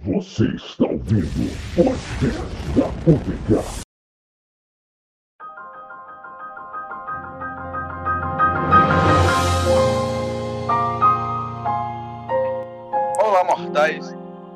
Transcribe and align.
Você 0.00 0.44
está 0.54 0.84
ouvindo 0.84 1.26
o 1.26 1.84
podcast 1.84 2.38
da 2.76 2.86
UTK. 3.10 3.82
Olá, 13.20 13.42
mortais. 13.42 14.14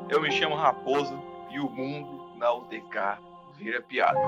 Eu 0.09 0.21
me 0.21 0.31
chamo 0.31 0.55
Raposo 0.55 1.13
e 1.51 1.59
o 1.59 1.69
mundo 1.69 2.37
na 2.37 2.53
UTK 2.53 3.19
vira 3.57 3.81
piada. 3.81 4.21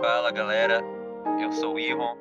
Fala 0.00 0.32
galera, 0.32 0.82
eu 1.40 1.52
sou 1.52 1.74
o 1.74 1.78
Iron, 1.78 2.18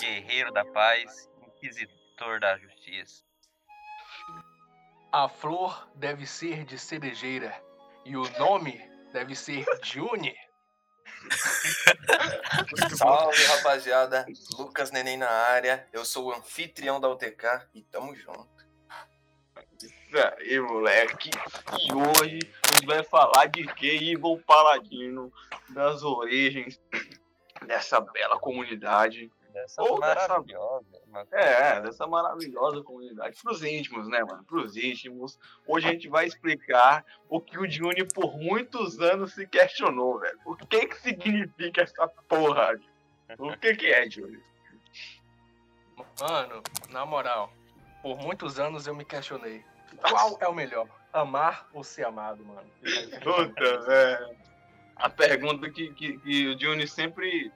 guerreiro 0.00 0.52
da 0.52 0.64
paz, 0.64 1.30
inquisitor 1.46 2.40
da 2.40 2.58
justiça. 2.58 3.24
A 5.18 5.30
flor 5.30 5.88
deve 5.94 6.26
ser 6.26 6.66
de 6.66 6.78
cerejeira 6.78 7.58
e 8.04 8.18
o 8.18 8.38
nome 8.38 8.78
deve 9.14 9.34
ser 9.34 9.64
Juni. 9.82 10.36
Salve 12.94 13.42
rapaziada, 13.44 14.26
Lucas 14.58 14.90
Neném 14.90 15.16
na 15.16 15.30
área, 15.30 15.88
eu 15.90 16.04
sou 16.04 16.26
o 16.26 16.34
anfitrião 16.34 17.00
da 17.00 17.08
UTK 17.08 17.66
e 17.74 17.80
tamo 17.84 18.14
junto. 18.14 18.46
Isso 19.82 20.18
aí, 20.36 20.60
moleque. 20.60 21.30
E 21.80 21.94
hoje 21.94 22.40
a 22.62 22.74
gente 22.74 22.84
vai 22.86 23.02
falar 23.02 23.46
de 23.46 23.64
que 23.72 23.86
Evil 24.12 24.42
Paladino, 24.46 25.32
das 25.70 26.02
origens 26.02 26.78
dessa 27.64 28.02
bela 28.02 28.38
comunidade. 28.38 29.32
Dessa 29.56 29.82
Ou 29.82 29.98
maravilhosa. 29.98 31.00
É, 31.32 31.80
dessa 31.80 32.06
maravilhosa 32.06 32.82
comunidade. 32.82 33.40
Pros 33.42 33.62
íntimos, 33.62 34.06
né, 34.06 34.22
mano? 34.22 34.44
Pros 34.44 34.76
íntimos. 34.76 35.38
Hoje 35.66 35.88
a 35.88 35.92
gente 35.92 36.08
vai 36.10 36.26
explicar 36.26 37.02
o 37.26 37.40
que 37.40 37.58
o 37.58 37.68
Juni 37.68 38.06
por 38.12 38.36
muitos 38.36 39.00
anos 39.00 39.32
se 39.32 39.46
questionou, 39.46 40.20
velho. 40.20 40.38
O 40.44 40.54
que 40.54 40.86
que 40.86 41.00
significa 41.00 41.80
essa 41.80 42.06
porra? 42.28 42.78
O 43.38 43.56
que 43.56 43.74
que 43.76 43.86
é, 43.86 44.10
Juni? 44.10 44.38
Mano, 46.20 46.62
na 46.90 47.06
moral, 47.06 47.50
por 48.02 48.18
muitos 48.18 48.60
anos 48.60 48.86
eu 48.86 48.94
me 48.94 49.06
questionei. 49.06 49.64
Qual 50.06 50.36
é 50.38 50.48
o 50.48 50.54
melhor? 50.54 50.86
Amar 51.14 51.66
ou 51.72 51.82
ser 51.82 52.04
amado, 52.04 52.44
mano? 52.44 52.70
Puta, 53.24 53.90
é. 53.90 54.36
A 54.96 55.08
pergunta 55.08 55.70
que, 55.70 55.94
que, 55.94 56.18
que 56.18 56.46
o 56.48 56.60
Juni 56.60 56.86
sempre 56.86 57.50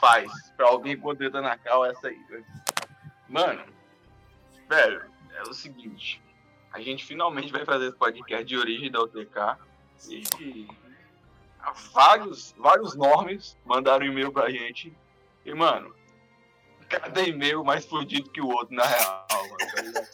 faz 0.00 0.30
pra 0.56 0.68
alguém 0.68 0.92
entra 0.92 1.40
na 1.40 1.56
cal 1.56 1.84
essa 1.84 2.08
aí. 2.08 2.18
velho. 2.28 2.46
Mano, 3.28 3.64
velho, 4.68 5.04
é 5.34 5.42
o 5.42 5.52
seguinte. 5.52 6.22
A 6.72 6.80
gente 6.80 7.04
finalmente 7.04 7.52
vai 7.52 7.64
fazer 7.64 7.88
esse 7.88 7.96
podcast 7.96 8.44
de 8.44 8.56
origem 8.56 8.90
da 8.90 9.00
UTK. 9.02 9.58
E 10.08 10.66
vários, 11.92 12.54
vários 12.56 12.94
normes 12.94 13.56
mandaram 13.64 14.06
e-mail 14.06 14.32
pra 14.32 14.50
gente. 14.50 14.96
E, 15.44 15.52
mano, 15.52 15.94
cada 16.88 17.22
e-mail 17.22 17.64
mais 17.64 17.84
fudido 17.84 18.30
que 18.30 18.40
o 18.40 18.48
outro, 18.48 18.74
na 18.74 18.84
real, 18.84 19.26
mano. 19.30 19.56
tá 19.60 20.10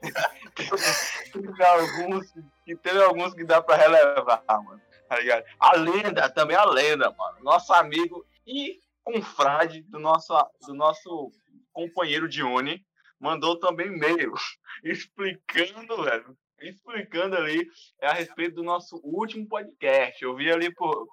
teve 1.32 1.64
alguns 1.64 2.32
que 2.64 2.76
teve 2.76 3.02
alguns 3.02 3.34
que 3.34 3.44
dá 3.44 3.62
pra 3.62 3.76
relevar, 3.76 4.42
mano. 4.48 4.80
Tá 5.08 5.18
ligado? 5.18 5.44
A 5.58 5.76
lenda, 5.76 6.28
também 6.30 6.56
a 6.56 6.64
lenda, 6.64 7.10
mano. 7.16 7.38
Nosso 7.42 7.72
amigo 7.72 8.24
e 8.50 8.80
confrade 9.04 9.82
do 9.82 10.00
nosso, 10.00 10.34
do 10.66 10.74
nosso 10.74 11.30
companheiro 11.72 12.28
Dione 12.28 12.84
mandou 13.18 13.56
também 13.56 13.86
e-mail 13.86 14.32
explicando, 14.82 16.02
velho. 16.02 16.36
Explicando 16.60 17.36
ali 17.36 17.66
é, 18.00 18.08
a 18.08 18.12
respeito 18.12 18.56
do 18.56 18.62
nosso 18.62 19.00
último 19.02 19.46
podcast. 19.48 20.22
Eu 20.22 20.34
vi 20.36 20.50
ali 20.50 20.74
por, 20.74 21.06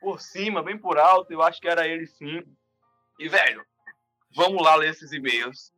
por 0.00 0.20
cima, 0.20 0.62
bem 0.62 0.78
por 0.78 0.98
alto, 0.98 1.32
eu 1.32 1.42
acho 1.42 1.60
que 1.60 1.68
era 1.68 1.86
ele 1.86 2.06
sim. 2.06 2.42
E, 3.18 3.28
velho, 3.28 3.64
vamos 4.34 4.62
lá 4.62 4.74
ler 4.74 4.90
esses 4.90 5.12
e-mails. 5.12 5.72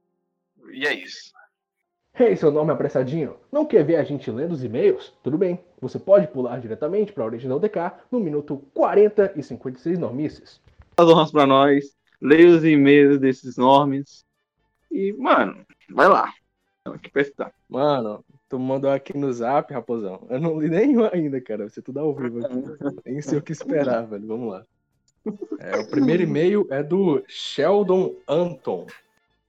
E 0.73 0.87
é 0.87 0.95
isso. 0.95 1.33
Ei, 2.19 2.37
seu 2.37 2.51
nome 2.51 2.73
apressadinho? 2.73 3.39
Não 3.53 3.67
quer 3.67 3.85
ver 3.85 3.97
a 3.97 4.05
gente 4.05 4.31
lendo 4.31 4.53
os 4.53 4.65
e-mails? 4.65 5.13
Tudo 5.23 5.39
bem, 5.39 5.63
você 5.81 5.99
pode 5.99 6.29
pular 6.29 6.59
diretamente 6.61 7.13
para 7.13 7.25
a 7.25 7.27
Original 7.27 7.59
DK 7.59 7.93
no 8.11 8.21
minuto 8.21 8.59
40 8.75 9.35
e 9.37 9.43
56 9.43 9.99
normices. 9.99 10.61
As 11.01 11.09
honras 11.11 11.31
pra 11.31 11.47
nós, 11.47 11.85
leia 12.21 12.49
os 12.49 12.65
e-mails 12.65 13.19
desses 13.19 13.57
nomes 13.57 14.25
e, 14.91 15.13
mano, 15.13 15.65
vai 15.91 16.09
lá. 16.09 16.33
Que 17.03 17.11
prestar. 17.11 17.53
Mano, 17.69 18.25
tu 18.49 18.59
mandou 18.59 18.91
aqui 18.91 19.17
no 19.17 19.33
zap, 19.33 19.73
raposão. 19.73 20.27
Eu 20.29 20.41
não 20.41 20.59
li 20.59 20.69
nenhum 20.69 21.09
ainda, 21.13 21.41
cara. 21.41 21.69
Ser 21.69 21.83
tudo 21.83 22.01
ao 22.01 22.15
vivo 22.15 22.45
aqui. 22.45 22.55
Nem 23.07 23.23
sei 23.23 23.39
o 23.39 23.43
que 23.43 23.53
esperar, 23.53 24.07
velho. 24.07 24.27
Vamos 24.27 24.51
lá. 24.51 24.65
É, 25.59 25.79
o 25.79 25.89
primeiro 25.89 26.23
e-mail 26.23 26.67
é 26.71 26.83
do 26.83 27.23
Sheldon 27.29 28.15
Anton. 28.27 28.87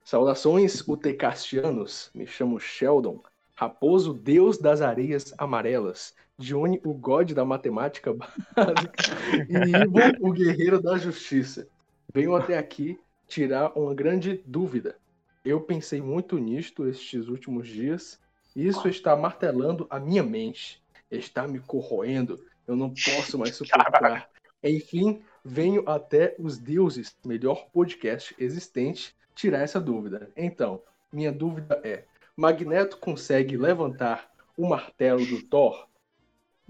Saudações 0.04 0.86
UTCastianos. 0.88 2.12
Me 2.14 2.28
chamo 2.28 2.60
Sheldon. 2.60 3.24
Raposo, 3.56 4.14
deus 4.14 4.58
das 4.58 4.82
areias 4.82 5.34
amarelas. 5.38 6.14
Johnny, 6.42 6.82
o 6.84 6.94
god 6.94 7.34
da 7.34 7.46
matemática 7.46 8.12
básica. 8.56 9.04
E 9.48 9.84
Ivo, 9.84 10.28
o 10.28 10.32
guerreiro 10.34 10.82
da 10.82 10.98
justiça. 10.98 11.68
Venho 12.14 12.36
até 12.36 12.58
aqui 12.58 13.00
tirar 13.28 13.72
uma 13.78 13.94
grande 13.94 14.42
dúvida. 14.46 14.98
Eu 15.46 15.62
pensei 15.62 16.02
muito 16.02 16.38
nisto 16.38 16.88
estes 16.88 17.28
últimos 17.28 17.68
dias. 17.68 18.20
Isso 18.56 18.88
está 18.88 19.16
martelando 19.16 19.88
a 19.90 20.00
minha 20.00 20.24
mente. 20.24 20.82
Está 21.10 21.48
me 21.48 21.60
corroendo. 21.60 22.44
Eu 22.68 22.76
não 22.76 22.90
posso 22.90 23.38
mais 23.38 23.56
suportar. 23.58 24.30
Enfim, 24.64 25.22
venho 25.44 25.88
até 25.88 26.36
os 26.38 26.58
deuses, 26.58 27.16
melhor 27.26 27.68
podcast 27.72 28.36
existente, 28.38 29.16
tirar 29.34 29.62
essa 29.62 29.80
dúvida. 29.80 30.30
Então, 30.36 30.82
minha 31.12 31.32
dúvida 31.32 31.80
é: 31.84 32.04
Magneto 32.36 32.98
consegue 32.98 33.58
levantar 33.58 34.32
o 34.58 34.68
martelo 34.68 35.26
do 35.26 35.42
Thor? 35.42 35.88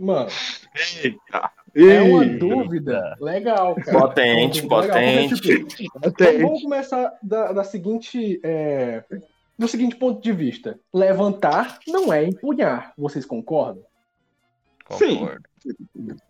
Mano, 0.01 0.29
Eita! 1.03 1.51
é 1.75 2.01
uma 2.01 2.25
dúvida 2.25 3.15
legal, 3.21 3.75
cara. 3.75 3.99
Potente, 3.99 4.61
legal, 4.61 4.79
porque, 4.79 4.91
potente. 4.91 5.41
tipo, 5.75 5.99
então, 6.03 6.39
vamos 6.39 6.63
começar 6.63 7.13
da, 7.21 7.51
da 7.51 7.63
seguinte, 7.63 8.39
é, 8.43 9.03
do 9.57 9.67
seguinte 9.67 9.95
ponto 9.95 10.19
de 10.19 10.31
vista: 10.31 10.79
levantar 10.91 11.77
não 11.87 12.11
é 12.11 12.25
empunhar. 12.25 12.93
Vocês 12.97 13.27
concordam? 13.27 13.83
Sim. 14.89 15.19
Concordo. 15.19 15.45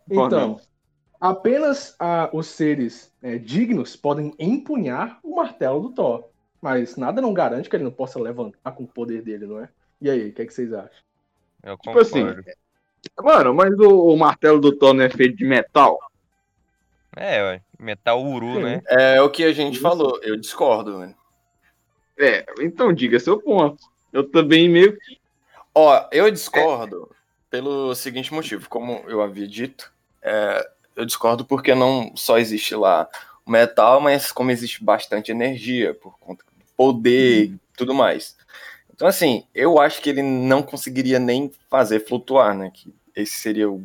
Então, 0.09 0.59
apenas 1.19 1.95
ah, 1.97 2.29
os 2.33 2.47
seres 2.47 3.13
é, 3.23 3.37
dignos 3.37 3.95
podem 3.95 4.33
empunhar 4.37 5.17
o 5.23 5.37
martelo 5.37 5.79
do 5.79 5.93
Thor. 5.93 6.29
Mas 6.61 6.97
nada 6.97 7.21
não 7.21 7.33
garante 7.33 7.69
que 7.69 7.75
ele 7.75 7.85
não 7.85 7.91
possa 7.91 8.19
levantar 8.19 8.73
com 8.73 8.83
o 8.83 8.87
poder 8.87 9.23
dele, 9.23 9.47
não 9.47 9.59
é? 9.61 9.69
E 10.01 10.09
aí, 10.09 10.29
o 10.29 10.33
que, 10.33 10.41
é 10.41 10.45
que 10.45 10.53
vocês 10.53 10.73
acham? 10.73 11.01
Eu 11.63 11.77
Tipo 11.77 11.99
assim, 11.99 12.25
concordo. 12.25 12.43
Mano, 13.19 13.53
mas 13.53 13.73
o, 13.77 14.07
o 14.07 14.17
martelo 14.17 14.59
do 14.59 14.71
Thor 14.71 14.93
não 14.93 15.03
é 15.03 15.09
feito 15.09 15.37
de 15.37 15.45
metal? 15.45 15.99
É, 17.15 17.41
ué, 17.43 17.61
metal 17.79 18.23
uru, 18.23 18.55
Sim. 18.55 18.61
né? 18.63 18.81
É 18.87 19.21
o 19.21 19.29
que 19.29 19.43
a 19.43 19.51
gente 19.53 19.73
Isso. 19.73 19.81
falou, 19.81 20.19
eu 20.23 20.37
discordo, 20.37 20.93
mano. 20.99 21.15
É, 22.17 22.45
então 22.59 22.93
diga 22.93 23.19
seu 23.19 23.39
ponto. 23.41 23.83
Eu 24.13 24.29
também 24.29 24.69
meio 24.69 24.93
que. 24.97 25.19
Ó, 25.73 26.07
eu 26.11 26.29
discordo 26.29 27.09
pelo 27.49 27.93
seguinte 27.95 28.33
motivo, 28.33 28.69
como 28.69 29.03
eu 29.07 29.21
havia 29.21 29.47
dito, 29.47 29.91
é, 30.21 30.69
eu 30.95 31.05
discordo 31.05 31.43
porque 31.43 31.73
não 31.75 32.13
só 32.15 32.37
existe 32.37 32.75
lá 32.75 33.07
o 33.45 33.51
metal, 33.51 33.99
mas 33.99 34.31
como 34.31 34.51
existe 34.51 34.83
bastante 34.83 35.31
energia 35.31 35.93
por 35.93 36.17
conta 36.19 36.43
do 36.57 36.65
poder 36.77 37.45
e 37.45 37.59
tudo 37.75 37.93
mais. 37.93 38.37
Então, 38.93 39.07
assim, 39.07 39.45
eu 39.53 39.79
acho 39.79 40.01
que 40.01 40.09
ele 40.09 40.21
não 40.21 40.61
conseguiria 40.61 41.17
nem 41.17 41.51
fazer 41.69 42.05
flutuar, 42.05 42.55
né? 42.55 42.71
Que 42.73 42.93
esse 43.15 43.33
seria 43.39 43.69
o. 43.69 43.83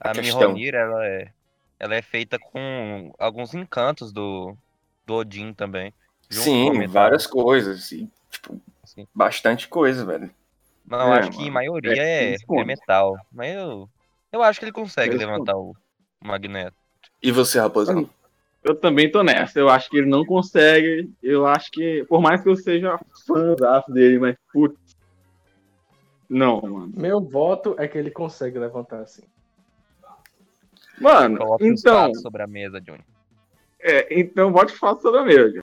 A, 0.00 0.10
A. 0.10 0.14
Mjolnir, 0.14 0.74
ela 0.74 1.06
é, 1.06 1.32
ela 1.78 1.94
é 1.94 2.02
feita 2.02 2.38
com 2.38 3.12
alguns 3.18 3.54
encantos 3.54 4.12
do, 4.12 4.56
do 5.06 5.14
Odin 5.14 5.52
também. 5.52 5.92
Sim, 6.30 6.86
várias 6.86 7.26
coisas. 7.26 7.92
E, 7.92 8.08
tipo, 8.30 8.60
Sim. 8.84 9.06
bastante 9.14 9.68
coisa, 9.68 10.04
velho. 10.04 10.30
Não, 10.86 11.00
eu 11.00 11.14
É, 11.14 11.18
acho 11.18 11.30
que 11.30 11.48
a 11.48 11.50
maioria 11.50 12.02
é 12.02 12.34
é, 12.34 12.34
é 12.34 12.64
metal. 12.64 13.16
Mas 13.32 13.54
eu, 13.54 13.88
eu 14.32 14.42
acho 14.42 14.58
que 14.58 14.64
ele 14.64 14.72
consegue 14.72 15.14
Esse 15.14 15.24
levantar 15.24 15.56
o 15.56 15.74
Magneto. 16.22 16.76
E 17.22 17.32
você, 17.32 17.58
raposão? 17.58 18.08
Eu 18.62 18.74
também 18.74 19.10
tô 19.10 19.22
nessa. 19.22 19.58
Eu 19.58 19.68
acho 19.68 19.88
que 19.88 19.98
ele 19.98 20.08
não 20.08 20.24
consegue. 20.24 21.10
Eu 21.22 21.46
acho 21.46 21.70
que. 21.70 22.04
Por 22.08 22.20
mais 22.20 22.42
que 22.42 22.48
eu 22.48 22.56
seja 22.56 22.98
fãzaço 23.26 23.92
dele, 23.92 24.18
mas 24.18 24.36
putz. 24.52 24.95
Não, 26.28 26.60
mano. 26.60 26.92
Meu 26.96 27.20
voto 27.20 27.74
é 27.78 27.86
que 27.86 27.96
ele 27.96 28.10
consegue 28.10 28.58
levantar 28.58 29.00
assim. 29.00 29.22
Mano, 31.00 31.38
Coloca 31.38 31.66
então. 31.66 32.14
sobre 32.14 32.42
a 32.42 32.46
mesa, 32.46 32.80
Johnny. 32.80 33.04
É, 33.80 34.18
então 34.18 34.50
bote 34.50 34.72
fato 34.72 35.02
sobre 35.02 35.20
a 35.20 35.24
mesa. 35.24 35.60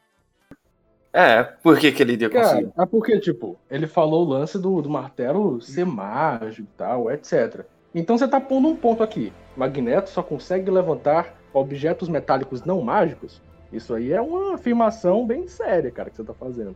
É, 1.11 1.43
por 1.43 1.77
que, 1.77 1.91
que 1.91 2.01
ele 2.01 2.13
iria 2.13 2.29
Cara, 2.29 2.47
conseguir? 2.47 2.71
é 2.79 2.85
porque, 2.85 3.19
tipo, 3.19 3.59
ele 3.69 3.85
falou 3.85 4.25
o 4.25 4.29
lance 4.29 4.57
do, 4.57 4.81
do 4.81 4.89
martelo 4.89 5.61
ser 5.61 5.85
mágico 5.85 6.67
e 6.73 6.77
tal, 6.77 7.11
etc. 7.11 7.65
Então 7.93 8.17
você 8.17 8.27
tá 8.27 8.39
pondo 8.39 8.67
um 8.67 8.75
ponto 8.75 9.03
aqui. 9.03 9.31
Magneto 9.55 10.09
só 10.09 10.23
consegue 10.23 10.71
levantar 10.71 11.35
objetos 11.53 12.09
metálicos 12.09 12.63
não 12.63 12.81
mágicos? 12.81 13.39
Isso 13.71 13.93
aí 13.93 14.11
é 14.11 14.21
uma 14.21 14.55
afirmação 14.55 15.25
bem 15.25 15.47
séria, 15.47 15.91
cara, 15.91 16.09
que 16.09 16.15
você 16.15 16.23
tá 16.23 16.33
fazendo. 16.33 16.75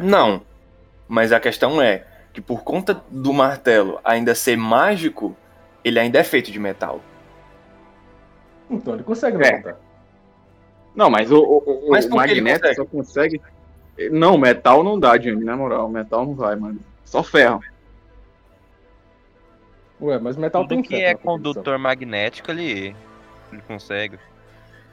Não. 0.00 0.42
Mas 1.08 1.32
a 1.32 1.40
questão 1.40 1.82
é 1.82 2.04
que 2.40 2.46
por 2.46 2.62
conta 2.64 3.02
do 3.10 3.32
martelo 3.32 4.00
ainda 4.02 4.34
ser 4.34 4.56
mágico, 4.56 5.36
ele 5.84 5.98
ainda 6.00 6.18
é 6.18 6.24
feito 6.24 6.50
de 6.50 6.58
metal. 6.58 7.00
Então 8.70 8.94
ele 8.94 9.02
consegue 9.02 9.36
É. 9.36 9.40
levantar. 9.50 9.76
Não, 10.94 11.10
mas 11.10 11.30
o, 11.30 11.38
o, 11.38 11.88
o 11.88 11.90
Mas 11.90 12.08
Magneto 12.08 12.74
só 12.74 12.84
consegue. 12.84 13.40
Não, 14.10 14.38
metal 14.38 14.82
não 14.82 14.98
dá, 14.98 15.16
Johnny, 15.16 15.44
na 15.44 15.56
moral. 15.56 15.88
Metal 15.88 16.24
não 16.24 16.34
vai, 16.34 16.56
mano. 16.56 16.80
Só 17.04 17.22
ferro. 17.22 17.60
Ué, 20.00 20.18
mas 20.18 20.36
metal 20.36 20.62
Tudo 20.62 20.70
tem 20.70 20.82
que 20.82 20.94
é 20.96 21.14
condutor 21.14 21.78
magnético, 21.78 22.50
ele, 22.50 22.96
ele 23.52 23.62
consegue. 23.68 24.18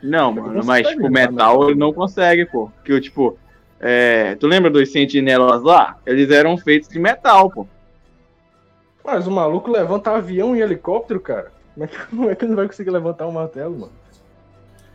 Não, 0.04 0.34
mano, 0.34 0.48
consegue 0.56 0.68
mas 0.68 0.88
tipo, 0.88 1.10
metal 1.10 1.32
metal. 1.32 1.70
ele 1.70 1.80
não 1.80 1.94
consegue, 1.94 2.46
pô. 2.46 2.70
Que 2.84 3.00
tipo. 3.00 3.40
É, 3.80 4.36
tu 4.36 4.48
lembra 4.48 4.70
dos 4.72 4.92
sentinelas 4.92 5.62
lá? 5.62 5.98
Eles 6.06 6.32
eram 6.32 6.58
feitos 6.58 6.90
de 6.90 7.00
metal, 7.00 7.50
pô. 7.50 7.68
Mas 9.04 9.28
o 9.28 9.32
maluco 9.32 9.72
levanta 9.72 10.12
avião 10.12 10.56
e 10.56 10.62
helicóptero, 10.62 11.20
cara. 11.20 11.52
Como 11.74 11.84
é 11.86 11.88
que, 11.88 11.98
como 12.08 12.30
é 12.30 12.36
que 12.36 12.46
ele 12.46 12.56
vai 12.56 12.66
conseguir 12.68 12.90
levantar 12.92 13.28
um 13.28 13.32
martelo, 13.32 13.78
mano? 13.80 13.92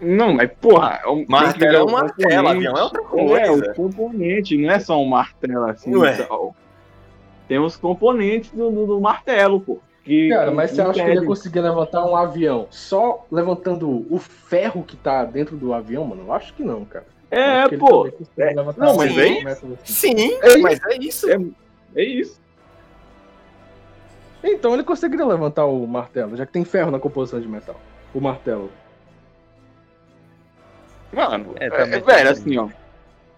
Não, 0.01 0.35
mas 0.35 0.51
porra. 0.61 1.01
é 1.05 1.09
um- 1.09 1.25
Martelo 1.29 1.77
é 1.77 1.83
o 1.83 1.87
um 1.87 1.93
martelo, 1.93 2.31
componente. 2.43 2.67
avião 2.67 2.77
é 2.77 2.83
outra 2.83 3.01
É, 3.03 3.05
coisa. 3.47 3.71
o 3.71 3.75
componente, 3.75 4.57
não 4.57 4.71
é 4.71 4.81
só 4.81 5.01
um 5.01 5.07
martelo 5.07 5.65
assim. 5.67 5.95
Ué. 5.95 6.17
tal. 6.25 6.57
Tem 7.47 7.59
os 7.61 7.77
componentes 7.77 8.51
do, 8.51 8.69
do, 8.71 8.87
do 8.87 9.01
martelo, 9.01 9.61
pô. 9.61 9.79
Que, 10.05 10.29
Cara, 10.31 10.51
mas 10.51 10.73
você 10.73 10.83
acha 10.83 10.95
que 10.95 11.01
ele 11.09 11.21
ia 11.21 11.25
conseguir 11.27 11.61
levantar 11.61 12.05
um 12.05 12.17
avião 12.17 12.67
só 12.71 13.25
levantando 13.31 14.05
o 14.13 14.19
ferro 14.19 14.83
que 14.83 14.97
tá 14.97 15.25
dentro 15.25 15.57
do 15.57 15.73
avião, 15.73 16.05
mano? 16.05 16.25
Eu 16.27 16.33
acho 16.33 16.53
que 16.55 16.65
não, 16.65 16.85
cara. 16.85 17.07
É, 17.35 17.67
pô. 17.79 18.07
É, 18.37 18.53
não, 18.55 18.65
mas 18.97 19.19
aí- 19.19 19.43
método 19.43 19.79
assim. 19.83 20.15
Sim, 20.17 20.33
É 20.43 20.57
mas 20.59 20.79
é 20.85 20.97
isso. 20.99 21.31
É, 21.31 21.39
é 21.97 22.05
isso. 22.05 22.41
Então 24.45 24.75
ele 24.75 24.83
conseguiria 24.85 25.25
levantar 25.25 25.65
o 25.65 25.87
martelo, 25.87 26.37
já 26.37 26.45
que 26.45 26.53
tem 26.53 26.65
ferro 26.65 26.91
na 26.91 26.99
composição 26.99 27.41
de 27.41 27.49
metal. 27.49 27.81
O 28.15 28.21
martelo. 28.21 28.71
Mano, 31.13 31.55
É, 31.61 31.65
é, 31.65 31.67
é, 31.69 31.87
tem 31.91 32.01
velho, 32.03 32.31
isso. 32.33 32.41
assim, 32.43 32.59
ó. 32.59 32.69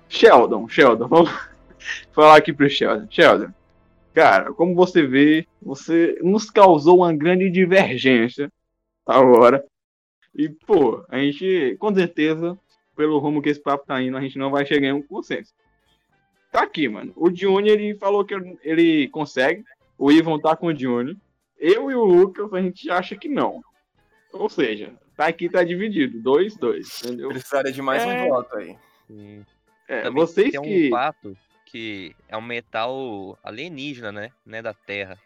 Sheldon, 0.09 0.69
Sheldon, 0.69 1.07
vamos 1.09 1.31
falar 2.13 2.37
aqui 2.37 2.53
pro 2.53 2.69
Sheldon. 2.69 3.07
Sheldon, 3.11 3.53
cara, 4.13 4.53
como 4.53 4.75
você 4.75 5.07
vê, 5.07 5.47
você 5.63 6.19
nos 6.23 6.51
causou 6.51 6.99
uma 6.99 7.13
grande 7.15 7.51
divergência 7.51 8.51
agora. 9.07 9.65
E, 10.35 10.49
pô, 10.49 11.05
a 11.09 11.19
gente, 11.19 11.77
com 11.79 11.95
certeza, 11.95 12.59
pelo 12.97 13.19
rumo 13.19 13.43
que 13.43 13.49
esse 13.49 13.61
papo 13.61 13.87
tá 13.87 14.01
indo, 14.01 14.17
a 14.17 14.21
gente 14.21 14.39
não 14.39 14.51
vai 14.51 14.65
chegar 14.67 14.89
em 14.89 14.93
um 14.93 15.03
consenso. 15.03 15.53
Tá 16.53 16.63
aqui, 16.63 16.89
mano. 16.89 17.13
O 17.17 17.31
Dione, 17.31 17.69
ele 17.69 17.95
falou 17.97 18.25
que 18.25 18.35
ele 18.63 19.09
consegue. 19.09 19.65
O 19.99 20.11
Ivan 20.13 20.39
tá 20.39 20.55
com 20.55 20.67
o 20.69 20.75
Dione. 20.75 21.19
Eu 21.59 21.91
e 21.91 21.95
o 21.95 22.05
Lucas, 22.05 22.53
a 22.53 22.61
gente 22.61 22.91
acha 22.91 23.17
que 23.17 23.29
não. 23.29 23.63
Ou 24.33 24.49
seja, 24.49 24.93
tá 25.17 25.27
aqui, 25.27 25.49
tá 25.49 25.65
dividido. 25.65 26.21
Dois, 26.21 26.57
dois, 26.57 27.03
entendeu? 27.03 27.29
Precisaria 27.29 27.73
de 27.73 27.83
mais 27.83 28.03
É. 28.03 28.23
um 28.25 28.29
voto 28.29 28.57
aí. 28.57 28.77
Sim. 29.09 29.45
É, 29.89 30.03
Também 30.03 30.21
vocês 30.25 30.51
tem 30.51 30.61
um 30.61 30.63
que. 30.63 30.91
fato 30.91 31.37
que 31.67 32.15
é 32.29 32.37
um 32.37 32.43
metal 32.43 33.37
alienígena, 33.43 34.13
né? 34.13 34.31
Né 34.47 34.63
da 34.63 34.73
Terra. 34.73 35.19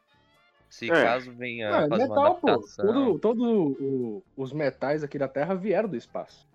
Se 0.71 0.91
É. 0.91 0.93
caso 1.05 1.33
venha 1.33 1.69
Ah, 1.71 1.89
fazer 1.89 2.05
uma 2.05 2.09
metal, 2.09 2.35
pô. 2.37 2.49
adaptação... 2.49 2.87
Todo, 2.87 3.19
todo 3.19 3.43
o- 3.81 4.23
os 4.37 4.53
metais 4.53 5.03
aqui 5.05 5.19
da 5.19 5.29
Terra 5.29 5.55
vieram 5.55 5.89
do 5.89 5.97
espaço. 5.97 6.47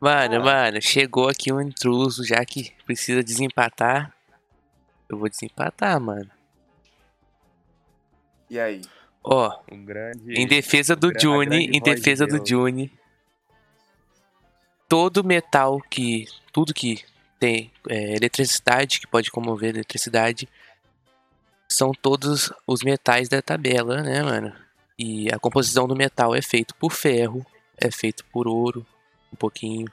Mano, 0.00 0.36
Ah. 0.36 0.40
mano, 0.44 0.82
chegou 0.82 1.28
aqui 1.28 1.52
um 1.52 1.60
intruso, 1.60 2.24
já 2.24 2.44
que 2.44 2.72
precisa 2.84 3.22
desempatar. 3.22 4.12
Eu 5.08 5.18
vou 5.18 5.28
desempatar, 5.28 5.98
mano. 6.00 6.30
E 8.50 8.58
aí? 8.60 8.82
Ó, 9.24 9.58
Um 9.72 9.84
grande... 9.84 10.34
em 10.34 10.46
defesa 10.46 10.94
do 10.94 11.08
gra- 11.08 11.18
a 11.18 11.20
Juni, 11.22 11.46
grande 11.66 11.78
em 11.78 11.80
defesa 11.80 12.26
do 12.26 12.36
Deus. 12.36 12.48
Juni, 12.48 12.92
todo 14.88 15.24
metal 15.24 15.80
que. 15.90 16.26
Tudo 16.52 16.72
que 16.72 17.04
tem 17.38 17.70
é, 17.88 18.14
eletricidade, 18.16 19.00
que 19.00 19.06
pode 19.06 19.30
comover 19.30 19.70
eletricidade, 19.70 20.48
são 21.68 21.92
todos 21.92 22.50
os 22.66 22.82
metais 22.82 23.28
da 23.28 23.42
tabela, 23.42 24.02
né, 24.02 24.22
mano? 24.22 24.54
E 24.98 25.28
a 25.32 25.38
composição 25.38 25.86
do 25.86 25.94
metal 25.96 26.34
é 26.34 26.40
feito 26.40 26.74
por 26.76 26.92
ferro, 26.92 27.44
é 27.76 27.90
feito 27.90 28.24
por 28.26 28.46
ouro, 28.48 28.86
um 29.32 29.36
pouquinho 29.36 29.86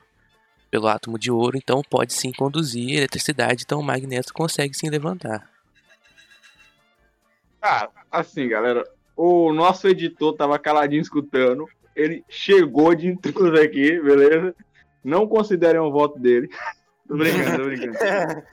pelo 0.69 0.87
átomo 0.87 1.19
de 1.19 1.31
ouro, 1.31 1.55
então 1.55 1.81
pode 1.87 2.13
sim 2.13 2.31
conduzir 2.31 2.97
eletricidade, 2.97 3.63
então 3.63 3.79
o 3.79 3.83
magneto 3.83 4.33
consegue 4.33 4.73
sim 4.75 4.89
levantar. 4.89 5.47
Ah, 7.61 7.89
assim, 8.11 8.47
galera. 8.47 8.83
O 9.15 9.53
nosso 9.53 9.87
editor 9.87 10.33
tava 10.33 10.57
caladinho 10.57 11.01
escutando. 11.01 11.67
Ele 11.95 12.25
chegou 12.27 12.95
de 12.95 13.07
intruso 13.07 13.55
aqui, 13.55 14.01
beleza? 14.01 14.55
Não 15.03 15.27
considerem 15.27 15.79
o 15.79 15.91
voto 15.91 16.19
dele. 16.19 16.49
tô 17.07 17.15
brincando, 17.15 17.57
tô 17.57 17.63
brincando. 17.65 18.43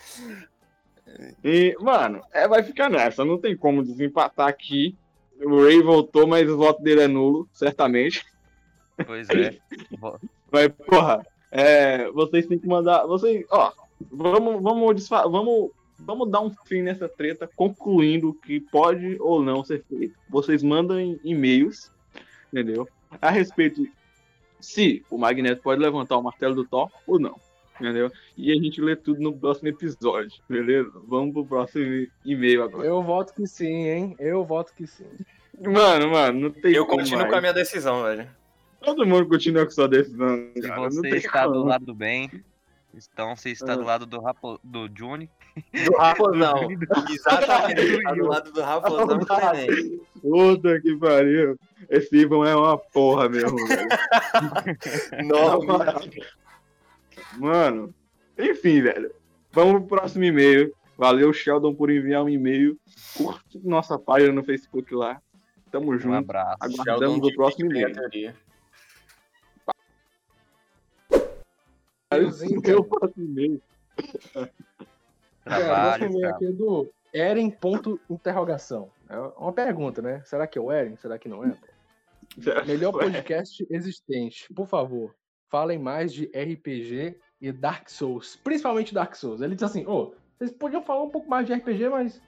E, 1.43 1.75
mano, 1.81 2.23
é, 2.33 2.47
vai 2.47 2.63
ficar 2.63 2.91
nessa. 2.91 3.25
Não 3.25 3.39
tem 3.39 3.57
como 3.57 3.83
desempatar 3.83 4.49
aqui. 4.49 4.97
O 5.43 5.65
Ray 5.65 5.83
voltou, 5.83 6.27
mas 6.27 6.49
o 6.49 6.57
voto 6.57 6.83
dele 6.83 7.03
é 7.03 7.09
nulo, 7.09 7.49
certamente. 7.53 8.25
Pois 9.07 9.29
é. 9.31 9.59
Mas, 10.53 10.69
porra, 10.87 11.25
é, 11.51 12.11
vocês 12.11 12.47
têm 12.47 12.59
que 12.59 12.67
mandar. 12.67 13.07
Vocês, 13.07 13.45
ó, 13.51 13.73
vamos, 14.11 14.63
vamos, 14.63 14.95
desfa- 14.97 15.29
vamos, 15.29 15.71
vamos 15.99 16.31
dar 16.31 16.41
um 16.41 16.51
fim 16.67 16.83
nessa 16.83 17.09
treta, 17.09 17.49
concluindo 17.57 18.31
o 18.31 18.35
que 18.35 18.61
pode 18.61 19.17
ou 19.21 19.43
não 19.43 19.63
ser 19.65 19.83
feito. 19.85 20.15
Vocês 20.29 20.63
mandam 20.63 20.99
e-mails, 21.25 21.91
entendeu? 22.53 22.89
A 23.21 23.31
respeito 23.31 23.87
se 24.61 25.05
o 25.11 25.17
Magneto 25.19 25.63
pode 25.63 25.81
levantar 25.81 26.17
o 26.19 26.23
martelo 26.23 26.55
do 26.55 26.65
Thor 26.67 26.91
ou 27.07 27.19
não, 27.19 27.35
entendeu? 27.81 28.11
E 28.37 28.53
a 28.53 28.55
gente 28.55 28.81
lê 28.81 28.95
tudo 28.95 29.21
no 29.21 29.33
próximo 29.33 29.69
episódio, 29.69 30.41
beleza? 30.49 30.93
Vamos 31.09 31.33
pro 31.33 31.47
próximo 31.47 32.07
e-mail 32.25 32.63
agora. 32.65 32.87
Eu 32.87 33.03
voto 33.03 33.33
que 33.35 33.47
sim, 33.47 33.89
hein? 33.89 34.17
Eu 34.19 34.45
voto 34.45 34.73
que 34.75 34.87
sim. 34.87 35.07
Mano, 35.59 36.11
mano, 36.11 36.41
não 36.41 36.51
tem 36.51 36.73
Eu 36.73 36.87
como 36.87 36.99
continuo 36.99 37.21
mais. 37.21 37.31
com 37.33 37.39
a 37.39 37.41
minha 37.41 37.53
decisão, 37.53 38.03
velho. 38.03 38.29
Todo 38.81 39.07
mundo 39.07 39.29
continua 39.29 39.65
com 39.65 39.71
sua 39.71 39.89
decisão, 39.89 40.51
Se 40.55 40.63
cara. 40.63 40.77
Não 40.81 40.91
você 40.91 41.09
está 41.17 41.47
do 41.47 41.53
como. 41.55 41.65
lado 41.67 41.85
do 41.85 41.95
bem, 41.95 42.31
então 42.95 43.37
você 43.37 43.51
está 43.51 43.75
do 43.77 43.83
Ah. 43.83 43.87
lado 43.87 44.07
do, 44.07 44.21
Rapo... 44.21 44.59
do 44.65 44.89
Juni. 44.95 45.29
Do 45.85 45.97
Raposão. 45.97 46.55
Exatamente. 47.11 48.03
Tá 48.03 48.15
do 48.15 48.27
lado 48.27 48.53
do 48.53 48.61
Raposão 48.63 49.07
do 49.07 49.17
Neném. 49.19 50.01
Puta 50.21 50.81
que 50.81 50.97
pariu. 50.97 51.59
Esse 51.89 52.17
Ivan 52.17 52.49
é 52.49 52.55
uma 52.57 52.79
porra 52.79 53.29
mesmo. 53.29 53.57
Nossa. 55.27 56.01
Mano, 57.39 57.95
enfim, 58.39 58.81
velho. 58.83 59.11
Vamos 59.53 59.81
pro 59.87 59.99
próximo 59.99 60.25
e-mail. 60.25 60.73
Valeu, 60.97 61.33
Sheldon, 61.33 61.75
por 61.75 61.91
enviar 61.91 62.23
um 62.23 62.29
e-mail. 62.29 62.79
Curte 63.17 63.59
nossa 63.65 63.99
página 63.99 64.33
no 64.33 64.45
Facebook 64.45 64.95
lá. 64.95 65.21
Tamo 65.71 65.93
Um 65.93 65.99
junto. 65.99 66.15
abraço. 66.15 66.59
Aguardamos 66.61 67.27
o 67.27 67.35
próximo 67.35 67.71
e-mail. 67.71 67.95
E-mail. 73.25 73.63
Cara, 75.45 75.63
o 75.63 75.65
Trabalho, 75.65 75.99
próximo 75.99 76.07
e-mail 76.07 76.23
cara. 76.23 76.35
aqui 76.35 76.47
é 76.47 76.53
do 76.53 76.93
Eren 77.13 77.51
ponto 77.51 78.01
interrogação. 78.09 78.91
É 79.09 79.17
uma 79.39 79.53
pergunta, 79.53 80.03
né? 80.03 80.23
Será 80.25 80.47
que 80.47 80.59
é 80.59 80.61
o 80.61 80.71
Eren? 80.71 80.97
Será 80.97 81.19
que 81.19 81.29
não 81.29 81.45
é? 81.45 81.57
Melhor 82.67 82.93
podcast 82.93 83.67
existente. 83.71 84.53
Por 84.53 84.67
favor, 84.67 85.15
falem 85.49 85.79
mais 85.79 86.13
de 86.13 86.27
RPG 86.27 87.17
e 87.41 87.53
Dark 87.53 87.89
Souls. 87.89 88.37
Principalmente 88.37 88.95
Dark 88.95 89.15
Souls. 89.15 89.41
Ele 89.41 89.55
diz 89.55 89.65
assim, 89.65 89.87
ô, 89.87 90.13
vocês 90.37 90.51
podiam 90.51 90.83
falar 90.83 91.03
um 91.03 91.11
pouco 91.11 91.29
mais 91.29 91.47
de 91.47 91.55
RPG, 91.55 91.89
mas 91.89 92.21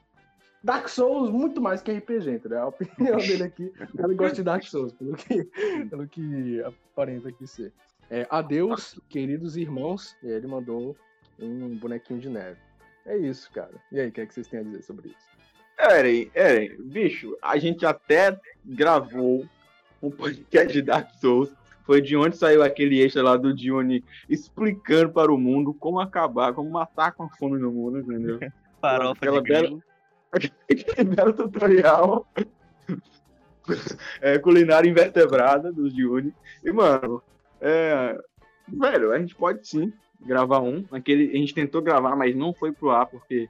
Dark 0.62 0.89
Souls 0.89 1.31
muito 1.31 1.61
mais 1.61 1.83
que 1.83 1.93
RPG, 1.93 2.31
entendeu? 2.31 2.61
A 2.61 2.67
opinião 2.69 3.17
dele 3.19 3.43
aqui, 3.43 3.73
ele 3.99 4.15
gosta 4.15 4.37
de 4.37 4.43
Dark 4.43 4.62
Souls, 4.65 4.93
pelo 4.93 5.17
que, 5.17 5.45
pelo 5.91 6.07
que 6.09 6.62
aparenta 6.62 7.29
aqui 7.29 7.47
ser. 7.47 7.73
É, 8.12 8.26
adeus, 8.28 9.00
queridos 9.09 9.57
irmãos. 9.57 10.14
E 10.23 10.26
aí 10.26 10.35
ele 10.35 10.47
mandou 10.47 10.95
um 11.40 11.75
bonequinho 11.78 12.21
de 12.21 12.28
neve. 12.28 12.59
É 13.07 13.16
isso, 13.16 13.50
cara. 13.50 13.73
E 13.90 13.99
aí, 13.99 14.09
o 14.09 14.12
que, 14.12 14.21
é 14.21 14.26
que 14.26 14.35
vocês 14.35 14.47
têm 14.47 14.61
a 14.61 14.62
dizer 14.62 14.83
sobre 14.83 15.09
isso? 15.09 15.33
Eren, 15.78 16.31
Eren, 16.35 16.76
bicho, 16.78 17.35
a 17.40 17.57
gente 17.57 17.87
até 17.87 18.38
gravou 18.62 19.49
um 20.02 20.11
podcast 20.11 20.71
de 20.71 20.83
Dark 20.83 21.09
Souls, 21.14 21.54
foi 21.85 22.02
de 22.02 22.14
onde 22.14 22.37
saiu 22.37 22.62
aquele 22.62 23.02
extra 23.02 23.23
lá 23.23 23.35
do 23.35 23.54
Johnny 23.54 24.04
explicando 24.28 25.11
para 25.11 25.33
o 25.33 25.38
mundo 25.38 25.73
como 25.73 25.99
acabar, 25.99 26.52
como 26.52 26.69
matar 26.69 27.12
com 27.12 27.23
a 27.23 27.31
fome 27.31 27.59
no 27.59 27.73
mundo, 27.73 28.00
entendeu? 28.00 28.38
Farofa 28.78 29.12
Aquela 29.12 29.42
de 29.42 29.49
bela-. 29.49 29.78
Aquele 30.31 31.09
belo 31.16 31.33
tutorial 31.33 32.28
é, 34.21 34.38
culinária 34.38 34.88
invertebrada 34.88 35.73
do 35.73 35.88
Johnny. 35.90 36.35
E, 36.62 36.71
mano, 36.71 37.23
é, 37.62 38.19
velho, 38.69 39.12
a 39.12 39.19
gente 39.19 39.35
pode 39.35 39.66
sim 39.66 39.92
gravar 40.21 40.61
um. 40.61 40.85
Aquele, 40.90 41.31
a 41.31 41.37
gente 41.37 41.54
tentou 41.54 41.81
gravar, 41.81 42.14
mas 42.16 42.35
não 42.35 42.52
foi 42.52 42.73
pro 42.73 42.90
ar 42.90 43.07
porque 43.07 43.49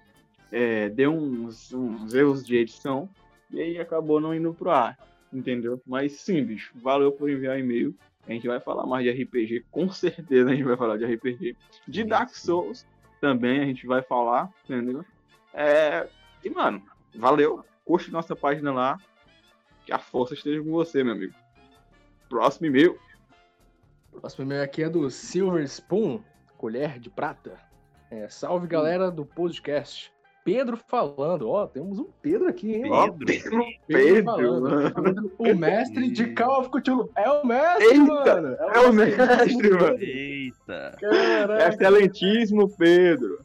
é, 0.50 0.88
deu 0.88 1.12
uns, 1.12 1.72
uns 1.72 2.14
erros 2.14 2.44
de 2.44 2.56
edição 2.56 3.08
e 3.50 3.60
aí 3.60 3.78
acabou 3.78 4.20
não 4.20 4.34
indo 4.34 4.54
pro 4.54 4.70
ar, 4.70 4.98
entendeu? 5.32 5.80
Mas 5.86 6.12
sim, 6.12 6.42
bicho, 6.44 6.72
valeu 6.76 7.12
por 7.12 7.28
enviar 7.28 7.58
e-mail. 7.58 7.94
A 8.26 8.32
gente 8.32 8.46
vai 8.46 8.60
falar 8.60 8.86
mais 8.86 9.04
de 9.04 9.10
RPG, 9.10 9.64
com 9.70 9.90
certeza 9.90 10.50
a 10.50 10.54
gente 10.54 10.64
vai 10.64 10.76
falar 10.76 10.96
de 10.96 11.04
RPG. 11.04 11.56
De 11.88 12.04
Dark 12.04 12.30
Souls 12.34 12.86
também 13.20 13.60
a 13.60 13.64
gente 13.64 13.86
vai 13.86 14.02
falar, 14.02 14.50
entendeu? 14.64 15.04
É, 15.54 16.08
e, 16.44 16.50
mano, 16.50 16.82
valeu. 17.14 17.64
Curte 17.84 18.10
nossa 18.10 18.34
página 18.34 18.72
lá. 18.72 18.98
Que 19.84 19.92
a 19.92 19.98
força 19.98 20.34
esteja 20.34 20.62
com 20.62 20.70
você, 20.70 21.02
meu 21.02 21.14
amigo. 21.14 21.34
Próximo 22.28 22.66
e-mail. 22.66 22.98
Próximo 24.12 24.44
e-mail 24.44 24.62
aqui 24.62 24.82
é 24.82 24.88
do 24.88 25.10
Silver 25.10 25.64
Spoon, 25.64 26.20
colher 26.56 26.98
de 26.98 27.10
prata. 27.10 27.58
É, 28.10 28.28
salve 28.28 28.66
galera 28.66 29.10
do 29.10 29.24
podcast. 29.24 30.12
Pedro 30.44 30.76
falando, 30.76 31.48
ó, 31.48 31.66
temos 31.68 31.98
um 32.00 32.08
Pedro 32.20 32.48
aqui, 32.48 32.74
hein? 32.74 32.90
Ó, 32.90 33.10
Pedro. 33.12 33.64
Pedro, 33.86 33.86
Pedro 33.86 34.24
falando. 34.24 35.32
O 35.38 35.54
mestre 35.54 36.10
de 36.10 36.34
Call 36.34 36.60
of 36.60 36.70
Cthulhu. 36.70 37.10
É 37.16 37.30
o 37.30 37.46
mestre, 37.46 37.86
Eita, 37.86 38.04
mano! 38.04 38.48
É 38.48 38.78
o 38.80 38.92
mestre, 38.92 39.70
mano. 39.70 39.98
Eita. 40.00 40.96
Caraca. 41.00 41.68
Excelentíssimo 41.68 42.68
Pedro. 42.76 43.44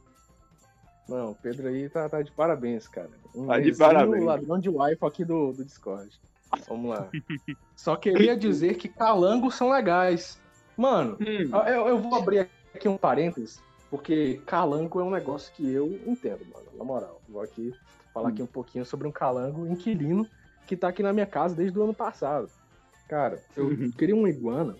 Não, 1.08 1.32
o 1.32 1.36
Pedro 1.36 1.68
aí 1.68 1.88
tá, 1.88 2.10
tá 2.10 2.22
de 2.22 2.32
parabéns, 2.32 2.88
cara. 2.88 3.12
Um 3.34 3.46
Tá 3.48 3.60
de 3.60 3.78
parabéns. 3.78 4.26
ladrão 4.26 4.60
de 4.60 4.68
wife 4.70 5.06
aqui 5.06 5.24
do, 5.24 5.54
do 5.54 5.64
Discord. 5.64 6.10
Vamos 6.68 6.90
lá. 6.90 7.10
Só 7.76 7.96
queria 7.96 8.36
dizer 8.36 8.76
que 8.76 8.90
calangos 8.90 9.56
são 9.56 9.70
legais. 9.70 10.42
Mano, 10.78 11.18
Hum, 11.20 11.68
eu, 11.68 11.88
eu 11.88 12.00
vou 12.00 12.16
abrir 12.16 12.48
aqui 12.74 12.88
um 12.88 12.98
parênteses, 12.98 13.60
porque 13.90 14.42
calango 14.46 15.00
é 15.00 15.04
um 15.04 15.10
negócio 15.10 15.52
que 15.54 15.68
eu 15.70 16.00
entendo, 16.06 16.46
mano. 16.46 16.68
Na 16.78 16.84
moral. 16.84 17.20
Vou 17.28 17.42
aqui 17.42 17.74
falar 18.14 18.30
aqui 18.30 18.44
um 18.44 18.48
pouquinho 18.48 18.86
sobre 18.86 19.08
um 19.08 19.12
calango 19.12 19.66
inquilino 19.68 20.30
que 20.68 20.78
tá 20.78 20.90
aqui 20.90 21.02
na 21.02 21.14
minha 21.14 21.26
casa 21.26 21.56
desde 21.56 21.78
o 21.80 21.84
ano 21.84 21.94
passado. 21.94 22.50
Cara, 23.08 23.42
eu 23.56 23.66
Uhum. 23.66 23.92
queria 23.98 24.16
uma 24.16 24.30
iguana. 24.30 24.76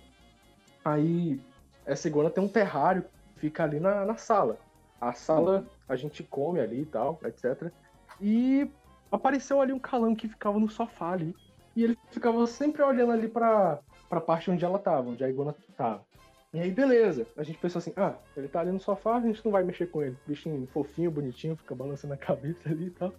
Aí, 0.84 1.40
essa 1.84 2.06
iguana 2.06 2.30
tem 2.30 2.44
um 2.44 2.48
terrário 2.48 3.02
que 3.34 3.40
fica 3.40 3.64
ali 3.64 3.80
na, 3.80 4.04
na 4.04 4.16
sala. 4.16 4.58
A 5.00 5.12
sala 5.12 5.66
a 5.88 5.96
gente 5.96 6.22
come 6.22 6.60
ali 6.60 6.82
e 6.82 6.86
tal, 6.86 7.18
etc. 7.24 7.72
E 8.20 8.70
apareceu 9.10 9.60
ali 9.60 9.72
um 9.72 9.78
calango 9.78 10.16
que 10.16 10.28
ficava 10.28 10.58
no 10.58 10.68
sofá 10.68 11.12
ali. 11.12 11.34
E 11.74 11.84
ele 11.84 11.98
ficava 12.10 12.46
sempre 12.46 12.82
olhando 12.82 13.12
ali 13.12 13.28
pra, 13.28 13.78
pra 14.08 14.20
parte 14.20 14.50
onde 14.50 14.64
ela 14.64 14.78
tava, 14.78 15.10
onde 15.10 15.22
a 15.22 15.28
iguana 15.28 15.54
tava. 15.76 16.04
E 16.52 16.58
aí, 16.58 16.70
beleza. 16.70 17.26
A 17.36 17.42
gente 17.42 17.58
pensou 17.58 17.78
assim, 17.78 17.92
ah, 17.94 18.14
ele 18.34 18.48
tá 18.48 18.60
ali 18.60 18.72
no 18.72 18.80
sofá, 18.80 19.16
a 19.16 19.20
gente 19.20 19.44
não 19.44 19.52
vai 19.52 19.62
mexer 19.62 19.86
com 19.86 20.02
ele. 20.02 20.16
Bichinho 20.26 20.66
fofinho, 20.68 21.10
bonitinho, 21.10 21.54
fica 21.54 21.74
balançando 21.74 22.14
a 22.14 22.16
cabeça 22.18 22.70
ali 22.70 22.86
e 22.86 22.90
tal. 22.90 23.12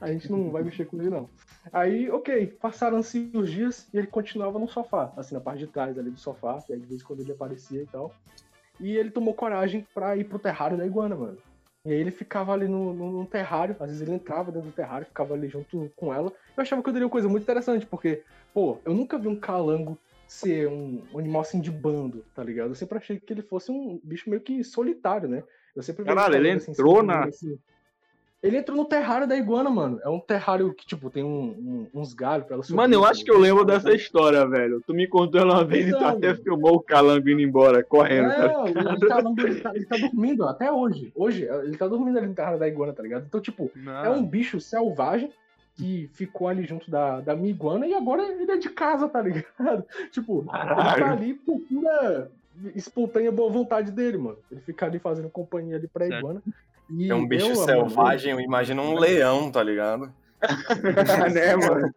A 0.00 0.08
gente 0.08 0.30
não 0.30 0.50
vai 0.50 0.64
mexer 0.64 0.86
com 0.86 1.00
ele, 1.00 1.08
não. 1.08 1.30
Aí, 1.72 2.10
ok, 2.10 2.46
passaram-se 2.60 3.30
os 3.34 3.50
dias 3.50 3.88
e 3.94 3.98
ele 3.98 4.08
continuava 4.08 4.58
no 4.58 4.66
sofá, 4.66 5.12
assim, 5.16 5.34
na 5.34 5.40
parte 5.40 5.60
de 5.60 5.68
trás 5.68 5.96
ali 5.96 6.10
do 6.10 6.18
sofá, 6.18 6.58
e 6.68 6.72
aí 6.72 6.80
de 6.80 6.86
vez 6.86 7.02
em 7.02 7.04
quando 7.04 7.20
ele 7.20 7.30
aparecia 7.30 7.82
e 7.82 7.86
tal. 7.86 8.12
E 8.80 8.96
ele 8.96 9.12
tomou 9.12 9.32
coragem 9.32 9.86
pra 9.94 10.16
ir 10.16 10.24
pro 10.24 10.40
terrário 10.40 10.76
da 10.76 10.84
iguana, 10.84 11.14
mano. 11.14 11.38
E 11.84 11.92
aí 11.92 11.98
ele 11.98 12.10
ficava 12.10 12.52
ali 12.52 12.66
no, 12.66 12.92
no, 12.92 13.12
no 13.12 13.26
terrário, 13.26 13.76
às 13.78 13.86
vezes 13.86 14.02
ele 14.02 14.14
entrava 14.14 14.50
dentro 14.50 14.68
do 14.68 14.74
terrário, 14.74 15.06
ficava 15.06 15.34
ali 15.34 15.48
junto 15.48 15.88
com 15.94 16.12
ela. 16.12 16.32
Eu 16.56 16.62
achava 16.62 16.82
que 16.82 16.88
eu 16.88 16.92
teria 16.92 17.06
uma 17.06 17.12
coisa 17.12 17.28
muito 17.28 17.44
interessante, 17.44 17.86
porque, 17.86 18.22
pô, 18.52 18.78
eu 18.84 18.92
nunca 18.92 19.18
vi 19.18 19.28
um 19.28 19.38
calango 19.38 19.96
ser 20.32 20.66
um, 20.68 21.02
um 21.12 21.18
animal 21.18 21.42
assim 21.42 21.60
de 21.60 21.70
bando, 21.70 22.24
tá 22.34 22.42
ligado? 22.42 22.70
Eu 22.70 22.74
sempre 22.74 22.98
achei 22.98 23.20
que 23.20 23.32
ele 23.32 23.42
fosse 23.42 23.70
um 23.70 24.00
bicho 24.02 24.28
meio 24.30 24.40
que 24.40 24.64
solitário, 24.64 25.28
né? 25.28 25.42
Eu 25.76 25.82
sempre 25.82 26.04
Caralho, 26.04 26.36
ele 26.36 26.50
assim, 26.50 26.70
entrou 26.70 27.02
na- 27.02 27.24
assim. 27.24 27.58
Ele 28.42 28.56
entrou 28.56 28.76
no 28.76 28.84
terrário 28.84 29.28
da 29.28 29.36
iguana, 29.36 29.70
mano. 29.70 30.00
É 30.02 30.08
um 30.08 30.18
terrário 30.18 30.74
que, 30.74 30.84
tipo, 30.84 31.08
tem 31.10 31.22
um- 31.22 31.86
um- 31.94 32.00
uns 32.00 32.12
galhos 32.12 32.44
pra 32.44 32.54
ela 32.56 32.62
subir. 32.64 32.76
Mano, 32.76 32.94
eu 32.94 33.04
acho 33.04 33.24
que 33.24 33.30
eu 33.30 33.38
lembro 33.38 33.64
dessa 33.64 33.92
história, 33.94 34.44
velho. 34.48 34.82
Tu 34.84 34.92
me 34.92 35.06
contou 35.06 35.40
ela 35.40 35.54
uma 35.54 35.64
vez 35.64 35.86
e 35.86 35.90
tu 35.92 35.96
Então, 35.96 36.08
até 36.08 36.34
filmou 36.34 36.74
o 36.74 36.80
calango 36.80 37.28
indo 37.28 37.40
embora, 37.40 37.84
correndo. 37.84 38.30
tá 38.30 38.42
É, 38.42 38.56
o 38.96 39.08
calango, 39.08 39.40
ele 39.42 39.60
tá, 39.60 39.70
ele 39.76 39.86
tá 39.86 39.96
dormindo 39.96 40.44
até 40.44 40.72
hoje. 40.72 41.12
Hoje, 41.14 41.44
ele 41.44 41.76
tá 41.76 41.86
dormindo 41.86 42.18
ali 42.18 42.26
no 42.26 42.34
terrário 42.34 42.58
da 42.58 42.66
iguana, 42.66 42.92
tá 42.92 43.02
ligado? 43.02 43.24
Então, 43.26 43.40
tipo, 43.40 43.70
Não. 43.76 44.04
é 44.04 44.10
um 44.10 44.26
bicho 44.26 44.58
selvagem 44.60 45.30
que 45.76 46.08
ficou 46.14 46.48
ali 46.48 46.64
junto 46.66 46.90
da, 46.90 47.20
da 47.20 47.34
minha 47.34 47.50
iguana 47.50 47.86
e 47.86 47.94
agora 47.94 48.22
ele 48.22 48.50
é 48.50 48.56
de 48.56 48.68
casa, 48.70 49.08
tá 49.08 49.20
ligado? 49.22 49.84
Tipo, 50.12 50.40
ele 50.40 50.50
Caralho. 50.50 51.00
tá 51.04 51.10
ali 51.12 51.34
por 51.34 51.60
pura 51.60 52.30
espontânea 52.74 53.32
boa 53.32 53.50
vontade 53.50 53.90
dele, 53.90 54.18
mano. 54.18 54.38
Ele 54.50 54.60
fica 54.60 54.86
ali 54.86 54.98
fazendo 54.98 55.30
companhia 55.30 55.76
ali 55.76 55.88
pra 55.88 56.06
Certo. 56.06 56.18
iguana. 56.18 56.42
E 56.90 57.10
É 57.10 57.14
um 57.14 57.26
bicho 57.26 57.46
eu, 57.46 57.54
mano, 57.54 57.66
selvagem, 57.66 58.32
eu 58.32 58.40
imagino 58.40 58.82
um 58.82 58.98
leão, 58.98 59.50
tá 59.50 59.62
ligado? 59.62 60.12
né, 61.32 61.56
mano? 61.56 61.90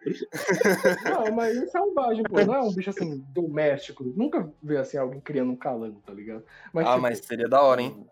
Não, 1.03 1.31
mas 1.31 1.57
é 1.57 1.65
selvagem, 1.67 2.23
pô. 2.23 2.45
Não 2.45 2.55
é 2.55 2.61
um 2.61 2.73
bicho 2.73 2.91
assim, 2.91 3.23
doméstico. 3.33 4.03
Nunca 4.15 4.49
vi 4.63 4.77
assim 4.77 4.97
alguém 4.97 5.19
criando 5.19 5.51
um 5.51 5.55
calango, 5.55 5.99
tá 6.05 6.13
ligado? 6.13 6.43
Mas, 6.71 6.85
Ah, 6.85 6.91
tipo, 6.91 7.01
mas 7.01 7.19
seria 7.19 7.49
da 7.49 7.61
hora, 7.61 7.81
hein? 7.81 8.05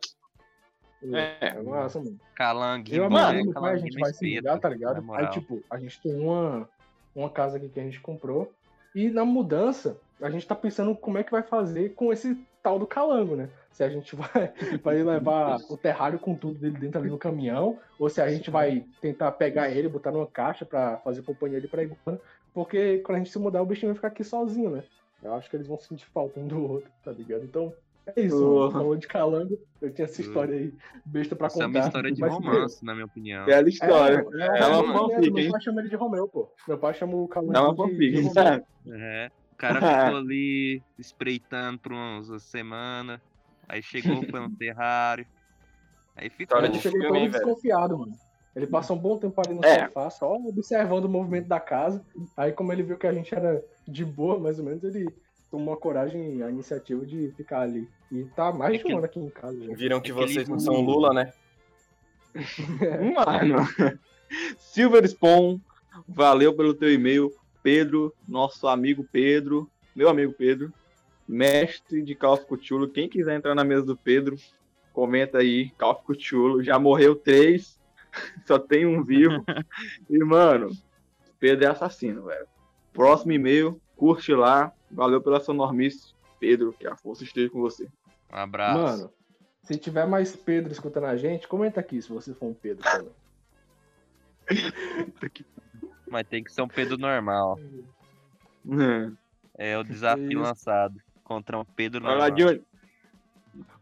É. 1.12 1.48
É 1.48 1.62
mano. 1.62 2.20
Calangue, 2.36 2.96
Eu 2.96 3.10
mano, 3.10 3.40
minha 3.40 3.52
é 3.52 3.54
pai, 3.54 3.74
a 3.74 3.78
gente 3.78 4.00
vai 4.00 4.14
se 4.14 4.36
mudar, 4.36 4.60
tá 4.60 4.70
ligado? 4.70 5.14
Aí, 5.14 5.28
tipo, 5.30 5.64
a 5.70 5.78
gente 5.78 6.00
tem 6.02 6.20
uma, 6.20 6.70
uma 7.16 7.30
casa 7.30 7.58
aqui 7.58 7.70
que 7.70 7.80
a 7.80 7.84
gente 7.84 8.00
comprou. 8.00 8.52
E 8.96 9.10
na 9.10 9.26
mudança, 9.26 9.98
a 10.22 10.30
gente 10.30 10.48
tá 10.48 10.56
pensando 10.56 10.96
como 10.96 11.18
é 11.18 11.24
que 11.24 11.32
vai 11.32 11.42
fazer 11.42 11.94
com 11.96 12.14
esse 12.14 12.38
tal 12.62 12.80
do 12.80 12.88
calango, 12.88 13.36
né? 13.36 13.50
Se 13.72 13.84
a 13.84 13.90
gente 13.90 14.16
vai, 14.16 14.54
vai 14.82 15.04
levar 15.04 15.58
o 15.70 15.76
terrário 15.76 16.20
com 16.20 16.36
tudo 16.36 16.60
dele 16.60 16.78
dentro 16.78 17.00
ali 17.00 17.10
no 17.10 17.18
caminhão, 17.18 17.80
ou 18.00 18.10
se 18.10 18.22
a 18.22 18.30
gente 18.30 18.50
vai 18.50 18.86
tentar 19.02 19.32
pegar 19.34 19.70
ele, 19.70 19.90
botar 19.90 20.12
numa 20.12 20.28
caixa 20.28 20.66
pra 20.66 20.98
fazer 20.98 21.24
companhia 21.24 21.58
ali 21.58 21.68
pra 21.68 21.84
iguana. 21.84 22.20
Porque 22.54 23.00
quando 23.00 23.16
a 23.16 23.20
gente 23.20 23.32
se 23.32 23.40
mudar, 23.40 23.62
o 23.62 23.66
bichinho 23.66 23.92
vai 23.92 23.96
ficar 23.96 24.10
aqui 24.10 24.24
sozinho, 24.24 24.70
né? 24.70 24.84
Eu 25.24 25.34
acho 25.34 25.50
que 25.50 25.56
eles 25.56 25.68
vão 25.68 25.80
sentir 25.80 26.06
falta 26.14 26.40
um 26.40 26.48
do 26.48 26.62
outro, 26.62 26.92
tá 27.04 27.12
ligado? 27.12 27.44
Então, 27.44 27.74
é 28.08 28.22
isso, 28.22 28.44
Oh. 28.46 28.72
Falando 28.72 28.98
de 29.00 29.08
calango, 29.08 29.58
eu 29.82 29.94
tinha 29.94 30.06
essa 30.06 30.22
história 30.22 30.56
aí, 30.58 30.74
besta 31.06 31.36
pra 31.36 31.48
Isso 31.48 31.62
é 31.62 31.66
contar. 31.66 31.80
uma 31.80 31.86
história 31.88 32.12
de 32.12 32.22
romance, 32.26 32.86
na 32.86 32.94
minha 32.94 33.06
opinião. 33.06 33.46
Bela 33.46 33.70
história. 33.70 34.26
é, 34.34 34.44
É 34.44 34.60
é 34.62 34.66
uma 34.68 34.82
uma 34.82 35.10
fanfic, 35.10 35.32
Meu 35.32 35.52
pai 35.52 35.62
chama 35.62 35.82
ele 35.82 35.90
de 35.90 35.96
Romeu, 35.96 36.28
pô. 36.28 36.52
Meu 36.68 36.78
pai 36.78 36.94
chama 36.94 37.16
o 37.16 37.28
Calango 37.28 37.56
É 37.56 37.60
uma 37.60 37.76
fanfic. 37.76 38.22
Romeu. 38.22 38.66
É. 39.00 39.32
O 39.52 39.56
cara 39.56 39.76
ficou 39.76 40.18
ali 40.20 40.82
espreitando 41.00 41.80
por 41.80 41.92
umas 41.94 42.42
semanas. 42.44 43.20
Aí 43.70 43.82
chegou, 43.82 44.22
foi 44.30 44.40
no 44.40 44.50
terrário. 44.56 45.26
Aí 46.16 46.30
ficou. 46.30 46.44
História 46.58 46.68
Ele 46.68 46.74
de 46.74 46.80
chegou 46.82 47.02
todo 47.02 47.14
velho? 47.14 47.32
desconfiado, 47.32 47.98
mano. 47.98 48.14
Ele 48.56 48.68
passou 48.68 48.96
um 48.96 49.00
bom 49.00 49.18
tempo 49.18 49.42
ali 49.44 49.56
no 49.56 49.66
É. 49.66 49.88
sofá, 49.88 50.10
só 50.12 50.36
observando 50.36 51.06
o 51.06 51.10
movimento 51.10 51.48
da 51.48 51.60
casa. 51.60 52.06
Aí, 52.38 52.52
como 52.52 52.72
ele 52.72 52.84
viu 52.84 52.98
que 52.98 53.08
a 53.08 53.14
gente 53.14 53.34
era 53.34 53.64
de 53.88 54.06
boa, 54.06 54.38
mais 54.40 54.60
ou 54.60 54.66
menos, 54.66 54.84
ele 54.84 55.08
tomou 55.54 55.72
a 55.76 55.78
coragem 55.78 56.38
e 56.38 56.42
a 56.42 56.50
iniciativa 56.50 57.06
de 57.06 57.32
ficar 57.38 57.62
ali. 57.62 57.88
E 58.12 58.24
tá 58.36 58.52
mais 58.52 58.80
de 58.80 58.88
um 58.92 58.98
ano 58.98 59.06
aqui 59.06 59.20
em 59.20 59.30
casa 59.30 59.64
já. 59.64 59.76
Viram 59.76 60.02
que 60.02 60.12
Aquele- 60.12 60.34
vocês 60.34 60.50
não 60.50 60.60
são 60.60 60.82
Lula, 60.82 61.14
né? 61.14 61.32
Mano. 63.16 63.58
Silver 64.58 65.08
Spawn, 65.08 65.60
valeu 66.08 66.56
pelo 66.56 66.74
teu 66.74 66.92
e-mail. 66.92 67.32
Pedro, 67.62 68.12
nosso 68.28 68.68
amigo 68.68 69.08
Pedro, 69.12 69.70
meu 69.96 70.10
amigo 70.10 70.34
Pedro, 70.34 70.74
mestre 71.28 72.02
de 72.02 72.16
Call 72.16 72.34
of 72.34 72.46
Cthulhu. 72.48 72.90
Quem 72.90 73.08
quiser 73.08 73.36
entrar 73.36 73.54
na 73.54 73.64
mesa 73.64 73.86
do 73.86 73.96
Pedro, 73.96 74.36
comenta 74.92 75.38
aí, 75.38 75.70
Call 75.78 75.92
of 75.92 76.02
Cthulhu. 76.04 76.64
Já 76.64 76.80
morreu 76.80 77.16
três, 77.16 77.80
só 78.48 78.58
tem 78.58 78.88
um 78.88 79.04
vivo. 79.04 79.46
E, 80.10 80.18
mano, 80.18 80.72
Pedro 81.40 81.66
é 81.66 81.68
assassino, 81.70 82.24
velho. 82.24 82.48
Próximo 82.92 83.32
e-mail, 83.34 83.80
curte 84.04 84.34
lá. 84.34 84.74
Valeu 84.92 85.22
pela 85.22 85.40
sua 85.40 85.54
normice, 85.54 86.14
Pedro, 86.38 86.74
que 86.74 86.86
a 86.86 86.94
força 86.94 87.24
esteja 87.24 87.50
com 87.50 87.62
você. 87.62 87.88
Um 88.30 88.36
abraço. 88.36 88.78
Mano, 88.78 89.14
se 89.64 89.78
tiver 89.78 90.06
mais 90.06 90.36
Pedro 90.36 90.74
escutando 90.74 91.06
a 91.06 91.16
gente, 91.16 91.48
comenta 91.48 91.80
aqui 91.80 92.02
se 92.02 92.10
você 92.10 92.34
for 92.34 92.48
um 92.48 92.54
Pedro 92.54 92.84
também. 92.84 93.12
Mas 96.12 96.28
tem 96.28 96.44
que 96.44 96.52
ser 96.52 96.62
um 96.62 96.68
Pedro 96.68 96.98
normal. 96.98 97.58
É 99.58 99.78
o 99.78 99.84
desafio 99.86 100.32
Isso. 100.32 100.42
lançado 100.42 101.00
contra 101.24 101.58
um 101.58 101.64
Pedro 101.64 102.02
Vai 102.02 102.18
lá, 102.18 102.30
normal. 102.30 102.38
Johnny. 102.38 102.62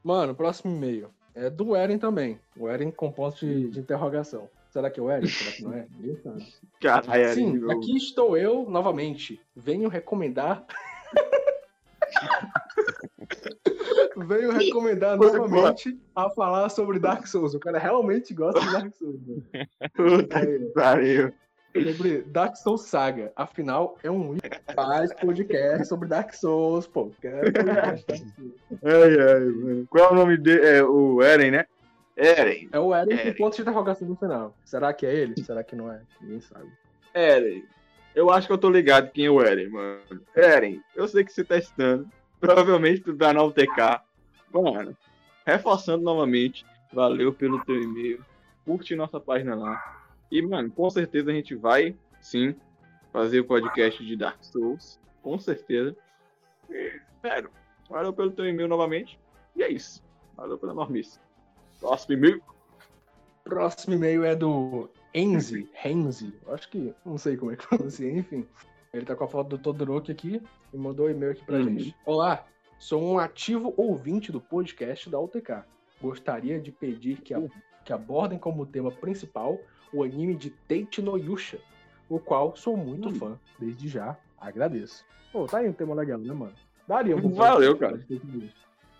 Mano, 0.04 0.36
próximo 0.36 0.76
e-mail. 0.76 1.10
É 1.34 1.50
do 1.50 1.76
Eren 1.76 1.98
também. 1.98 2.40
O 2.56 2.70
Eren 2.70 2.92
com 2.92 3.12
ponto 3.12 3.40
de, 3.40 3.72
de 3.72 3.80
interrogação. 3.80 4.48
Será 4.72 4.90
que 4.90 5.00
é 5.02 5.04
o 5.04 5.12
Eren? 5.12 5.28
Será 5.28 5.52
que 5.52 5.64
não 5.64 5.74
é? 5.74 5.86
Caralho, 6.82 7.34
Sim, 7.34 7.58
meu. 7.58 7.72
aqui 7.72 7.98
estou 7.98 8.38
eu 8.38 8.70
novamente. 8.70 9.42
Venho 9.54 9.90
recomendar. 9.90 10.66
Veio 14.16 14.52
recomendar 14.52 15.18
Foi 15.18 15.32
novamente 15.32 16.00
a 16.16 16.30
falar 16.30 16.70
sobre 16.70 17.00
Dark 17.00 17.28
Souls. 17.28 17.54
O 17.54 17.60
cara 17.60 17.78
realmente 17.80 18.34
gosta 18.34 18.62
de 18.62 18.72
Dark 18.72 18.96
Souls. 18.96 19.20
Puta 19.94 20.46
que 20.46 20.60
pariu. 20.74 21.34
Sobre 21.74 22.22
Dark 22.24 22.56
Souls 22.56 22.84
Saga. 22.84 23.34
Afinal, 23.36 23.98
é 24.04 24.12
um 24.12 24.38
faz 24.74 25.14
podcast 25.14 25.86
sobre 25.88 26.08
Dark 26.08 26.34
Souls, 26.34 26.88
pô. 26.88 27.12
Quero 27.22 27.52
podcast 27.52 27.60
de 27.60 27.64
Dark 27.64 28.00
Souls. 28.00 28.24
Ai, 28.84 29.20
ai, 29.20 29.40
mano. 29.40 29.86
Qual 29.90 30.10
é 30.10 30.12
o 30.12 30.16
nome 30.16 30.38
dele? 30.38 30.66
É 30.66 30.84
o 30.84 31.22
Eren, 31.22 31.52
né? 31.52 31.66
Eren. 32.16 32.70
É 32.72 32.80
o 32.80 32.94
Eren 32.94 33.14
Eren. 33.14 33.32
com 33.32 33.38
ponto 33.38 33.56
de 33.56 33.62
interrogação 33.62 34.08
no 34.08 34.16
final. 34.16 34.56
Será 34.64 34.94
que 34.94 35.06
é 35.06 35.14
ele? 35.14 35.44
Será 35.44 35.64
que 35.64 35.76
não 35.76 35.92
é? 35.92 36.02
Ninguém 36.20 36.42
sabe. 36.42 36.72
Eren. 37.14 37.64
Eu 38.14 38.30
acho 38.30 38.48
que 38.48 38.54
eu 38.54 38.58
tô 38.58 38.70
ligado 38.70 39.12
quem 39.12 39.26
é 39.26 39.30
o 39.30 39.42
Eren, 39.42 39.70
mano. 39.70 40.02
Eren, 40.36 40.82
eu 40.96 41.08
sei 41.08 41.24
que 41.24 41.32
você 41.32 41.44
tá 41.44 41.58
estando. 41.58 42.10
Provavelmente 42.40 43.02
tu 43.02 43.16
tá 43.16 43.34
na 43.34 43.44
UTK. 43.44 44.02
Mano, 44.54 44.98
reforçando 45.46 46.04
novamente, 46.04 46.66
valeu 46.92 47.34
pelo 47.34 47.64
teu 47.64 47.82
e-mail. 47.82 48.24
Curte 48.66 48.96
nossa 48.96 49.20
página 49.20 49.56
lá. 49.56 50.02
E, 50.30 50.42
mano, 50.42 50.70
com 50.72 50.90
certeza 50.90 51.32
a 51.32 51.34
gente 51.34 51.56
vai, 51.56 51.96
sim, 52.20 52.56
fazer 53.12 53.40
o 53.40 53.46
podcast 53.46 54.04
de 54.06 54.16
Dark 54.16 54.44
Souls. 54.44 55.00
Com 55.22 55.38
certeza. 55.40 55.96
E, 56.70 57.00
sério, 57.22 57.50
valeu 57.90 58.12
pelo 58.12 58.32
teu 58.32 58.46
e-mail 58.46 58.68
novamente. 58.68 59.20
E 59.56 59.64
é 59.64 59.70
isso. 59.70 60.04
Valeu 60.36 60.58
pela 60.58 60.74
normice. 60.74 61.20
Próximo 61.82 62.14
e-mail. 62.16 62.42
Próximo 63.44 63.96
e-mail 63.96 64.24
é 64.24 64.36
do 64.36 64.90
Enzi, 65.14 65.68
Renzi, 65.74 66.34
acho 66.48 66.70
que 66.70 66.94
não 67.06 67.18
sei 67.18 67.36
como 67.36 67.52
é 67.52 67.56
que 67.58 67.68
pronuncia, 67.68 68.10
enfim. 68.10 68.48
Ele 68.94 69.06
tá 69.06 69.16
com 69.16 69.24
a 69.24 69.28
foto 69.28 69.50
do 69.50 69.58
Todoroki 69.58 70.12
aqui 70.12 70.42
e 70.74 70.78
mandou 70.78 71.08
um 71.08 71.10
e-mail 71.10 71.32
aqui 71.34 71.44
pra 71.44 71.58
Uhum. 71.58 71.64
gente. 71.80 71.96
Olá, 72.06 72.46
sou 72.80 73.02
um 73.04 73.18
ativo 73.20 73.74
ouvinte 73.76 74.32
do 74.32 74.40
podcast 74.40 75.10
da 75.10 75.20
UTK. 75.20 75.64
Gostaria 76.02 76.60
de 76.60 76.72
pedir 76.72 77.18
que, 77.22 77.34
a- 77.34 77.42
que 77.84 77.92
abordem 77.92 78.38
como 78.40 78.66
tema 78.66 78.92
principal 78.92 79.60
o 79.94 80.04
anime 80.04 80.36
de 80.36 80.50
Teichi 80.52 81.02
no 81.02 81.18
Yusha, 81.18 81.60
o 82.08 82.20
qual 82.20 82.56
sou 82.56 82.78
muito 82.78 83.10
Hum. 83.10 83.16
fã. 83.16 83.40
Desde 83.60 83.88
já, 83.90 84.16
agradeço. 84.38 85.04
Pô, 85.32 85.46
tá 85.48 85.58
aí 85.60 85.68
um 85.70 85.74
tema 85.74 85.96
legal, 85.96 86.20
né, 86.20 86.34
mano? 86.34 86.54
Daria 86.88 87.16
um 87.16 87.22
bom 87.22 87.32
Valeu, 87.32 87.76
no 87.78 87.88
Yusha. 87.88 88.54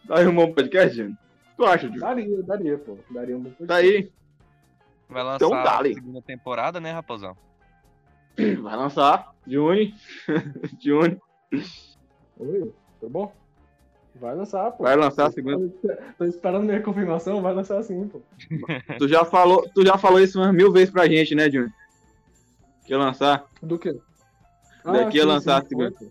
Tá 0.08 0.16
um 0.22 0.36
bom 0.36 0.54
podcast, 0.54 0.96
Jânio? 0.98 1.18
Tu 1.62 1.66
acha, 1.68 1.86
Júlio? 1.86 2.02
Daria, 2.02 2.42
daria, 2.42 2.78
pô. 2.80 2.98
Daria 3.12 3.38
um 3.38 3.42
bom. 3.42 3.66
Tá 3.68 3.76
aí. 3.76 4.12
Vai 5.08 5.22
lançar 5.22 5.46
Então 5.46 5.54
a 5.54 5.84
segunda 5.84 6.22
temporada, 6.24 6.80
né, 6.80 6.92
Raposão? 6.92 7.38
Vai 8.64 8.76
lançar. 8.76 9.36
Juni. 9.46 9.94
Juni. 10.82 11.22
Oi, 12.40 12.74
tudo 13.00 13.12
bom? 13.12 13.32
Vai 14.16 14.34
lançar, 14.36 14.72
pô. 14.72 14.86
Vai 14.86 14.96
lançar 14.96 15.28
a 15.28 15.32
segunda. 15.32 15.72
Tô 16.18 16.26
esperando 16.26 16.64
minha 16.64 16.82
confirmação, 16.82 17.44
vai 17.44 17.54
lançar 17.54 17.84
sim, 17.84 18.08
pô. 18.08 18.22
Tu 18.98 19.08
já 19.08 19.24
falou, 19.24 19.70
tu 19.76 19.86
já 19.86 20.00
falou 20.00 20.20
isso 20.20 20.40
umas 20.40 20.56
mil 20.56 20.72
vezes 20.72 20.90
pra 20.90 21.08
gente, 21.08 21.36
né, 21.36 21.48
Juni? 21.48 21.72
Que 22.88 22.94
ia 22.94 22.98
lançar. 22.98 23.46
Do 23.62 23.78
quê? 23.78 23.96
Daqui 24.84 25.20
a 25.20 25.24
sim, 25.24 25.28
lançar 25.28 25.60
sim, 25.62 25.66
a 25.66 25.70
segunda. 25.70 25.92
foi. 25.92 26.10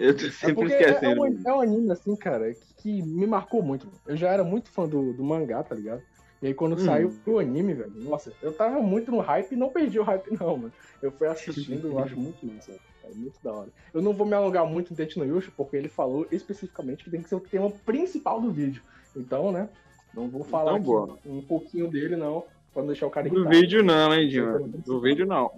Eu 0.00 0.16
tô 0.16 0.26
É 0.26 0.30
sempre 0.30 0.72
é, 0.72 0.80
esquecendo. 0.80 1.26
é, 1.26 1.28
um, 1.30 1.42
é 1.46 1.52
um 1.54 1.60
anime, 1.60 1.92
assim, 1.92 2.16
cara, 2.16 2.52
que, 2.54 2.74
que 2.76 3.02
me 3.02 3.26
marcou 3.26 3.62
muito. 3.62 3.86
Eu 4.06 4.16
já 4.16 4.30
era 4.30 4.42
muito 4.42 4.70
fã 4.70 4.88
do, 4.88 5.12
do 5.12 5.22
mangá, 5.22 5.62
tá 5.62 5.74
ligado? 5.74 6.02
E 6.42 6.46
aí 6.46 6.54
quando 6.54 6.72
Hum. 6.74 6.78
saiu 6.86 7.14
o 7.26 7.38
anime, 7.38 7.74
velho, 7.74 7.92
nossa, 7.96 8.32
eu 8.40 8.50
tava 8.54 8.80
muito 8.80 9.10
no 9.10 9.20
hype 9.20 9.52
e 9.52 9.56
não 9.56 9.68
perdi 9.68 9.98
o 9.98 10.02
hype, 10.02 10.30
não, 10.40 10.56
mano. 10.56 10.72
Eu 11.02 11.12
fui 11.12 11.26
assistindo, 11.28 11.88
eu 11.88 11.98
acho 11.98 12.18
muito 12.18 12.46
massa. 12.46 12.72
É 13.04 13.12
muito 13.14 13.38
da 13.44 13.52
hora. 13.52 13.68
Eu 13.92 14.00
não 14.00 14.14
vou 14.14 14.26
me 14.26 14.32
alongar 14.34 14.64
muito 14.66 14.90
em 14.92 14.96
Tete 14.96 15.18
no 15.18 15.24
Yusha, 15.26 15.52
porque 15.54 15.76
ele 15.76 15.88
falou 15.88 16.26
especificamente 16.30 17.04
que 17.04 17.10
tem 17.10 17.20
que 17.22 17.28
ser 17.28 17.34
o 17.34 17.40
tema 17.40 17.70
principal 17.84 18.40
do 18.40 18.50
vídeo. 18.50 18.82
Então, 19.14 19.52
né, 19.52 19.68
não 20.14 20.28
vou 20.30 20.42
falar 20.44 20.78
Então, 20.78 21.18
um 21.26 21.42
pouquinho 21.42 21.88
dele, 21.88 22.16
não, 22.16 22.44
pra 22.72 22.80
não 22.82 22.86
deixar 22.86 23.06
o 23.06 23.10
cara 23.10 23.28
Do 23.28 23.34
irritado. 23.34 23.54
vídeo 23.60 23.82
não, 23.84 24.14
hein, 24.14 24.30
Juni? 24.30 24.68
Do 24.86 24.98
vídeo 25.00 25.26
não. 25.26 25.50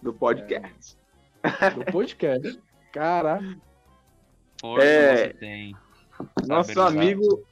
Do 0.00 0.12
podcast. 0.12 0.96
Do 1.74 1.84
podcast. 1.92 2.60
Caraca. 2.96 3.56
Força 4.60 4.84
É. 4.86 5.16
você 5.16 5.34
tem. 5.34 5.76
Nosso 6.46 6.72
Saber 6.72 6.80
usar. 6.80 6.88
amigo. 7.02 7.42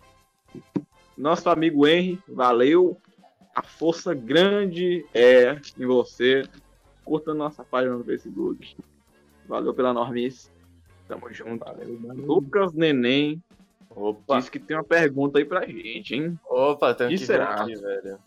Nosso 1.18 1.50
amigo 1.50 1.86
Henry, 1.86 2.18
valeu. 2.26 2.96
A 3.54 3.62
força 3.62 4.14
grande 4.14 5.04
é 5.14 5.60
em 5.78 5.84
você. 5.86 6.42
Curta 7.04 7.34
nossa 7.34 7.62
página 7.62 7.94
no 7.94 8.02
Facebook. 8.04 8.74
Valeu 9.46 9.74
pela 9.74 9.92
normice. 9.92 10.50
Tamo 11.06 11.30
junto. 11.32 11.62
Lucas 12.16 12.72
Neném 12.72 13.42
Opa, 13.90 14.38
disse 14.38 14.50
que 14.50 14.58
tem 14.58 14.76
uma 14.76 14.82
pergunta 14.82 15.38
aí 15.38 15.44
pra 15.44 15.66
gente, 15.66 16.14
hein? 16.14 16.36
opa, 16.48 16.94
tem 16.94 17.08
Que 17.10 17.18
que, 17.18 17.26
será? 17.26 17.62
aqui, 17.62 17.76
velho. 17.76 18.18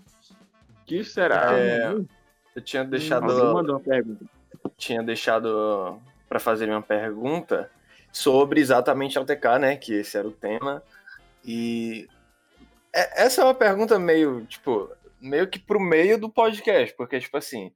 que 0.85 1.03
será? 1.03 1.57
É, 1.59 1.93
eu 2.55 2.61
tinha 2.61 2.85
deixado, 2.85 3.23
Alguém 3.31 3.53
mandou 3.53 3.75
uma 3.75 3.81
pergunta. 3.81 4.23
tinha 4.77 5.01
deixado 5.03 5.99
para 6.27 6.39
fazer 6.39 6.69
uma 6.69 6.81
pergunta 6.81 7.69
sobre 8.11 8.59
exatamente 8.61 9.17
a 9.17 9.21
UTK, 9.21 9.59
né? 9.59 9.75
Que 9.77 9.93
esse 9.93 10.17
era 10.17 10.27
o 10.27 10.31
tema. 10.31 10.83
E 11.43 12.07
é- 12.93 13.23
essa 13.23 13.41
é 13.41 13.43
uma 13.43 13.53
pergunta 13.53 13.97
meio, 13.99 14.45
tipo, 14.45 14.89
meio 15.21 15.47
que 15.47 15.59
pro 15.59 15.79
meio 15.79 16.19
do 16.19 16.29
podcast, 16.29 16.95
porque, 16.95 17.19
tipo 17.19 17.37
assim. 17.37 17.71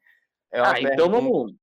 É 0.52 0.62
uma 0.62 0.74
Ah, 0.74 0.80
então 0.82 0.90
pergunta- 1.10 1.12
vamos. 1.22 1.54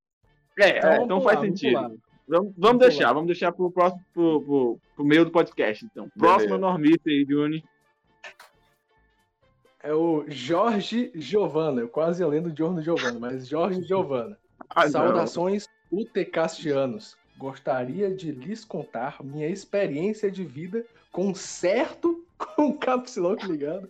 É, 0.59 0.77
então, 0.79 1.07
vamos 1.07 1.07
pular, 1.23 1.23
faz 1.35 1.39
sentido. 1.45 1.73
Vamos, 1.73 1.99
vamos 2.27 2.53
Vamos 2.57 2.79
deixar, 2.79 2.97
pular. 2.99 3.13
vamos 3.13 3.27
deixar 3.27 3.51
pro 3.51 3.71
próximo, 3.71 4.05
pro, 4.13 4.41
pro, 4.41 4.79
pro 4.95 5.05
meio 5.05 5.25
do 5.25 5.31
podcast, 5.31 5.85
então. 5.85 6.09
Próxima 6.17 6.57
normice 6.57 6.99
aí, 7.07 7.25
Juni. 7.27 7.63
É 9.81 9.93
o 9.93 10.25
Jorge 10.27 11.11
Giovanna. 11.15 11.81
Eu 11.81 11.87
quase 11.87 12.21
ia 12.21 12.27
lendo 12.27 12.53
Giorno 12.55 12.81
Giovanna, 12.83 13.17
mas 13.19 13.47
Jorge 13.47 13.81
Giovanna. 13.83 14.37
Ah, 14.69 14.85
não. 14.89 15.25
Saudações 15.89 16.07
UTCastianos. 16.07 17.17
Gostaria 17.37 18.13
de 18.13 18.31
lhes 18.31 18.65
contar 18.65 19.23
minha 19.23 19.47
experiência 19.47 20.29
de 20.29 20.43
vida 20.43 20.85
com 21.11 21.33
certo, 21.33 22.23
com 22.37 22.73
caps 22.77 23.15
lock 23.15 23.45
ligado, 23.45 23.89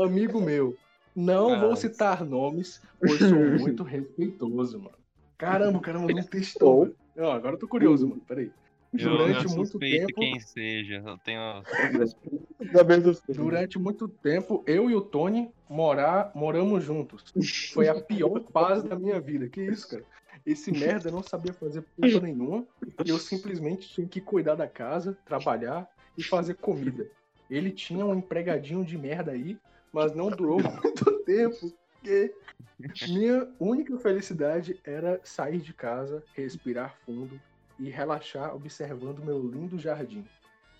amigo 0.00 0.40
meu. 0.40 0.76
Não 1.14 1.58
vou 1.60 1.70
Nossa. 1.70 1.88
citar 1.88 2.24
nomes, 2.24 2.80
pois 3.00 3.18
sou 3.18 3.38
muito 3.58 3.82
respeitoso, 3.82 4.78
mano. 4.78 4.96
Caramba, 5.36 5.78
o 5.78 5.80
cara 5.80 5.98
mandou 5.98 6.18
um 6.18 6.22
textão. 6.22 6.80
velho. 6.82 6.96
Não, 7.16 7.32
agora 7.32 7.54
eu 7.54 7.58
tô 7.58 7.66
curioso, 7.66 8.08
mano. 8.08 8.22
Peraí. 8.26 8.50
Eu, 8.92 9.10
Durante 9.10 9.44
eu 9.44 9.50
muito 9.50 9.70
suspeito 9.72 10.06
tempo. 10.06 10.20
quem 10.20 10.40
seja. 10.40 11.02
Eu 11.04 11.18
tenho. 11.18 11.62
Durante 13.28 13.78
muito 13.78 14.08
tempo, 14.08 14.62
eu 14.66 14.90
e 14.90 14.94
o 14.94 15.00
Tony 15.00 15.50
morar, 15.68 16.32
moramos 16.34 16.84
juntos. 16.84 17.24
Foi 17.72 17.88
a 17.88 18.00
pior 18.00 18.42
fase 18.50 18.88
da 18.88 18.98
minha 18.98 19.20
vida. 19.20 19.48
Que 19.48 19.62
isso, 19.62 19.88
cara? 19.88 20.04
Esse 20.48 20.72
merda 20.72 21.10
não 21.10 21.22
sabia 21.22 21.52
fazer 21.52 21.82
porra 21.82 22.20
nenhuma. 22.20 22.66
E 23.04 23.10
eu 23.10 23.18
simplesmente 23.18 23.88
tinha 23.88 24.08
que 24.08 24.20
cuidar 24.20 24.54
da 24.54 24.66
casa, 24.66 25.16
trabalhar 25.26 25.86
e 26.16 26.22
fazer 26.22 26.54
comida. 26.54 27.06
Ele 27.50 27.70
tinha 27.70 28.04
um 28.04 28.14
empregadinho 28.14 28.84
de 28.84 28.96
merda 28.96 29.32
aí, 29.32 29.58
mas 29.92 30.14
não 30.14 30.30
durou 30.30 30.58
muito 30.62 31.24
tempo. 31.24 31.72
Porque 32.00 32.34
minha 33.08 33.46
única 33.60 33.98
felicidade 33.98 34.80
era 34.84 35.20
sair 35.22 35.60
de 35.60 35.74
casa, 35.74 36.22
respirar 36.34 36.96
fundo 37.04 37.38
e 37.78 37.90
relaxar 37.90 38.54
observando 38.54 39.24
meu 39.24 39.40
lindo 39.40 39.78
jardim. 39.78 40.24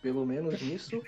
Pelo 0.00 0.24
menos 0.24 0.62
nisso, 0.62 1.02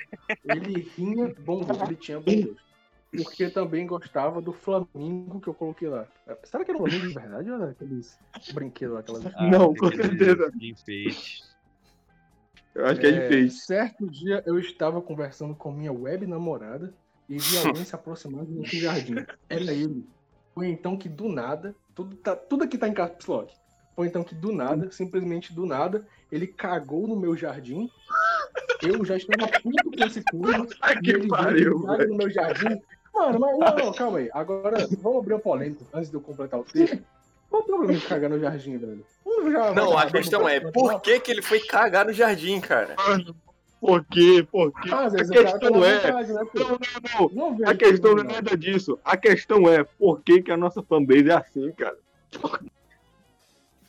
ele 0.44 0.80
rinha 0.96 1.32
bom 1.38 1.62
ele 1.84 1.96
tinha 1.96 2.20
bom 2.20 2.32
gosto. 2.42 2.69
Porque 3.10 3.50
também 3.50 3.86
gostava 3.86 4.40
do 4.40 4.52
Flamingo 4.52 5.40
que 5.40 5.48
eu 5.48 5.54
coloquei 5.54 5.88
lá. 5.88 6.06
Será 6.44 6.64
que 6.64 6.70
era 6.70 6.78
o 6.78 6.86
Flamingo 6.86 7.08
de 7.08 7.14
verdade 7.14 7.50
ou 7.50 7.56
era 7.56 7.70
aqueles 7.72 8.18
brinquedos 8.52 8.94
lá? 8.94 9.00
Aquelas... 9.00 9.24
Não, 9.50 9.72
tem 9.72 9.76
com 9.76 9.96
certeza. 9.96 10.52
enfeite. 10.60 11.42
Eu 12.74 12.86
acho 12.86 13.00
que 13.00 13.06
é 13.06 13.28
difícil. 13.28 13.66
Certo 13.66 14.08
dia 14.08 14.42
eu 14.46 14.58
estava 14.58 15.02
conversando 15.02 15.54
com 15.56 15.72
minha 15.72 15.92
web 15.92 16.24
namorada 16.26 16.94
e 17.28 17.36
vi 17.36 17.58
alguém 17.58 17.84
se 17.84 17.94
aproximando 17.94 18.46
do 18.46 18.60
nosso 18.60 18.76
jardim. 18.76 19.14
Era 19.48 19.72
ele. 19.72 20.06
Foi 20.54 20.68
então 20.68 20.96
que 20.96 21.08
do 21.08 21.28
nada, 21.28 21.74
tudo, 21.94 22.16
tá, 22.16 22.36
tudo 22.36 22.64
aqui 22.64 22.78
tá 22.78 22.86
em 22.86 22.94
caps 22.94 23.26
lock. 23.26 23.52
Foi 23.96 24.06
então 24.06 24.22
que 24.22 24.34
do 24.34 24.52
nada, 24.52 24.90
simplesmente 24.90 25.52
do 25.52 25.66
nada, 25.66 26.06
ele 26.30 26.46
cagou 26.46 27.06
no 27.08 27.16
meu 27.16 27.36
jardim. 27.36 27.90
Eu 28.82 29.04
já 29.04 29.16
estava 29.16 29.46
puto 29.60 29.90
com 29.90 30.04
esse 30.04 30.22
curso. 30.24 30.76
Ai, 30.80 30.94
E 30.94 31.00
que 31.00 31.10
ele 31.10 31.28
pariu, 31.28 31.78
no 31.78 32.16
meu 32.16 32.30
jardim. 32.30 32.80
Mano, 33.14 33.40
mas 33.40 33.58
não, 33.58 33.76
não, 33.76 33.92
calma 33.92 34.18
aí. 34.18 34.30
Agora, 34.32 34.86
vamos 35.00 35.18
abrir 35.18 35.34
uma 35.34 35.40
polêmica 35.40 35.84
antes 35.92 36.08
de 36.10 36.16
eu 36.16 36.20
completar 36.20 36.60
o 36.60 36.64
texto. 36.64 37.02
Qual 37.48 37.62
o 37.62 37.64
problema 37.66 37.94
de 37.94 38.06
cagar 38.06 38.30
no 38.30 38.38
jardim, 38.38 38.78
velho? 38.78 39.04
Já- 39.50 39.74
Não, 39.74 39.98
a 39.98 40.08
questão 40.10 40.48
é, 40.48 40.60
por 40.60 41.00
que, 41.00 41.18
que 41.18 41.30
ele 41.32 41.42
foi 41.42 41.58
cagar 41.60 42.06
no 42.06 42.12
jardim, 42.12 42.60
cara? 42.60 42.94
Por 43.80 44.04
quê? 44.04 44.46
Por 44.50 44.70
quê? 44.80 44.90
Ah, 44.92 45.04
A 45.04 45.08
o 45.08 45.10
tá 45.10 45.24
questão 45.24 45.70
na 45.70 45.86
é- 45.86 45.96
vontade, 46.00 46.32
né? 46.32 46.42
Não, 46.54 47.30
não, 47.32 47.58
não. 47.58 47.68
A 47.68 47.74
questão 47.74 48.14
não 48.14 48.22
é 48.22 48.26
nada 48.26 48.56
disso. 48.56 48.98
A 49.04 49.16
questão 49.16 49.68
é 49.68 49.82
por 49.82 50.20
que, 50.22 50.42
que 50.42 50.52
a 50.52 50.56
nossa 50.56 50.82
fanbase 50.82 51.30
é 51.30 51.34
assim, 51.34 51.72
cara. 51.72 51.96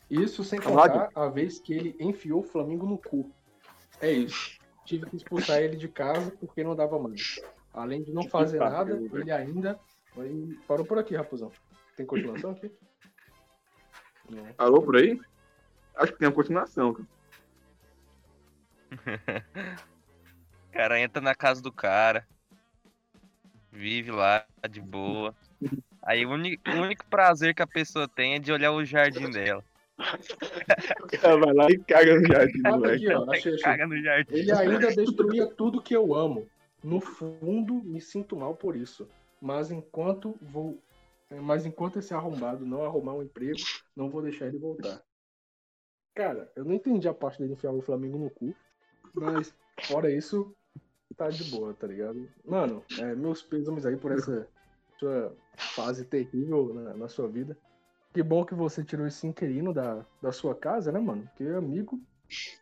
Isso 0.10 0.44
sem 0.44 0.60
contar 0.60 1.10
a 1.16 1.28
vez 1.28 1.60
que 1.60 1.74
ele 1.74 1.96
enfiou 2.00 2.40
o 2.42 2.44
Flamengo 2.44 2.86
no 2.86 2.98
cu. 2.98 3.30
É 4.02 4.12
isso. 4.12 4.60
Tive 4.86 5.06
que 5.06 5.16
expulsar 5.18 5.62
ele 5.62 5.76
de 5.78 5.88
casa 5.88 6.34
porque 6.40 6.64
não 6.64 6.76
dava 6.76 6.98
mais. 6.98 7.40
Além 7.74 8.04
de 8.04 8.12
não 8.12 8.24
fazer 8.28 8.58
pariu, 8.58 8.78
nada, 8.78 8.96
velho. 8.96 9.18
ele 9.18 9.32
ainda. 9.32 9.80
Foi... 10.14 10.58
Parou 10.68 10.86
por 10.86 10.98
aqui, 10.98 11.16
Raposão. 11.16 11.52
Tem 11.96 12.06
continuação 12.06 12.52
aqui? 12.52 12.72
Não. 14.30 14.48
Alô 14.58 14.82
por 14.82 14.98
aí? 14.98 15.20
Acho 15.96 16.14
que 16.14 16.20
tem 16.20 16.28
uma 16.28 16.34
continuação, 16.34 16.94
cara. 16.94 17.08
O 20.68 20.72
cara 20.72 21.00
entra 21.00 21.22
na 21.22 21.34
casa 21.34 21.62
do 21.62 21.72
cara, 21.72 22.28
vive 23.72 24.12
lá 24.12 24.46
de 24.70 24.82
boa. 24.82 25.34
Aí 26.02 26.26
o 26.26 26.32
único, 26.32 26.70
o 26.70 26.82
único 26.82 27.06
prazer 27.06 27.54
que 27.54 27.62
a 27.62 27.68
pessoa 27.68 28.08
tem 28.08 28.36
é 28.36 28.40
de 28.40 28.52
olhar 28.52 28.72
o 28.72 28.84
jardim 28.84 29.30
dela. 29.30 29.64
O 31.04 31.22
cara 31.22 31.38
vai 31.38 31.54
lá 31.54 31.68
e 31.70 31.78
caga 31.78 32.20
no 32.20 32.28
jardim, 32.28 32.62
moleque. 32.64 33.06
aqui, 33.06 33.14
ó. 33.14 33.32
Achei, 33.32 33.54
achei. 33.54 33.64
Caga 33.64 33.86
no 33.86 34.02
jardim. 34.02 34.34
Ele 34.34 34.52
ainda 34.52 34.88
destruía 34.96 35.46
tudo 35.46 35.80
que 35.80 35.96
eu 35.96 36.16
amo. 36.16 36.50
No 36.84 37.00
fundo, 37.00 37.76
me 37.76 38.02
sinto 38.02 38.36
mal 38.36 38.56
por 38.56 38.76
isso. 38.76 39.08
Mas 39.42 39.72
enquanto 39.72 40.36
vou. 40.42 40.82
Mas 41.30 41.66
enquanto 41.66 42.00
esse 42.00 42.14
arrombado 42.14 42.66
não 42.66 42.84
arrumar 42.84 43.14
um 43.14 43.24
emprego, 43.24 43.60
não 43.96 44.10
vou 44.10 44.22
deixar 44.22 44.48
ele 44.48 44.58
voltar. 44.58 45.02
Cara, 46.14 46.52
eu 46.56 46.66
não 46.66 46.74
entendi 46.74 47.08
a 47.08 47.14
parte 47.14 47.40
dele 47.40 47.54
enfiar 47.54 47.72
o 47.72 47.82
Flamengo 47.82 48.18
no 48.18 48.30
cu. 48.30 48.54
Mas, 49.14 49.54
fora 49.84 50.12
isso, 50.12 50.54
tá 51.16 51.30
de 51.30 51.44
boa, 51.46 51.74
tá 51.74 51.88
ligado? 51.88 52.30
Mano, 52.44 52.84
é, 53.00 53.16
meus 53.16 53.42
pêsames 53.42 53.86
aí 53.86 53.96
por 53.96 54.12
essa 54.12 54.48
sua 55.00 55.36
fase 55.56 56.06
terrível 56.06 56.74
na, 56.74 56.94
na 56.96 57.08
sua 57.08 57.28
vida. 57.28 57.58
Que 58.14 58.22
bom 58.22 58.46
que 58.46 58.54
você 58.54 58.84
tirou 58.84 59.08
esse 59.08 59.26
inquilino 59.26 59.74
da, 59.74 60.06
da 60.22 60.32
sua 60.32 60.54
casa, 60.54 60.92
né, 60.92 61.00
mano? 61.00 61.24
Porque 61.28 61.46
amigo. 61.46 62.00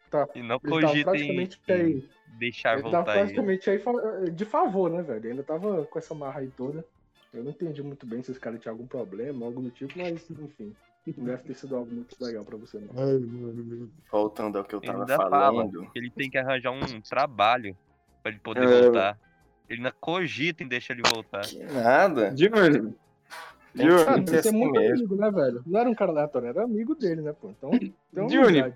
Tá, 0.10 0.28
E 0.36 0.42
não 0.42 0.60
ele 0.64 0.72
tava 0.72 0.82
cogita 0.82 1.18
em, 1.18 1.48
praticamente 1.48 2.10
deixar 2.40 2.74
Ele 2.74 2.82
tava 2.84 2.96
voltar 2.96 3.16
ele. 3.18 3.22
praticamente 3.24 3.70
aí 3.70 3.80
fa- 3.80 3.92
de 4.32 4.46
favor, 4.46 4.90
né, 4.90 5.02
velho? 5.04 5.30
Ainda 5.30 5.44
tava 5.44 5.86
com 5.86 6.00
essa 6.00 6.16
marra 6.16 6.40
aí 6.42 6.50
toda. 6.50 6.86
Eu 7.34 7.44
não 7.44 7.52
entendi 7.52 7.84
muito 7.84 8.06
bem 8.08 8.24
se 8.24 8.32
esse 8.32 8.40
cara 8.40 8.58
tinha 8.58 8.72
algum 8.72 8.88
problema, 8.88 9.46
algo 9.46 9.62
do 9.62 9.70
tipo, 9.70 10.00
mas 10.00 10.30
enfim. 10.32 10.76
Não 11.18 11.26
deve 11.26 11.44
ter 11.44 11.54
sido 11.56 11.76
algo 11.76 11.92
muito 11.92 12.16
legal 12.20 12.44
pra 12.44 12.58
você, 12.58 12.80
não. 12.80 13.90
Voltando 14.12 14.58
ao 14.58 14.64
que 14.64 14.76
eu 14.76 14.80
Ele 14.82 14.92
tava 14.92 15.08
fala 15.08 15.30
falando. 15.30 15.90
que 15.92 16.00
ele 16.00 16.12
tem 16.12 16.30
que 16.30 16.38
arranjar 16.38 16.72
um 16.72 17.02
trabalho 17.02 17.76
pra 18.24 18.32
ele 18.32 18.42
poder 18.42 18.64
É. 18.68 18.82
voltar. 18.82 19.20
Ele 19.68 19.82
não 19.82 19.92
cogita 20.00 20.64
em 20.64 20.68
deixar 20.68 20.94
ele 20.94 21.04
voltar. 21.04 21.42
Que 21.48 21.64
nada. 21.64 22.34
Tem 22.36 22.50
que 23.88 23.94
Ah, 23.94 24.18
você 24.18 24.36
é 24.36 24.40
assim 24.40 24.52
muito 24.52 24.74
mesmo. 24.80 24.96
amigo, 24.96 25.16
né, 25.16 25.32
velho? 25.32 25.64
Não 25.66 25.80
era 25.80 25.90
um 25.90 25.96
cara 25.96 26.12
aleatório, 26.12 26.48
era 26.48 26.64
amigo 26.64 26.96
dele, 26.96 27.22
né, 27.22 27.34
pô? 27.34 27.52
Então. 27.52 27.70
então 28.12 28.28
Johnny, 28.28 28.60
amizade, 28.60 28.74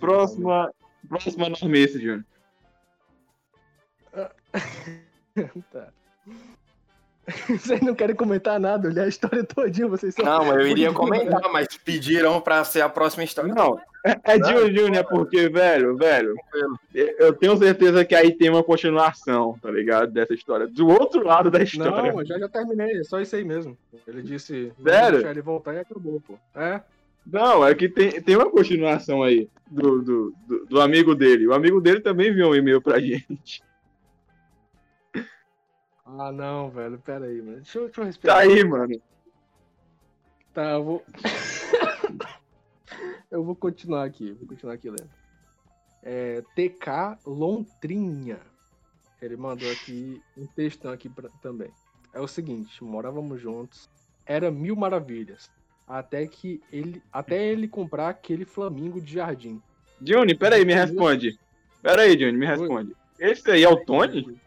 próxima. 1.08 1.46
Próxima 1.46 1.50
normice, 1.50 2.00
Johnny. 2.00 2.24
Tá. 5.72 5.90
Vocês 7.48 7.80
não 7.82 7.96
querem 7.96 8.16
comentar 8.16 8.60
nada, 8.60 8.90
olhar 8.90 9.06
a 9.06 9.08
história 9.08 9.44
todinha, 9.46 9.88
vocês 9.88 10.14
são. 10.14 10.26
Não, 10.26 10.60
eu 10.60 10.68
iria 10.68 10.92
comentar, 10.92 11.42
mas 11.52 11.68
pediram 11.78 12.42
pra 12.42 12.64
ser 12.66 12.82
a 12.82 12.90
próxima 12.90 13.24
história. 13.24 13.54
Não, 13.54 13.80
é, 14.06 14.34
é 14.34 14.38
Johnny, 14.38 14.74
Johnny, 14.74 14.98
é 14.98 15.04
porque, 15.04 15.48
velho, 15.48 15.96
velho, 15.96 16.36
eu 16.94 17.32
tenho 17.34 17.58
certeza 17.58 18.04
que 18.04 18.14
aí 18.14 18.34
tem 18.34 18.50
uma 18.50 18.62
continuação, 18.62 19.58
tá 19.62 19.72
ligado? 19.72 20.12
Dessa 20.12 20.34
história. 20.34 20.68
Do 20.68 20.90
outro 20.90 21.24
lado 21.24 21.50
da 21.50 21.64
história. 21.64 22.12
Não, 22.12 22.20
eu 22.20 22.26
já, 22.26 22.38
já 22.38 22.50
terminei, 22.50 23.00
é 23.00 23.04
só 23.06 23.22
isso 23.22 23.36
aí 23.38 23.46
mesmo. 23.46 23.78
Ele 24.06 24.22
disse, 24.22 24.74
"Vou 24.78 24.92
Sério? 24.92 25.20
deixar 25.20 25.32
ele 25.32 25.42
voltar 25.42 25.74
e 25.76 25.80
acabou, 25.80 26.20
pô. 26.20 26.38
É, 26.54 26.82
Não, 27.26 27.66
é 27.66 27.74
que 27.74 27.88
tem, 27.88 28.22
tem 28.22 28.36
uma 28.36 28.50
continuação 28.50 29.24
aí 29.24 29.50
do, 29.70 30.02
do, 30.02 30.36
do, 30.46 30.66
do 30.66 30.82
amigo 30.82 31.16
dele. 31.16 31.48
O 31.48 31.54
amigo 31.54 31.80
dele 31.80 32.02
também 32.02 32.30
enviou 32.30 32.52
um 32.52 32.56
e-mail 32.56 32.82
pra 32.82 33.00
gente. 33.00 33.64
Ah, 36.06 36.32
não, 36.32 36.70
velho, 36.70 37.00
pera 37.00 37.26
aí, 37.26 37.42
mano. 37.42 37.58
Deixa 37.58 37.80
eu, 37.80 37.86
deixa 37.86 38.02
eu 38.02 38.06
respirar. 38.06 38.36
Tá 38.36 38.42
aí, 38.44 38.64
mano. 38.64 39.02
Tá, 40.54 40.72
eu 40.72 40.84
vou. 40.84 41.06
eu 43.32 43.44
vou 43.44 43.56
continuar 43.56 44.04
aqui, 44.04 44.34
vou 44.34 44.48
continuar 44.48 44.74
aqui 44.74 44.90
lendo. 44.90 45.10
É, 46.04 46.42
TK 46.56 47.18
Lontrinha. 47.26 48.40
Ele 49.22 49.38
mandou 49.38 49.72
aqui 49.72 50.22
um 50.38 50.46
textão 50.46 50.92
aqui 50.92 51.08
pra- 51.08 51.30
também. 51.42 51.72
É 52.14 52.20
o 52.20 52.28
seguinte, 52.28 52.84
morávamos 52.84 53.42
juntos, 53.42 53.90
era 54.26 54.52
mil 54.52 54.76
maravilhas. 54.76 55.50
Até 55.88 56.26
que 56.28 56.62
ele. 56.72 57.02
Até 57.12 57.46
ele 57.46 57.68
comprar 57.68 58.10
aquele 58.10 58.46
flamingo 58.46 59.02
de 59.02 59.14
jardim. 59.14 59.62
Johnny, 60.00 60.36
peraí, 60.36 60.66
me 60.66 60.74
responde. 60.74 61.38
Peraí, 61.82 62.16
Johnny, 62.16 62.38
me 62.38 62.46
responde. 62.46 62.96
Esse 63.20 63.52
aí 63.52 63.64
é 63.64 63.70
o 63.70 63.84
Tony? 63.86 64.40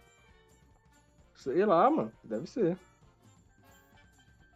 Sei 1.35 1.65
lá, 1.65 1.89
mano. 1.91 2.13
Deve 2.25 2.47
ser. 2.47 2.77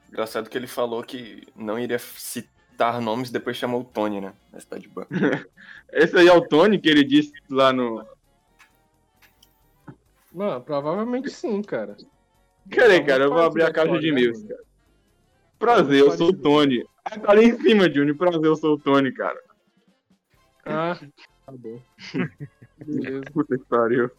Engraçado 0.09 0.51
que 0.51 0.59
ele 0.59 0.66
falou 0.66 1.03
que 1.03 1.47
não 1.55 1.79
iria 1.79 1.99
citar 1.99 3.01
nomes, 3.01 3.31
depois 3.31 3.57
chamou 3.57 3.83
o 3.83 3.85
Tony, 3.85 4.21
né? 4.21 4.35
Mas 4.53 4.64
tá 4.64 4.77
de 4.77 4.88
boa. 4.88 5.07
Esse 5.93 6.16
aí 6.19 6.27
é 6.27 6.33
o 6.33 6.47
Tony 6.47 6.81
que 6.81 6.88
ele 6.88 7.05
disse 7.05 7.33
lá 7.49 7.73
no. 7.73 8.05
Mano, 10.33 10.61
provavelmente 10.61 11.31
sim, 11.31 11.62
cara. 11.62 11.97
Peraí, 12.69 13.01
Tá 13.01 13.07
cara, 13.07 13.25
eu 13.25 13.31
vou 13.31 13.43
abrir 13.43 13.64
a 13.64 13.73
caixa 13.73 13.99
de 13.99 14.09
e-mails, 14.09 14.43
né, 14.43 14.55
cara. 14.55 14.70
Prazer, 15.61 16.01
eu 16.01 16.11
sou 16.12 16.31
o. 16.31 16.37
Tony. 16.37 16.85
Ah, 17.05 17.18
tá 17.18 17.31
ali 17.33 17.44
em 17.51 17.61
cima, 17.61 17.88
Johnny. 17.88 18.14
Prazer, 18.14 18.44
eu 18.44 18.57
sou 18.57 18.75
o 18.75 18.79
Tony, 18.79 19.12
cara. 19.12 19.38
Ah, 20.64 20.99
tá 21.46 21.53
bom. 21.53 21.79
Beleza. 22.85 23.25
Puta 23.33 23.57
que 23.59 23.64
pariu. 23.66 24.11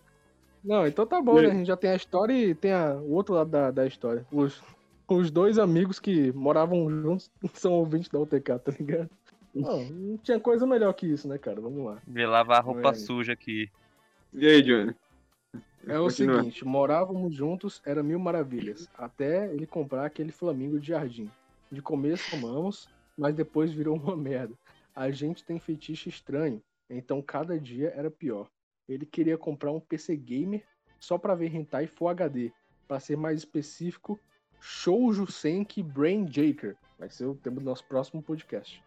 Não, 0.63 0.85
então 0.85 1.05
tá 1.07 1.19
bom, 1.21 1.41
né? 1.41 1.47
A 1.47 1.53
gente 1.53 1.65
já 1.67 1.75
tem 1.75 1.89
a 1.89 1.95
história 1.95 2.33
e 2.33 2.53
tem 2.53 2.71
a- 2.71 2.93
o 2.93 3.13
outro 3.13 3.33
lado 3.33 3.49
da, 3.49 3.71
da 3.71 3.87
história. 3.87 4.25
Os, 4.31 4.61
os 5.07 5.31
dois 5.31 5.57
amigos 5.57 5.99
que 5.99 6.31
moravam 6.33 6.87
juntos 6.89 7.31
são 7.55 7.73
ouvintes 7.73 8.09
da 8.09 8.19
UTK, 8.19 8.59
tá 8.59 8.71
ligado? 8.79 9.09
Não, 9.53 9.83
não 9.85 10.17
tinha 10.19 10.39
coisa 10.39 10.65
melhor 10.67 10.93
que 10.93 11.07
isso, 11.07 11.27
né, 11.27 11.37
cara? 11.37 11.59
Vamos 11.59 11.83
lá. 11.83 11.97
Vê 12.07 12.25
lavar 12.25 12.63
roupa 12.63 12.89
É. 12.91 12.93
suja 12.93 13.33
aqui. 13.33 13.69
E 14.33 14.47
aí, 14.47 14.61
Johnny? 14.61 14.95
É 15.87 15.99
o 15.99 16.03
Continua. 16.03 16.39
seguinte, 16.39 16.63
morávamos 16.63 17.33
juntos, 17.33 17.81
era 17.85 18.03
mil 18.03 18.19
maravilhas, 18.19 18.87
até 18.93 19.51
ele 19.53 19.65
comprar 19.65 20.05
aquele 20.05 20.31
flamingo 20.31 20.79
de 20.79 20.87
jardim. 20.87 21.29
De 21.71 21.81
começo 21.81 22.35
amamos, 22.35 22.87
mas 23.17 23.35
depois 23.35 23.71
virou 23.71 23.95
uma 23.95 24.15
merda. 24.17 24.53
A 24.95 25.09
gente 25.09 25.43
tem 25.43 25.59
fetiche 25.59 26.09
estranho, 26.09 26.61
então 26.89 27.21
cada 27.21 27.59
dia 27.59 27.89
era 27.95 28.11
pior. 28.11 28.47
Ele 28.87 29.05
queria 29.05 29.37
comprar 29.37 29.71
um 29.71 29.79
PC 29.79 30.15
gamer 30.15 30.63
só 30.99 31.17
pra 31.17 31.35
ver 31.35 31.53
hentai 31.55 31.87
Full 31.87 32.09
HD, 32.09 32.51
Pra 32.87 32.99
ser 32.99 33.15
mais 33.15 33.39
específico, 33.39 34.19
Shoujo 34.59 35.25
Senki 35.31 35.81
Brain 35.81 36.27
Jaker. 36.29 36.75
Vai 36.99 37.09
ser 37.09 37.25
o 37.25 37.33
tema 37.33 37.55
do 37.55 37.63
nosso 37.63 37.85
próximo 37.85 38.21
podcast. 38.21 38.83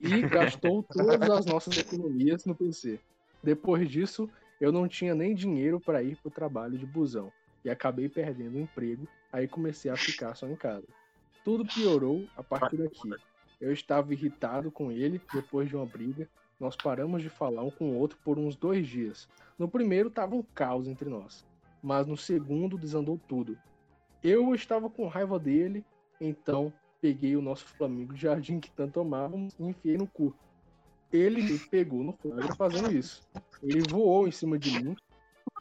E 0.00 0.22
gastou 0.26 0.82
todas 0.82 1.30
as 1.30 1.44
nossas 1.44 1.76
economias 1.76 2.46
no 2.46 2.54
PC. 2.54 2.98
Depois 3.42 3.86
disso, 3.88 4.30
eu 4.64 4.72
não 4.72 4.88
tinha 4.88 5.14
nem 5.14 5.34
dinheiro 5.34 5.78
para 5.78 6.02
ir 6.02 6.16
pro 6.16 6.30
trabalho 6.30 6.78
de 6.78 6.86
busão 6.86 7.30
e 7.62 7.68
acabei 7.68 8.08
perdendo 8.08 8.56
o 8.56 8.60
emprego, 8.60 9.06
aí 9.30 9.46
comecei 9.46 9.90
a 9.90 9.96
ficar 9.96 10.34
só 10.34 10.48
em 10.48 10.56
casa. 10.56 10.86
Tudo 11.44 11.66
piorou 11.66 12.26
a 12.34 12.42
partir 12.42 12.78
daqui. 12.78 13.10
Eu 13.60 13.72
estava 13.74 14.14
irritado 14.14 14.70
com 14.70 14.90
ele 14.90 15.20
depois 15.34 15.68
de 15.68 15.76
uma 15.76 15.84
briga. 15.84 16.26
Nós 16.58 16.76
paramos 16.76 17.20
de 17.20 17.28
falar 17.28 17.62
um 17.62 17.70
com 17.70 17.90
o 17.90 17.98
outro 17.98 18.18
por 18.24 18.38
uns 18.38 18.56
dois 18.56 18.86
dias. 18.86 19.28
No 19.58 19.68
primeiro 19.68 20.08
tava 20.08 20.34
um 20.34 20.42
caos 20.42 20.88
entre 20.88 21.10
nós, 21.10 21.44
mas 21.82 22.06
no 22.06 22.16
segundo 22.16 22.78
desandou 22.78 23.20
tudo. 23.28 23.58
Eu 24.22 24.54
estava 24.54 24.88
com 24.88 25.06
raiva 25.08 25.38
dele, 25.38 25.84
então 26.18 26.72
peguei 27.02 27.36
o 27.36 27.42
nosso 27.42 27.66
Flamengo 27.66 28.16
jardim 28.16 28.58
que 28.58 28.70
tanto 28.70 28.98
amávamos 28.98 29.54
e 29.58 29.64
enfiei 29.64 29.98
no 29.98 30.06
cu. 30.06 30.34
Ele 31.14 31.42
me 31.42 31.58
pegou 31.60 32.02
no 32.02 32.12
flagra 32.12 32.52
fazendo 32.56 32.90
isso. 32.90 33.22
Ele 33.62 33.80
voou 33.88 34.26
em 34.26 34.32
cima 34.32 34.58
de 34.58 34.82
mim, 34.82 34.96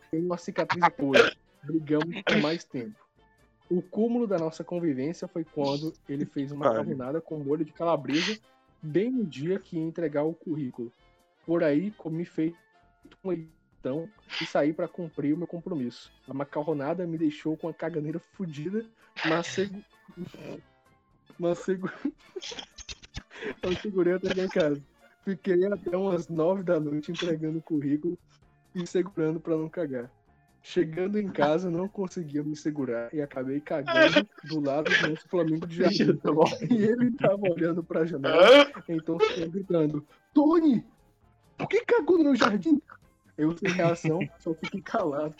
tem 0.10 0.20
uma 0.20 0.36
cicatriz 0.36 0.84
até 0.84 1.04
hoje. 1.04 1.38
Brigamos 1.62 2.24
por 2.24 2.42
mais 2.42 2.64
tempo. 2.64 2.96
O 3.70 3.80
cúmulo 3.80 4.26
da 4.26 4.40
nossa 4.40 4.64
convivência 4.64 5.28
foi 5.28 5.44
quando 5.44 5.94
ele 6.10 6.26
fez 6.26 6.52
uma 6.52 6.66
macarronada 6.66 7.22
com 7.22 7.38
molho 7.38 7.64
de 7.64 7.72
calabresa 7.72 8.36
bem 8.82 9.12
no 9.12 9.24
dia 9.24 9.60
que 9.60 9.78
ia 9.78 9.84
entregar 9.84 10.24
o 10.24 10.34
currículo. 10.34 10.92
Por 11.46 11.64
aí, 11.64 11.92
comi 11.92 12.26
feito 12.26 12.58
um 13.24 13.30
leitão 13.30 14.10
e 14.42 14.48
saí 14.48 14.74
para 14.74 14.88
cumprir 14.88 15.36
o 15.36 15.38
meu 15.38 15.46
compromisso. 15.46 16.12
A 16.28 16.34
macarronada 16.34 17.06
me 17.06 17.18
deixou 17.18 17.56
com 17.56 17.68
a 17.68 17.74
caganeira 17.74 18.20
fodida, 18.20 18.84
mas 19.26 19.46
segu... 19.46 19.84
mas 21.38 21.60
segurei 23.82 24.14
até 24.14 24.44
em 24.44 24.50
casa. 24.50 24.82
Fiquei 25.24 25.66
até 25.66 25.96
umas 25.96 26.28
nove 26.28 26.64
da 26.64 26.80
noite 26.80 27.12
entregando 27.12 27.60
o 27.60 27.62
currículo 27.62 28.18
e 28.76 28.86
segurando 28.86 29.40
para 29.40 29.56
não 29.56 29.70
cagar. 29.70 30.12
Chegando 30.62 31.20
em 31.20 31.30
casa, 31.30 31.70
não 31.70 31.90
conseguia 31.90 32.42
me 32.42 32.56
segurar 32.56 33.14
e 33.14 33.22
acabei 33.22 33.60
cagando 33.60 34.28
do 34.46 34.62
lado 34.62 34.90
do 34.90 35.10
nosso 35.10 35.28
Flamengo 35.28 35.68
de 35.68 35.76
jardim. 35.76 36.18
E 36.70 36.84
ele 36.84 37.12
tava 37.12 37.42
olhando 37.50 37.84
pra 37.84 38.06
janela, 38.06 38.72
então 38.88 39.18
saiu 39.20 39.52
gritando: 39.52 40.08
Tony, 40.34 40.86
por 41.58 41.68
que 41.68 41.84
cagou 41.86 42.18
no 42.18 42.24
meu 42.24 42.36
jardim? 42.36 42.82
Eu 43.38 43.58
sem 43.58 43.72
reação, 43.72 44.20
só 44.40 44.54
fiquei 44.54 44.82
calado. 44.82 45.36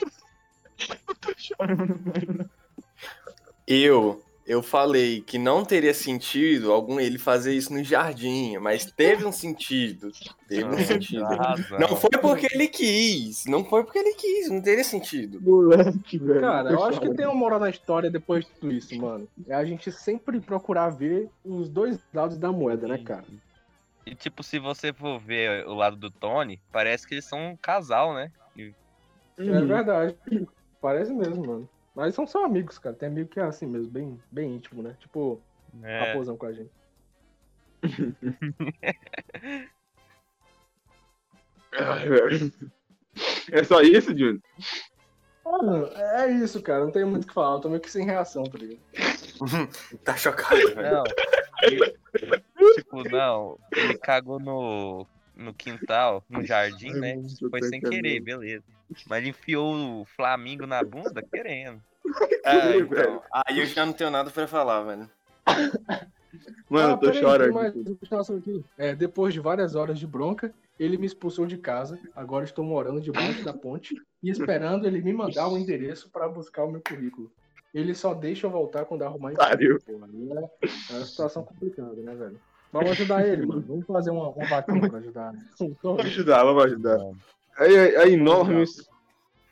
Eu, 3.66 4.22
eu 4.22 4.22
falei 4.62 5.22
que 5.22 5.38
não 5.38 5.64
teria 5.64 5.94
sentido 5.94 6.72
algum 6.72 7.00
ele 7.00 7.18
fazer 7.18 7.54
isso 7.54 7.74
no 7.74 7.84
jardim, 7.84 8.58
mas 8.58 8.86
teve 8.86 9.26
um 9.26 9.32
sentido. 9.32 10.12
Teve 10.48 10.66
um 10.66 10.78
sentido. 10.78 11.24
razão. 11.24 11.80
Não 11.80 11.96
foi 11.96 12.10
porque 12.22 12.48
ele 12.54 12.68
quis, 12.68 13.46
não 13.46 13.64
foi 13.64 13.84
porque 13.84 14.00
ele 14.00 14.14
quis, 14.14 14.50
não 14.50 14.62
teria 14.62 14.84
sentido. 14.84 15.40
Moleque, 15.42 16.18
velho. 16.18 16.42
Cara, 16.42 16.72
eu 16.72 16.84
acho 16.84 17.00
que 17.00 17.14
tem 17.14 17.26
uma 17.26 17.36
moral 17.36 17.60
na 17.60 17.70
história 17.70 18.12
depois 18.12 18.46
de 18.46 18.52
tudo 18.52 18.74
isso, 18.74 18.96
mano. 19.00 19.28
É 19.48 19.56
a 19.56 19.64
gente 19.64 19.92
sempre 19.92 20.42
procurar 20.42 20.90
ver 20.90 21.30
os 21.46 21.70
dois 21.70 21.98
lados 22.14 22.38
da 22.38 22.52
moeda, 22.52 22.88
né, 22.88 22.98
cara? 22.98 23.24
E 24.06 24.14
tipo, 24.14 24.44
se 24.44 24.60
você 24.60 24.92
for 24.92 25.20
ver 25.20 25.66
o 25.66 25.74
lado 25.74 25.96
do 25.96 26.12
Tony, 26.12 26.60
parece 26.70 27.08
que 27.08 27.14
eles 27.14 27.26
são 27.26 27.52
um 27.52 27.56
casal, 27.56 28.14
né? 28.14 28.30
É 29.38 29.44
verdade. 29.44 30.16
Parece 30.82 31.14
mesmo, 31.14 31.48
mano. 31.48 31.70
Mas 31.96 32.16
são 32.16 32.26
só 32.26 32.44
amigos, 32.46 32.80
cara. 32.80 32.96
Tem 32.96 33.10
amigo 33.10 33.30
que 33.30 33.40
é 33.40 33.44
assim 33.44 33.68
mesmo, 33.68 33.90
bem, 33.90 34.20
bem 34.32 34.56
íntimo, 34.56 34.82
né? 34.82 34.96
Tipo, 35.00 35.42
É, 35.82 36.08
raposão 36.08 36.36
com 36.38 36.46
a 36.46 36.54
gente. 36.54 36.72
É 43.52 43.64
só 43.64 43.82
isso, 43.82 44.12
Júnior? 44.12 44.42
Mano, 45.46 45.88
é 45.88 46.32
isso, 46.32 46.62
cara. 46.62 46.86
Não 46.86 46.92
tem 46.92 47.04
muito 47.06 47.26
o 47.26 47.28
que 47.28 47.34
falar. 47.34 47.56
Eu 47.56 47.60
tô 47.60 47.70
meio 47.70 47.82
que 47.82 47.92
sem 47.92 48.06
reação, 48.06 48.44
tá 48.44 48.58
ligado? 48.58 48.80
Tá 50.04 50.16
chocado, 50.16 50.56
velho. 50.56 50.82
Não. 50.82 51.04
tipo, 52.76 53.10
não. 53.10 53.60
Ele 53.76 53.98
cagou 53.98 54.40
no, 54.40 55.06
no 55.36 55.54
quintal, 55.54 56.24
no 56.30 56.46
jardim, 56.46 56.92
né? 56.94 57.16
Foi 57.50 57.62
sem 57.64 57.82
querer, 57.82 58.20
beleza. 58.22 58.64
Mas 59.08 59.20
ele 59.20 59.30
enfiou 59.30 60.02
o 60.02 60.06
Flamingo 60.06 60.66
na 60.66 60.84
bunda 60.84 61.22
querendo. 61.22 61.82
É, 62.44 62.78
então, 62.78 63.22
aí 63.32 63.60
eu 63.60 63.66
já 63.66 63.86
não 63.86 63.94
tenho 63.94 64.12
nada 64.12 64.30
pra 64.30 64.48
falar, 64.48 64.84
velho. 64.84 65.10
Mano, 66.70 66.94
eu 66.94 66.98
tô 66.98 67.08
Ah, 67.08 67.12
peraí, 67.12 67.20
chorando. 67.20 68.66
É, 68.78 68.96
depois 68.96 69.34
de 69.34 69.40
várias 69.40 69.76
horas 69.76 70.00
de 70.00 70.08
bronca, 70.08 70.54
ele 70.80 70.98
me 70.98 71.06
expulsou 71.06 71.46
de 71.46 71.58
casa. 71.58 72.00
Agora 72.16 72.44
estou 72.46 72.66
morando 72.66 73.00
debaixo 73.00 73.44
da 73.44 73.54
ponte 73.54 73.96
e 74.22 74.30
esperando 74.30 74.86
ele 74.86 75.02
me 75.02 75.14
mandar 75.14 75.48
o 75.48 75.58
endereço 75.58 76.10
para 76.10 76.28
buscar 76.28 76.64
o 76.64 76.72
meu 76.72 76.82
currículo. 76.82 77.32
Ele 77.74 77.96
só 77.96 78.14
deixa 78.14 78.46
eu 78.46 78.52
voltar 78.52 78.86
quando 78.86 79.04
arrumar 79.04 79.34
emprego. 79.34 79.80
É, 79.90 80.94
é 80.94 80.98
uma 80.98 81.06
situação 81.06 81.44
complicada, 81.44 81.96
né, 81.96 82.14
velho? 82.16 82.40
Vamos 82.72 82.92
ajudar 82.92 83.28
ele, 83.28 83.46
mano. 83.46 83.64
Vamos 83.68 83.86
fazer 83.86 84.10
uma, 84.10 84.30
uma 84.30 84.48
vaquinha 84.48 84.90
pra 84.90 85.00
ajudar. 85.00 85.34
Vamos 85.82 86.06
ajudar, 86.06 86.44
vamos 86.44 86.66
ajudar. 86.66 86.98
Aí, 87.58 87.78
aí, 87.78 87.96
aí 87.96 88.18
Normes. 88.18 88.90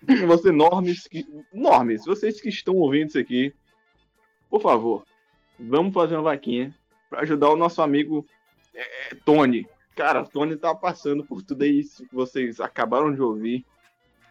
Você, 0.28 0.52
Normes, 0.52 1.08
que, 1.08 1.24
Normes, 1.54 2.06
vocês 2.06 2.42
que 2.42 2.50
estão 2.50 2.76
ouvindo 2.76 3.10
isso 3.10 3.20
aqui, 3.20 3.54
por 4.50 4.60
favor, 4.60 5.06
vamos 5.60 5.94
fazer 5.94 6.16
uma 6.16 6.24
vaquinha 6.24 6.76
pra 7.08 7.22
ajudar 7.22 7.50
o 7.50 7.56
nosso 7.56 7.84
amigo 7.84 8.26
é, 8.74 9.16
Tony. 9.24 9.68
Cara, 9.96 10.26
Tony 10.26 10.56
tá 10.56 10.74
passando 10.74 11.24
por 11.24 11.44
tudo 11.44 11.64
isso 11.66 12.08
que 12.08 12.16
vocês 12.16 12.60
acabaram 12.60 13.14
de 13.14 13.22
ouvir. 13.22 13.64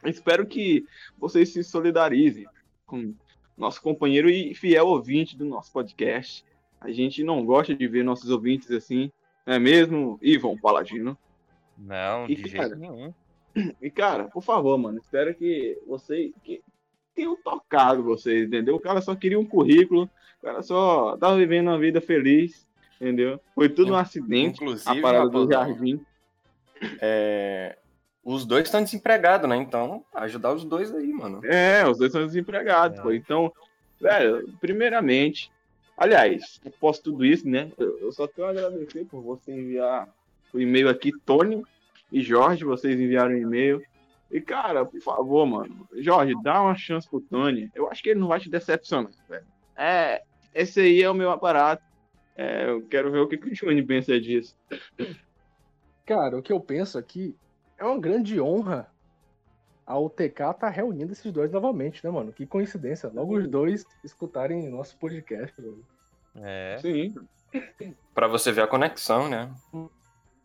Espero 0.04 0.44
que 0.44 0.84
vocês 1.16 1.52
se 1.52 1.62
solidarizem 1.62 2.46
com 2.84 3.14
nosso 3.56 3.80
companheiro 3.80 4.28
e 4.28 4.54
fiel 4.54 4.88
ouvinte 4.88 5.36
do 5.36 5.44
nosso 5.44 5.70
podcast. 5.72 6.44
A 6.80 6.90
gente 6.90 7.22
não 7.22 7.44
gosta 7.44 7.74
de 7.74 7.86
ver 7.86 8.02
nossos 8.02 8.30
ouvintes 8.30 8.70
assim, 8.70 9.12
não 9.46 9.54
é 9.54 9.58
mesmo, 9.58 10.18
Ivan 10.22 10.56
Paladino? 10.56 11.16
Não, 11.76 12.26
E, 12.28 12.34
de 12.34 12.50
cara, 12.50 12.68
jeito 12.68 12.80
nenhum. 12.80 13.12
E, 13.80 13.90
cara, 13.90 14.24
por 14.24 14.42
favor, 14.42 14.76
mano, 14.78 14.98
espero 14.98 15.34
que 15.34 15.78
vocês 15.86 16.32
que 16.44 16.62
tenham 17.14 17.36
tocado 17.36 18.02
vocês, 18.02 18.46
entendeu? 18.46 18.76
O 18.76 18.80
cara 18.80 19.00
só 19.00 19.14
queria 19.14 19.38
um 19.38 19.44
currículo, 19.44 20.08
o 20.40 20.46
cara 20.46 20.62
só 20.62 21.16
tava 21.16 21.36
vivendo 21.36 21.68
uma 21.68 21.78
vida 21.78 22.00
feliz, 22.00 22.66
entendeu? 23.00 23.40
Foi 23.54 23.68
tudo 23.68 23.92
um 23.92 23.96
acidente, 23.96 24.62
Inclusive, 24.62 24.98
a 24.98 25.02
parada 25.02 25.28
do 25.28 25.50
jardim. 25.50 26.00
é, 27.00 27.76
os 28.24 28.44
dois 28.46 28.64
estão 28.64 28.82
desempregados, 28.82 29.48
né? 29.48 29.56
Então, 29.56 30.04
ajudar 30.14 30.52
os 30.54 30.64
dois 30.64 30.94
aí, 30.94 31.12
mano. 31.12 31.40
É, 31.44 31.86
os 31.88 31.98
dois 31.98 32.12
são 32.12 32.24
desempregados, 32.24 32.98
É. 32.98 33.02
pô. 33.02 33.12
Então, 33.12 33.52
velho, 34.00 34.48
primeiramente, 34.60 35.50
aliás, 35.96 36.60
após 36.64 36.98
tudo 36.98 37.24
isso, 37.24 37.48
né? 37.48 37.70
Eu 37.78 37.98
eu 37.98 38.12
só 38.12 38.26
tenho 38.26 38.46
a 38.46 38.50
agradecer 38.50 39.04
por 39.06 39.20
você 39.22 39.52
enviar 39.52 40.08
o 40.52 40.60
e-mail 40.60 40.88
aqui, 40.88 41.10
Tony 41.26 41.62
e 42.10 42.20
Jorge, 42.22 42.64
vocês 42.64 42.98
enviaram 42.98 43.34
o 43.34 43.38
e-mail. 43.38 43.82
E, 44.30 44.40
cara, 44.40 44.84
por 44.84 45.00
favor, 45.00 45.44
mano, 45.46 45.88
Jorge, 45.98 46.34
dá 46.42 46.62
uma 46.62 46.74
chance 46.74 47.08
pro 47.08 47.20
Tony. 47.20 47.70
Eu 47.74 47.90
acho 47.90 48.02
que 48.02 48.10
ele 48.10 48.20
não 48.20 48.28
vai 48.28 48.38
te 48.38 48.48
decepcionar, 48.48 49.12
velho. 49.28 49.44
É, 49.76 50.22
esse 50.54 50.80
aí 50.80 51.02
é 51.02 51.10
o 51.10 51.14
meu 51.14 51.30
aparato. 51.30 51.82
É, 52.36 52.70
eu 52.70 52.82
quero 52.82 53.10
ver 53.10 53.18
o 53.18 53.28
que, 53.28 53.36
que 53.36 53.48
o 53.48 53.52
Johnny 53.52 53.82
pensa 53.82 54.18
disso. 54.20 54.56
Cara, 56.06 56.38
o 56.38 56.42
que 56.42 56.52
eu 56.52 56.60
penso 56.60 56.96
aqui 56.96 57.36
é 57.76 57.84
uma 57.84 57.98
grande 57.98 58.40
honra 58.40 58.88
a 59.90 59.98
UTK 59.98 60.54
tá 60.56 60.68
reunindo 60.68 61.10
esses 61.10 61.32
dois 61.32 61.50
novamente, 61.50 62.04
né, 62.04 62.10
mano? 62.12 62.32
Que 62.32 62.46
coincidência. 62.46 63.10
Logo 63.12 63.36
os 63.36 63.48
dois 63.48 63.84
escutarem 64.04 64.70
nosso 64.70 64.96
podcast, 64.96 65.60
velho. 65.60 65.84
É. 66.36 66.78
Sim. 66.80 67.12
Pra 68.14 68.28
você 68.28 68.52
ver 68.52 68.62
a 68.62 68.68
conexão, 68.68 69.28
né? 69.28 69.52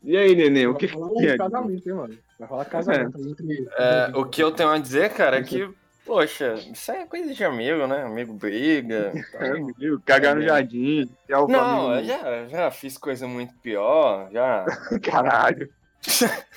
E 0.06 0.16
aí, 0.16 0.36
Nenê, 0.36 0.68
o 0.68 0.76
que, 0.76 0.88
Vai 0.88 1.10
que 1.10 1.34
um 1.34 1.38
casamento, 1.38 1.90
hein, 1.90 1.96
mano? 1.96 2.18
Vai 2.40 2.48
rolar 2.48 2.66
casamento 2.66 3.18
entre. 3.20 3.68
É, 3.78 4.12
o 4.16 4.24
que 4.26 4.42
eu 4.44 4.52
tenho 4.52 4.70
a 4.70 4.78
dizer, 4.78 5.10
cara, 5.12 5.38
é 5.38 5.42
que, 5.44 5.68
poxa, 6.06 6.54
isso 6.54 6.92
é 6.92 7.06
coisa 7.08 7.34
de 7.34 7.44
amigo, 7.44 7.88
né? 7.88 8.04
Amigo 8.04 8.34
briga. 8.34 9.12
então- 9.34 9.68
Viu? 9.80 10.00
Cagar 10.06 10.36
no 10.36 10.42
jardim. 10.44 11.10
é 11.28 11.38
o 11.38 11.48
Não, 11.48 12.04
já, 12.04 12.46
já 12.48 12.72
fiz 12.72 12.98
coisa 12.98 13.28
muito 13.28 13.54
pior, 13.56 14.30
já. 14.32 14.64
Caralho. 15.04 15.70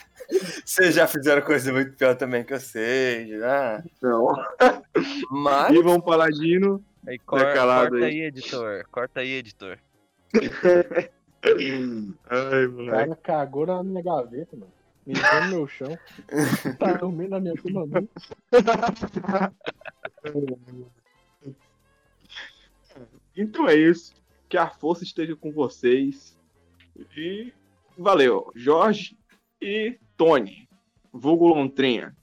Vocês 0.65 0.95
já 0.95 1.07
fizeram 1.07 1.41
coisa 1.41 1.73
muito 1.73 1.93
pior 1.97 2.15
também 2.15 2.45
que 2.45 2.53
eu 2.53 2.61
sei, 2.61 3.29
já. 3.39 3.83
Não. 4.03 4.29
Mas, 5.31 5.75
Ivan 5.75 6.01
Paladino. 6.01 6.85
Aí, 7.07 7.19
cor- 7.19 7.55
calado 7.55 7.93
corta 7.93 8.05
aí. 8.05 8.13
aí, 8.13 8.21
editor. 8.25 8.85
Corta 8.91 9.21
aí, 9.21 9.31
editor. 9.33 9.79
Ai, 11.43 12.67
O 12.67 12.73
moleque. 12.73 12.91
cara 12.91 13.17
cagou 13.17 13.67
na 13.67 13.83
minha 13.83 14.03
gaveta, 14.03 14.57
mano. 14.57 14.73
Mijou 15.07 15.41
no 15.45 15.49
meu 15.49 15.69
chão. 15.69 15.99
Tá 16.79 16.93
dormindo 16.95 17.31
na 17.31 17.41
minha 17.41 17.55
cama. 17.55 17.87
Então 23.37 23.69
é 23.69 23.75
isso. 23.77 24.15
Que 24.49 24.57
a 24.57 24.69
força 24.69 25.05
esteja 25.05 25.37
com 25.37 25.53
vocês. 25.53 26.37
E 27.17 27.53
valeu, 27.97 28.51
Jorge 28.55 29.17
e 29.61 29.99
Tony. 30.17 30.69
Vulgo 31.13 31.49
Lontrinha. 31.49 32.17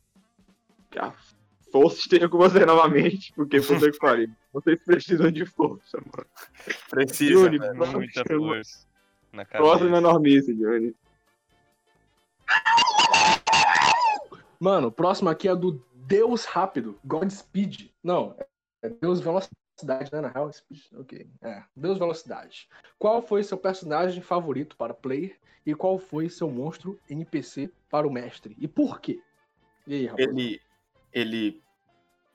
Que 0.92 1.00
a 1.00 1.14
força 1.72 2.00
esteja 2.00 2.28
com 2.28 2.38
você 2.38 2.66
novamente. 2.66 3.32
Porque 3.34 3.62
puta 3.62 3.92
que 3.92 3.98
pariu. 3.98 4.30
Vocês 4.52 4.80
precisam 4.84 5.32
de 5.32 5.46
força, 5.46 5.98
mano. 5.98 6.28
precisa, 6.90 7.34
Johnny, 7.34 7.58
velho. 7.60 7.76
Muita 7.94 8.24
próxima- 8.24 8.48
força. 8.56 8.86
Na 9.36 9.46
cabeça. 9.46 9.70
Próxima 9.70 9.98
enormice, 9.98 10.54
Johnny. 10.56 10.96
Mano, 14.60 14.88
o 14.88 14.92
próximo 14.92 15.30
aqui 15.30 15.50
é 15.50 15.56
do 15.56 15.84
Deus 15.94 16.46
Rápido, 16.46 16.98
Godspeed. 17.04 17.94
Não, 18.02 18.36
é 18.82 18.90
Deus 18.90 19.20
Velocidade, 19.20 20.10
né? 20.12 20.22
Na 20.22 20.30
real, 20.30 20.52
Speed. 20.52 20.82
Ok. 20.94 21.28
É, 21.42 21.64
Deus 21.76 21.98
Velocidade. 21.98 22.70
Qual 22.98 23.22
foi 23.22 23.44
seu 23.44 23.58
personagem 23.58 24.22
favorito 24.22 24.78
para 24.78 24.94
player 24.94 25.38
e 25.66 25.76
qual 25.76 26.00
foi 26.00 26.30
seu 26.30 26.50
monstro 26.50 26.98
NPC 27.10 27.70
para 27.90 28.08
o 28.08 28.12
mestre? 28.12 28.56
E 28.58 28.68
por 28.68 29.02
quê? 29.02 29.20
E 29.86 29.96
aí, 29.96 30.06
rapaz? 30.06 30.28
Ele, 30.30 30.62
ele, 31.12 31.62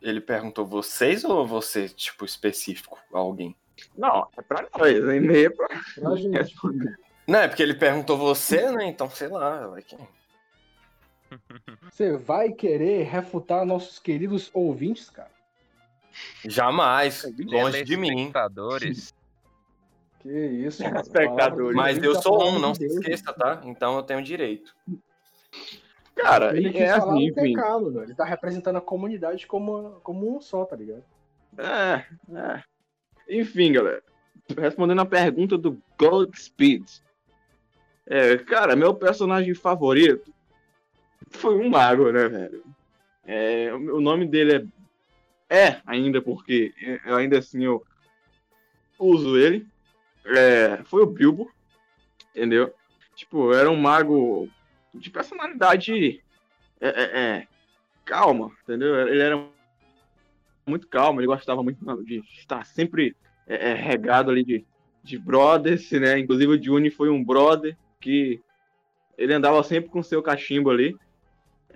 ele 0.02 0.20
perguntou 0.20 0.66
vocês 0.66 1.24
ou 1.24 1.46
você, 1.46 1.88
tipo, 1.88 2.26
específico, 2.26 2.98
alguém? 3.12 3.56
Não, 3.96 4.28
é 4.36 4.42
pra 4.42 4.66
nós. 4.76 5.08
É 5.08 5.16
e-mail 5.16 5.46
é 5.46 5.50
pra 5.50 5.68
Pra 5.68 6.16
gente. 6.16 6.36
responder. 6.36 6.98
Não, 7.26 7.38
é 7.40 7.48
porque 7.48 7.62
ele 7.62 7.74
perguntou 7.74 8.16
você, 8.18 8.70
né? 8.72 8.86
Então, 8.86 9.08
sei 9.10 9.28
lá, 9.28 9.66
vai 9.68 9.82
que... 9.82 9.96
Você 11.90 12.16
vai 12.16 12.50
querer 12.50 13.04
refutar 13.04 13.64
nossos 13.64 13.98
queridos 14.00 14.50
ouvintes, 14.52 15.08
cara? 15.10 15.30
Jamais, 16.44 17.24
longe 17.46 17.84
de 17.84 17.96
mim. 17.96 18.08
Telespectadores. 18.08 19.14
Que 20.20 20.28
isso, 20.28 20.82
mano. 20.82 21.00
Espectadores. 21.00 21.76
Mas 21.76 22.02
eu 22.02 22.20
sou 22.20 22.48
um, 22.48 22.58
não 22.58 22.74
se 22.74 22.84
esqueça, 22.84 23.32
tá? 23.32 23.60
Então 23.64 23.96
eu 23.96 24.02
tenho 24.02 24.22
direito. 24.22 24.74
Cara, 26.16 26.56
Ele 26.56 26.70
quis 26.72 26.82
é 26.82 26.98
falar 26.98 27.12
assim, 27.14 27.32
pecado, 27.32 27.84
mano. 27.84 28.02
Ele 28.02 28.14
tá 28.14 28.24
representando 28.24 28.76
a 28.76 28.80
comunidade 28.80 29.46
como, 29.46 30.00
como 30.02 30.36
um 30.36 30.40
só, 30.40 30.64
tá 30.64 30.74
ligado? 30.76 31.04
É, 31.56 32.04
é. 32.34 32.62
Enfim, 33.30 33.72
galera. 33.72 34.02
Respondendo 34.58 35.00
a 35.00 35.06
pergunta 35.06 35.56
do 35.56 35.80
Goldspeed. 35.96 36.84
É, 38.06 38.36
cara, 38.38 38.74
meu 38.74 38.92
personagem 38.92 39.54
favorito 39.54 40.34
foi 41.30 41.56
um 41.56 41.70
mago, 41.70 42.10
né, 42.10 42.28
velho? 42.28 42.64
É, 43.24 43.72
o 43.72 44.00
nome 44.00 44.26
dele 44.26 44.68
é, 45.48 45.58
é 45.68 45.80
ainda 45.86 46.20
porque 46.20 46.74
eu, 47.06 47.16
ainda 47.16 47.38
assim 47.38 47.64
eu 47.64 47.84
uso 48.98 49.38
ele. 49.38 49.66
É, 50.24 50.82
foi 50.84 51.02
o 51.02 51.06
Bilbo, 51.06 51.50
entendeu? 52.34 52.74
Tipo, 53.14 53.52
era 53.52 53.70
um 53.70 53.76
mago 53.76 54.48
de 54.92 55.08
personalidade 55.08 56.20
é, 56.80 56.88
é, 56.88 57.20
é, 57.20 57.46
calma, 58.04 58.50
entendeu? 58.64 59.08
Ele 59.08 59.22
era 59.22 59.36
muito 60.70 60.88
calmo, 60.88 61.20
ele 61.20 61.26
gostava 61.26 61.62
muito 61.62 61.84
de 62.04 62.22
estar 62.38 62.64
sempre 62.64 63.16
é, 63.46 63.70
é, 63.70 63.74
regado 63.74 64.30
ali 64.30 64.44
de, 64.44 64.64
de 65.02 65.18
brothers, 65.18 65.90
né? 65.92 66.18
Inclusive 66.18 66.52
o 66.52 66.62
Juni 66.62 66.90
foi 66.90 67.10
um 67.10 67.22
brother 67.22 67.76
que 68.00 68.40
ele 69.18 69.34
andava 69.34 69.62
sempre 69.62 69.90
com 69.90 70.02
seu 70.02 70.22
cachimbo 70.22 70.70
ali. 70.70 70.96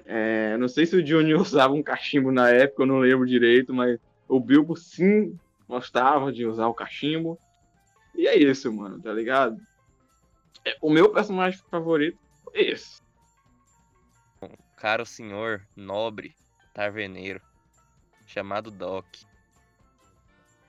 É, 0.07 0.57
não 0.57 0.69
sei 0.69 0.87
se 0.87 0.97
o 0.97 1.07
Juni 1.07 1.35
usava 1.37 1.75
um 1.75 1.83
cachimbo 1.83 2.31
na 2.31 2.49
época, 2.49 2.83
eu 2.83 2.87
não 2.87 2.99
lembro 2.99 3.27
direito, 3.27 3.75
mas 3.75 3.99
o 4.29 4.41
Bilbo 4.41 4.77
sim 4.77 5.39
gostava 5.69 6.33
de 6.33 6.47
usar 6.47 6.69
o 6.69 6.75
cachimbo. 6.75 7.39
E 8.15 8.29
é 8.29 8.37
isso, 8.37 8.73
mano, 8.73 9.01
tá 9.01 9.13
ligado? 9.13 9.61
É, 10.65 10.77
o 10.81 10.89
meu 10.89 11.11
personagem 11.11 11.61
favorito 11.71 12.19
é 12.53 12.71
esse. 12.71 13.03
Caro 14.77 15.05
senhor, 15.05 15.67
nobre, 15.75 16.35
taverneiro, 16.73 17.41
chamado 18.27 18.71
Doc. 18.71 19.07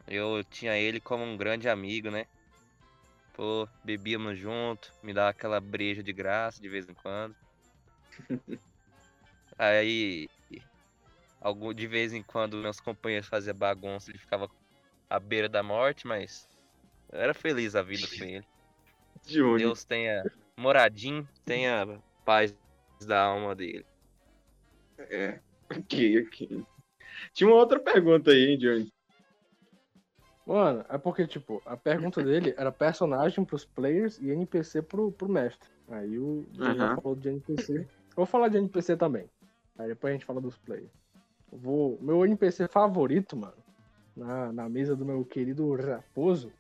Eu 0.08 0.44
tinha 0.44 0.78
ele 0.78 1.00
como 1.00 1.24
um 1.24 1.36
grande 1.36 1.68
amigo, 1.68 2.12
né? 2.12 2.26
Pô, 3.34 3.68
bebíamos 3.84 4.38
junto, 4.38 4.92
me 5.04 5.14
dava 5.14 5.30
aquela 5.30 5.60
breja 5.60 6.02
de 6.02 6.14
graça 6.14 6.62
de 6.62 6.70
vez 6.70 6.88
em 6.88 6.94
quando. 6.94 7.36
Aí, 9.58 10.28
algum, 11.42 11.74
de 11.74 11.88
vez 11.88 12.14
em 12.14 12.24
quando, 12.24 12.58
meus 12.58 12.80
companheiros 12.80 13.28
faziam 13.28 13.56
bagunça, 13.56 14.12
ele 14.12 14.20
ficava 14.20 14.50
à 15.10 15.20
beira 15.20 15.50
da 15.50 15.64
morte, 15.64 16.08
mas 16.08 16.48
eu 17.12 17.20
era 17.20 17.34
feliz 17.34 17.76
a 17.76 17.82
vida 17.82 18.08
com 18.08 18.24
ele. 18.24 18.46
Juni. 19.28 19.64
Deus 19.64 19.84
tenha 19.84 20.24
moradinho, 20.58 21.28
tenha 21.44 22.00
paz 22.24 22.56
da 23.06 23.24
alma 23.24 23.56
dele. 23.56 23.86
É. 24.98 25.40
Ok, 25.72 26.22
ok. 26.22 26.66
Tinha 27.34 27.50
uma 27.50 27.58
outra 27.58 27.80
pergunta 27.80 28.32
aí, 28.32 28.52
hein, 28.52 28.58
Johnny? 28.58 28.94
Mano, 30.46 30.86
é 30.90 30.98
porque, 30.98 31.26
tipo, 31.26 31.62
a 31.66 31.76
pergunta 31.76 32.22
dele 32.22 32.54
era 32.56 32.72
personagem 32.72 33.44
pros 33.44 33.66
players 33.66 34.20
e 34.20 34.30
NPC 34.30 34.82
pro, 34.84 35.12
pro 35.12 35.28
mestre. 35.28 35.70
Aí 35.90 36.20
o 36.20 36.46
Diego 36.52 36.84
Aham. 36.84 36.96
falou 36.96 37.16
de 37.16 37.30
NPC. 37.30 37.78
Eu 37.78 37.88
vou 38.16 38.26
falar 38.26 38.50
de 38.50 38.58
NPC 38.58 38.96
também. 38.96 39.28
Aí 39.78 39.88
depois 39.88 40.12
a 40.12 40.14
gente 40.14 40.26
fala 40.26 40.40
dos 40.40 40.58
players. 40.58 40.92
Eu 41.52 41.58
Vou... 41.58 42.00
Meu 42.02 42.24
NPC 42.26 42.68
favorito, 42.68 43.36
mano, 43.36 43.58
na, 44.16 44.52
na 44.54 44.70
mesa 44.70 44.96
do 44.96 45.04
meu 45.04 45.26
querido 45.26 45.74
Raposo. 45.74 46.52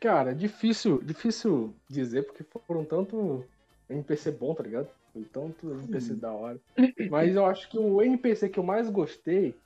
Cara, 0.00 0.30
é 0.30 0.34
difícil, 0.34 1.02
difícil 1.02 1.74
dizer, 1.88 2.24
porque 2.24 2.44
foram 2.66 2.84
tanto 2.84 3.44
NPC 3.88 4.30
bom, 4.32 4.54
tá 4.54 4.62
ligado? 4.62 4.88
Foi 5.16 5.24
tanto 5.24 5.72
NPC 5.72 6.14
da 6.14 6.30
hora. 6.30 6.60
Mas 7.10 7.34
eu 7.34 7.46
acho 7.46 7.70
que 7.70 7.78
o 7.78 8.02
NPC 8.02 8.50
que 8.50 8.58
eu 8.58 8.62
mais 8.62 8.90
gostei 8.90 9.56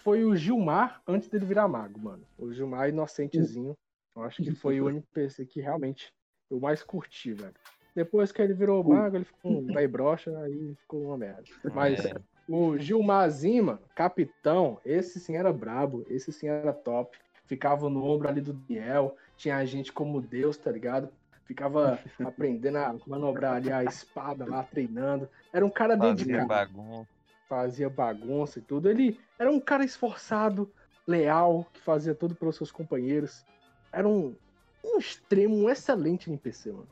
foi 0.00 0.22
o 0.22 0.36
Gilmar 0.36 1.00
antes 1.08 1.30
dele 1.30 1.46
virar 1.46 1.66
mago, 1.66 1.98
mano. 1.98 2.22
O 2.38 2.52
Gilmar 2.52 2.90
inocentezinho. 2.90 3.74
Eu 4.14 4.22
acho 4.22 4.42
que 4.42 4.54
foi 4.54 4.82
o 4.82 4.90
NPC 4.90 5.46
que 5.46 5.62
realmente 5.62 6.12
eu 6.50 6.60
mais 6.60 6.82
curti, 6.82 7.32
velho. 7.32 7.54
Depois 7.94 8.30
que 8.30 8.42
ele 8.42 8.52
virou 8.52 8.84
mago, 8.84 9.16
ele 9.16 9.24
ficou 9.24 9.52
um 9.52 9.72
velho 9.72 9.88
brocha, 9.88 10.38
aí 10.40 10.74
ficou 10.82 11.06
uma 11.06 11.16
merda. 11.16 11.44
Mas 11.74 12.04
É. 12.04 12.14
o 12.46 12.76
Gilmarzinho, 12.76 13.64
mano, 13.64 13.80
capitão, 13.94 14.78
esse 14.84 15.18
sim 15.18 15.36
era 15.36 15.50
brabo, 15.50 16.04
esse 16.10 16.30
sim 16.30 16.48
era 16.48 16.74
top. 16.74 17.16
Ficava 17.46 17.88
no 17.88 18.04
ombro 18.04 18.28
ali 18.28 18.42
do 18.42 18.52
Biel, 18.52 19.16
tinha 19.38 19.56
a 19.56 19.64
gente 19.64 19.90
como 19.90 20.20
Deus, 20.20 20.58
tá 20.58 20.70
ligado? 20.70 21.08
Ficava 21.48 21.98
aprendendo 22.22 22.76
a 22.76 22.94
manobrar 23.06 23.54
ali 23.54 23.72
a 23.72 23.82
espada 23.82 24.44
lá, 24.44 24.62
treinando. 24.62 25.26
Era 25.50 25.64
um 25.64 25.70
cara 25.70 25.96
Fazia 25.96 26.14
dedicado 26.14 26.46
bagunça. 26.46 27.08
fazia 27.48 27.88
bagunça 27.88 28.58
e 28.58 28.62
tudo. 28.62 28.90
Ele 28.90 29.18
era 29.38 29.50
um 29.50 29.58
cara 29.58 29.82
esforçado, 29.82 30.70
leal, 31.06 31.64
que 31.72 31.80
fazia 31.80 32.14
tudo 32.14 32.34
pelos 32.34 32.54
seus 32.54 32.70
companheiros. 32.70 33.46
Era 33.90 34.06
um, 34.06 34.36
um 34.84 34.98
extremo, 34.98 35.56
um 35.56 35.70
excelente 35.70 36.28
NPC, 36.28 36.70
mano. 36.70 36.88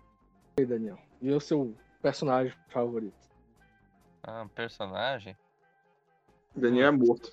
E 0.57 0.62
aí, 0.62 0.66
Daniel? 0.66 0.99
E 1.21 1.31
o 1.31 1.38
seu 1.38 1.77
personagem 2.01 2.55
favorito? 2.69 3.29
Ah, 4.23 4.42
um 4.42 4.49
personagem? 4.49 5.37
Daniel 6.55 6.88
é 6.88 6.90
morto. 6.92 7.31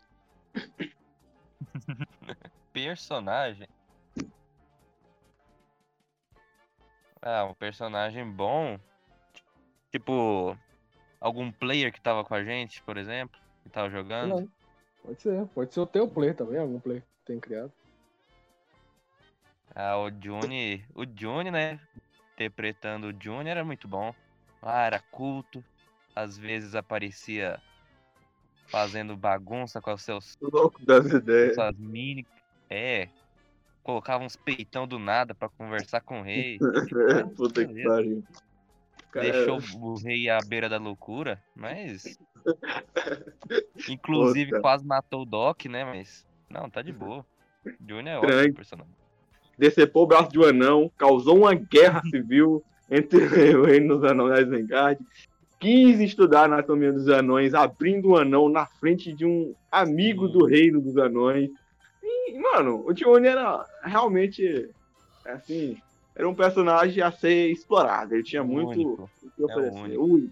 Personagem? 2.73 3.65
Ah, 7.25 7.45
um 7.45 7.53
personagem 7.53 8.29
bom. 8.29 8.77
Tipo, 9.91 10.57
algum 11.21 11.51
player 11.51 11.91
que 11.91 12.01
tava 12.01 12.23
com 12.23 12.35
a 12.35 12.43
gente, 12.43 12.81
por 12.83 12.97
exemplo, 12.97 13.39
que 13.63 13.69
tava 13.69 13.89
jogando. 13.89 14.41
Não. 14.41 14.49
Pode 15.01 15.21
ser. 15.21 15.45
Pode 15.47 15.73
ser 15.73 15.79
o 15.79 15.87
teu 15.87 16.07
play 16.07 16.33
também, 16.33 16.59
algum 16.59 16.79
play 16.79 16.99
que 16.99 17.25
tem 17.25 17.39
criado. 17.39 17.71
Ah, 19.73 19.97
o 19.97 20.09
Juni. 20.09 20.85
O 20.93 21.05
Juni, 21.05 21.49
né? 21.49 21.79
Interpretando 22.33 23.07
o 23.07 23.23
Juni 23.23 23.49
era 23.49 23.63
muito 23.63 23.87
bom. 23.87 24.13
Ah, 24.61 24.85
era 24.85 24.99
culto. 24.99 25.63
Às 26.15 26.37
vezes 26.37 26.75
aparecia 26.75 27.59
fazendo 28.67 29.15
bagunça 29.15 29.81
com 29.81 29.93
os 29.93 30.03
seus 30.03 30.37
Louco 30.41 30.85
das 30.85 31.05
ideias. 31.05 31.55
suas 31.55 31.77
mini. 31.77 32.25
É. 32.69 33.07
Colocava 33.83 34.23
uns 34.23 34.35
peitão 34.35 34.87
do 34.87 34.97
nada 34.97 35.35
pra 35.35 35.49
conversar 35.49 36.01
com 36.01 36.21
o 36.21 36.23
rei. 36.23 36.57
Puta 37.35 37.65
que 37.65 37.83
pariu. 37.83 38.23
Deixou 39.13 39.59
o 39.81 39.95
rei 39.95 40.29
à 40.29 40.39
beira 40.39 40.69
da 40.69 40.77
loucura, 40.77 41.41
mas. 41.55 42.17
Inclusive 43.89 44.51
Puta. 44.51 44.61
quase 44.61 44.85
matou 44.85 45.23
o 45.23 45.25
Doc, 45.25 45.65
né? 45.65 45.83
Mas. 45.83 46.25
Não, 46.49 46.69
tá 46.69 46.81
de 46.81 46.91
boa. 46.93 47.25
Juni 47.87 48.09
é 48.09 48.17
ótimo 48.17 48.53
personagem. 48.55 48.93
decepou 49.57 50.03
o 50.03 50.07
braço 50.07 50.29
de 50.31 50.39
um 50.39 50.43
anão, 50.43 50.91
causou 50.97 51.37
uma 51.37 51.53
guerra 51.53 52.01
civil 52.09 52.63
entre 52.91 53.55
o 53.55 53.63
reino 53.63 53.97
dos 53.97 54.11
anões 54.11 54.39
e 54.39 54.43
Isengard, 54.43 54.99
quis 55.59 55.99
estudar 56.01 56.41
a 56.41 56.45
anatomia 56.45 56.91
dos 56.91 57.07
anões, 57.07 57.53
abrindo 57.53 58.09
um 58.09 58.15
anão 58.17 58.49
na 58.49 58.65
frente 58.65 59.13
de 59.13 59.25
um 59.25 59.55
amigo 59.71 60.27
do 60.27 60.45
reino 60.45 60.81
dos 60.81 60.97
anões. 60.97 61.49
E, 62.27 62.39
mano, 62.39 62.85
o 62.85 62.93
Tione 62.93 63.27
era 63.27 63.65
realmente, 63.83 64.69
assim, 65.25 65.77
era 66.15 66.27
um 66.27 66.35
personagem 66.35 67.01
a 67.03 67.11
ser 67.11 67.51
explorado. 67.51 68.13
Ele 68.13 68.23
tinha 68.23 68.43
muito 68.43 68.69
Único. 68.69 69.09
o 69.21 69.29
que 69.31 69.41
É 69.41 69.45
oferecer. 69.45 69.97
único. 69.97 70.03
Ui, 70.03 70.29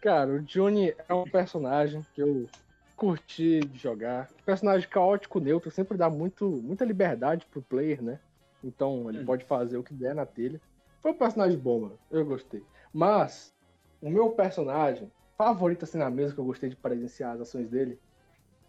Cara, 0.00 0.30
o 0.30 0.40
Johnny 0.42 0.94
é 1.08 1.14
um 1.14 1.24
personagem 1.24 2.06
que 2.14 2.22
eu 2.22 2.48
curti 2.94 3.60
de 3.60 3.78
jogar. 3.78 4.28
Personagem 4.44 4.88
caótico, 4.88 5.40
neutro, 5.40 5.70
sempre 5.70 5.98
dá 5.98 6.08
muito, 6.08 6.48
muita 6.48 6.84
liberdade 6.84 7.46
pro 7.50 7.62
player, 7.62 8.00
né? 8.02 8.20
Então 8.62 9.08
ele 9.08 9.24
pode 9.24 9.44
fazer 9.44 9.76
o 9.76 9.82
que 9.82 9.92
der 9.92 10.14
na 10.14 10.24
telha. 10.24 10.60
Foi 11.00 11.10
um 11.12 11.18
personagem 11.18 11.58
bom, 11.58 11.80
mano. 11.80 11.98
Eu 12.10 12.24
gostei. 12.24 12.62
Mas, 12.92 13.52
o 14.00 14.08
meu 14.08 14.30
personagem 14.30 15.10
favorito 15.36 15.84
assim 15.84 15.98
na 15.98 16.10
mesa, 16.10 16.32
que 16.32 16.40
eu 16.40 16.44
gostei 16.44 16.68
de 16.68 16.76
presenciar 16.76 17.34
as 17.34 17.40
ações 17.40 17.68
dele, 17.68 17.98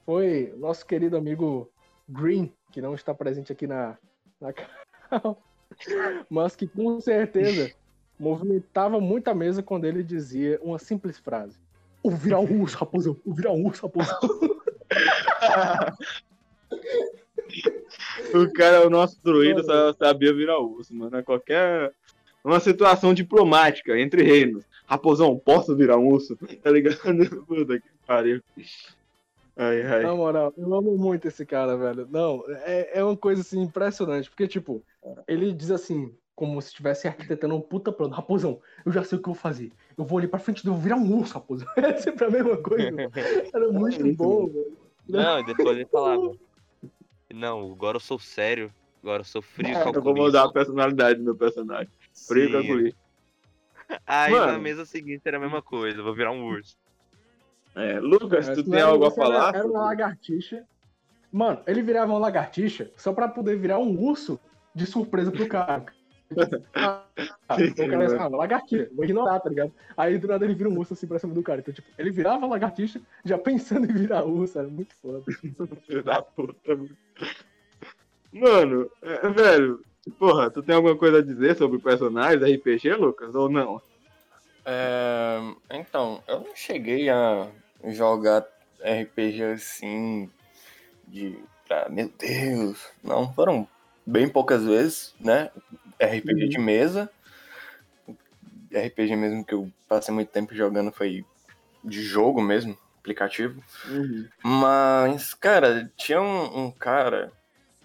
foi 0.10 0.52
nosso 0.58 0.84
querido 0.88 1.15
amigo 1.15 1.72
Green, 2.08 2.52
que 2.72 2.82
não 2.82 2.95
está 2.95 3.13
presente 3.13 3.52
aqui 3.52 3.67
na, 3.67 3.95
na 4.41 4.52
mas 6.28 6.56
que 6.56 6.65
com 6.65 7.00
certeza 7.00 7.72
movimentava 8.19 9.00
muito 9.00 9.28
a 9.28 9.36
mesa 9.36 9.62
quando 9.62 9.86
ele 9.86 10.02
dizia 10.02 10.60
uma 10.63 10.80
simples 10.80 11.19
frase. 11.19 11.60
O 12.02 12.10
virar 12.10 12.39
um 12.39 12.60
urso, 12.60 12.76
raposão. 12.76 13.17
O 13.24 13.32
virar 13.36 13.52
um 13.52 13.63
urso, 13.63 13.84
raposão. 13.84 14.17
O 18.34 18.51
cara, 18.53 18.86
o 18.86 18.89
nosso 18.89 19.20
druida, 19.24 19.64
sabia 19.93 20.34
virar 20.34 20.60
urso, 20.60 20.93
mano. 20.93 21.18
É 21.18 21.24
qualquer. 21.24 21.91
Uma 22.43 22.60
situação 22.60 23.14
diplomática 23.14 23.97
entre 23.99 24.24
reinos. 24.24 24.64
Raposão, 24.86 25.38
posso 25.38 25.76
virar 25.76 25.97
um 25.97 26.07
urso? 26.07 26.36
Tá 26.64 26.70
ligado? 26.72 26.97
Puta 27.45 27.80
que 27.80 27.89
pariu. 28.05 28.41
Ai, 29.62 29.82
ai. 29.82 30.03
Na 30.03 30.16
moral, 30.16 30.53
eu 30.55 30.74
amo 30.74 30.97
muito 30.97 31.28
esse 31.28 31.45
cara, 31.45 31.76
velho. 31.76 32.07
Não, 32.10 32.41
é, 32.47 32.99
é 32.99 33.03
uma 33.03 33.18
coisa 33.18 33.41
assim 33.41 33.62
impressionante. 33.62 34.30
Porque, 34.30 34.47
tipo, 34.47 34.82
ele 35.28 35.51
diz 35.51 35.70
assim, 35.70 36.16
como 36.34 36.62
se 36.62 36.70
estivesse 36.70 37.10
arquitetando 37.10 37.57
um 37.57 37.60
puta 37.60 37.91
plano. 37.91 38.14
Raposão, 38.14 38.62
eu 38.86 38.91
já 38.93 39.03
sei 39.03 39.18
o 39.18 39.22
que 39.22 39.28
eu 39.28 39.34
vou 39.34 39.41
fazer. 39.41 39.74
Eu 39.97 40.05
vou 40.05 40.18
ali 40.18 40.30
pra 40.30 40.39
frente 40.39 40.64
do 40.64 40.74
virar 40.78 40.95
um 40.95 41.14
urso, 41.14 41.34
raposão. 41.34 41.68
É 41.76 41.97
sempre 41.97 42.24
a 42.24 42.30
mesma 42.30 42.55
coisa. 42.55 42.88
Era 43.53 43.70
muito 43.70 44.16
bom, 44.16 44.47
velho. 44.47 44.78
Não, 45.10 45.39
e 45.41 45.43
depois 45.43 45.76
ele 45.76 45.86
falava. 45.88 46.32
Não, 47.34 47.70
agora 47.70 47.97
eu 47.97 48.01
sou 48.01 48.18
sério. 48.18 48.74
Agora 49.03 49.22
eu 49.22 49.26
sou 49.26 49.41
frio 49.41 49.74
e 49.74 49.74
Eu 49.74 50.01
vou 50.01 50.16
mudar 50.16 50.43
a 50.43 50.51
personalidade 50.53 51.20
do 51.20 51.26
meu 51.26 51.36
personagem. 51.36 51.91
Frio 52.26 52.45
e 52.45 52.47
Sim, 52.47 52.53
calculista. 52.53 52.99
Aí 54.05 54.34
na 54.34 54.39
Mano. 54.39 54.62
mesa 54.62 54.86
seguinte 54.86 55.24
era 55.26 55.36
a 55.36 55.39
mesma 55.39 55.62
coisa, 55.62 56.01
vou 56.01 56.16
virar 56.16 56.32
um 56.32 56.45
urso. 56.45 56.78
É, 57.80 57.99
Lucas, 57.99 58.47
tu 58.47 58.59
Esse 58.59 58.69
tem 58.69 58.82
algo 58.82 59.05
a 59.05 59.07
urso, 59.07 59.21
era- 59.21 59.32
falar? 59.32 59.55
Era 59.55 59.67
uma 59.67 59.86
lagartixa. 59.86 60.63
Mano, 61.32 61.61
ele 61.65 61.82
virava 61.82 62.11
uma 62.11 62.19
lagartixa 62.19 62.91
só 62.97 63.13
pra 63.13 63.27
poder 63.27 63.55
virar 63.57 63.80
um 63.80 63.97
urso 63.99 64.39
de 64.75 64.86
surpresa 64.86 65.32
pro 65.32 65.47
cara. 65.47 65.86
Ah, 66.75 67.57
o 67.57 67.89
cara 67.89 68.23
ah, 68.23 68.27
lagartixa, 68.27 68.88
vou 68.93 69.03
ignorar, 69.03 69.39
tá 69.39 69.49
ligado? 69.49 69.73
Aí 69.97 70.19
do 70.19 70.27
nada 70.27 70.45
ele 70.45 70.53
vira 70.53 70.69
um 70.69 70.77
urso 70.77 70.93
assim 70.93 71.07
pra 71.07 71.17
cima 71.17 71.34
do 71.34 71.41
cara. 71.41 71.59
Então, 71.59 71.73
tipo, 71.73 71.88
ele 71.97 72.11
virava 72.11 72.38
uma 72.38 72.47
lagartixa 72.47 73.01
já 73.25 73.36
pensando 73.36 73.89
em 73.89 73.93
virar 73.93 74.23
urso, 74.23 74.59
era 74.59 74.67
muito 74.67 74.93
foda. 75.01 75.23
Filho 75.88 76.03
da 76.03 76.21
puta, 76.21 76.75
mano. 76.75 76.95
Mano, 78.32 78.91
é, 79.01 79.27
velho, 79.30 79.84
porra, 80.19 80.51
tu 80.51 80.61
tem 80.61 80.75
alguma 80.75 80.95
coisa 80.95 81.17
a 81.17 81.23
dizer 81.23 81.57
sobre 81.57 81.80
personagens 81.80 82.43
RPG, 82.43 82.93
Lucas, 82.93 83.34
ou 83.34 83.49
não? 83.49 83.82
É, 84.63 85.39
então, 85.71 86.21
eu 86.27 86.41
não 86.41 86.55
cheguei 86.55 87.09
a 87.09 87.47
jogar 87.86 88.45
RPG 88.82 89.43
assim 89.43 90.30
de. 91.07 91.38
pra- 91.67 91.89
meu 91.89 92.09
Deus. 92.17 92.86
Não, 93.03 93.34
foram 93.34 93.67
bem 94.05 94.27
poucas 94.30 94.63
vezes, 94.65 95.13
né? 95.19 95.51
RPG 95.99 96.47
de 96.49 96.57
mesa. 96.59 97.09
RPG 98.71 99.15
mesmo 99.15 99.43
que 99.43 99.53
eu 99.53 99.71
passei 99.88 100.13
muito 100.13 100.30
tempo 100.30 100.53
jogando 100.53 100.91
foi 100.91 101.25
de 101.84 102.01
jogo 102.03 102.41
mesmo, 102.41 102.77
aplicativo. 102.99 103.61
Mas, 104.43 105.34
cara, 105.34 105.91
tinha 105.97 106.21
um, 106.21 106.65
um 106.65 106.71
cara 106.71 107.32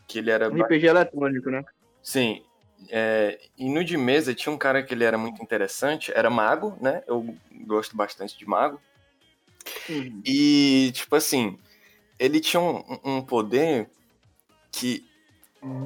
que 0.07 0.19
ele 0.19 0.31
era. 0.31 0.51
ba- 0.51 0.65
RPG 0.67 0.87
eletrônico, 0.87 1.51
né? 1.51 1.65
Sim. 2.03 2.43
é, 2.91 3.41
e 3.57 3.69
no 3.71 3.83
de 3.83 3.97
mesa 3.97 4.35
tinha 4.35 4.53
um 4.53 4.59
cara 4.59 4.83
que 4.83 4.93
ele 4.93 5.05
era 5.05 5.17
muito 5.17 5.43
interessante, 5.43 6.13
era 6.15 6.29
mago, 6.29 6.77
né? 6.81 7.03
Eu 7.07 7.35
gosto 7.67 7.97
bastante 7.97 8.37
de 8.37 8.47
mago. 8.47 8.81
E, 10.25 10.91
tipo 10.93 11.15
assim, 11.17 11.59
ele 12.19 12.41
tinha 12.41 12.61
um, 12.61 12.83
um 13.05 13.23
poder 13.23 13.89
que 14.73 15.05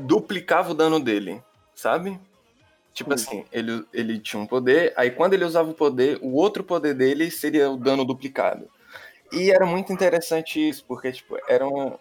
duplicava 0.07 0.71
o 0.71 0.75
dano 0.75 0.99
dele, 1.01 1.43
sabe? 1.75 2.19
Tipo 2.93 3.15
assim, 3.15 3.45
ele, 3.53 3.85
ele 3.93 4.19
tinha 4.19 4.41
um 4.43 4.47
poder, 4.47 4.93
aí 4.97 5.11
quando 5.11 5.35
ele 5.35 5.45
usava 5.45 5.71
o 5.71 5.75
poder, 5.75 6.19
o 6.21 6.35
outro 6.35 6.65
poder 6.65 6.95
dele 6.95 7.31
seria 7.31 7.71
o 7.71 7.77
dano 7.77 8.05
duplicado. 8.05 8.69
E 9.31 9.51
era 9.51 9.67
muito 9.67 9.93
interessante 9.93 10.69
isso, 10.69 10.85
porque, 10.87 11.13
tipo, 11.13 11.37
era 11.49 11.67
um- 11.67 11.97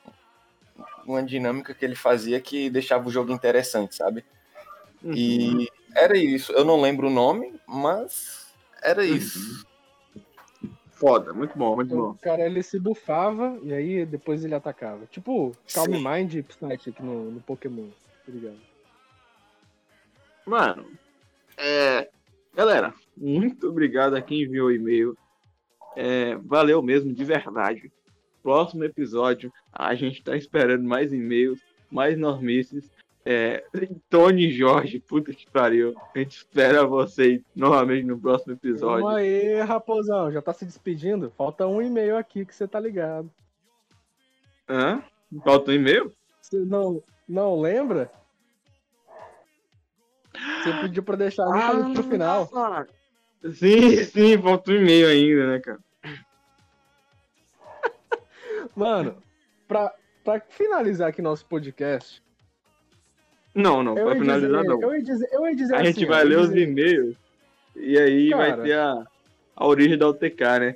uma 1.06 1.22
dinâmica 1.24 1.74
que 1.74 1.86
ele 1.86 1.96
fazia 1.96 2.40
que 2.42 2.70
deixava 2.70 3.08
o 3.08 3.12
jogo 3.12 3.32
interessante, 3.32 3.96
sabe? 3.96 4.26
E 5.14 5.70
era 5.96 6.18
isso. 6.18 6.52
Eu 6.54 6.66
não 6.66 6.82
lembro 6.82 7.08
o 7.08 7.12
nome, 7.12 7.54
mas 7.68 8.48
era 8.82 9.06
isso. 9.06 9.66
Foda, 11.00 11.32
muito 11.34 11.56
bom, 11.58 11.76
muito 11.76 11.94
Então, 11.94 12.08
bom. 12.08 12.12
o 12.12 12.18
cara 12.18 12.44
ele 12.46 12.64
se 12.64 12.80
bufava 12.80 13.58
e 13.62 13.72
aí 13.72 14.06
depois 14.06 14.44
ele 14.44 14.56
atacava. 14.56 15.06
Tipo, 15.06 15.56
Calm 15.74 15.94
Sim. 15.94 16.04
Mind 16.04 16.34
e 16.34 16.42
Psyche 16.44 16.90
aqui 16.90 17.04
no, 17.04 17.32
no 17.32 17.40
Pokémon, 17.42 17.88
tá 18.26 18.32
ligado? 18.32 18.58
Mano, 20.46 20.86
é. 21.58 22.10
Galera, 22.56 22.94
muito 23.16 23.68
obrigado 23.70 24.16
a 24.16 24.22
quem 24.22 24.42
enviou 24.44 24.68
o 24.68 24.72
e-mail. 24.72 25.16
É, 25.96 26.36
valeu 26.38 26.82
mesmo, 26.82 27.14
de 27.14 27.24
verdade. 27.24 27.92
Próximo 28.42 28.84
episódio, 28.84 29.52
a 29.72 29.94
gente 29.94 30.24
tá 30.24 30.36
esperando 30.36 30.84
mais 30.84 31.12
e-mails, 31.14 31.60
mais 31.92 32.18
normices. 32.18 32.90
É, 33.30 33.62
Tony 34.10 34.54
Jorge, 34.54 35.02
puta 35.02 35.34
que 35.34 35.52
pariu. 35.52 35.94
A 36.16 36.18
gente 36.18 36.38
espera 36.38 36.88
vocês 36.88 37.42
novamente 37.54 38.06
no 38.06 38.18
próximo 38.18 38.54
episódio. 38.54 39.04
Vamos 39.04 39.20
aí, 39.20 39.60
raposão, 39.60 40.32
já 40.32 40.42
tá 40.42 40.54
se 40.54 40.64
despedindo? 40.64 41.30
Falta 41.32 41.68
um 41.68 41.82
e-mail 41.82 42.16
aqui 42.16 42.46
que 42.46 42.56
você 42.56 42.66
tá 42.66 42.80
ligado. 42.80 43.30
Hã? 44.70 45.04
Falta 45.44 45.72
um 45.72 45.74
e-mail? 45.74 46.14
Você 46.42 46.58
não, 46.60 47.04
não 47.28 47.60
lembra? 47.60 48.10
Você 50.64 50.72
pediu 50.80 51.04
pra 51.04 51.18
deixar 51.18 51.44
no 51.74 51.96
pro 51.96 52.04
final. 52.04 52.50
Sim, 53.54 54.06
sim, 54.06 54.42
falta 54.42 54.72
um 54.72 54.76
e-mail 54.76 55.06
ainda, 55.06 55.48
né, 55.48 55.60
cara? 55.60 55.80
Mano, 58.74 59.22
pra, 59.68 59.94
pra 60.24 60.40
finalizar 60.40 61.10
aqui 61.10 61.22
nosso 61.22 61.46
podcast, 61.46 62.24
Não, 63.58 63.84
não, 63.84 63.96
ia, 63.98 64.16
finalizar 64.20 64.62
dizer, 64.62 64.74
não. 64.74 64.82
eu 64.82 64.96
ia 64.96 65.04
dizer, 65.04 65.30
eu 65.32 65.48
ia 65.48 65.56
dizer 65.56 65.74
A 65.74 65.78
assim, 65.78 65.86
gente 65.88 66.06
vai 66.06 66.24
ler 66.24 66.38
os 66.40 66.50
dizer- 66.50 66.62
e-mails 66.68 67.16
e 67.76 67.98
aí 67.98 68.30
vai 68.30 68.50
Cara. 68.52 68.64
ter 68.64 68.74
a, 68.74 69.08
a 69.56 69.68
origem 69.68 69.98
da 69.98 70.08
UTK, 70.10 70.60
né? 70.60 70.76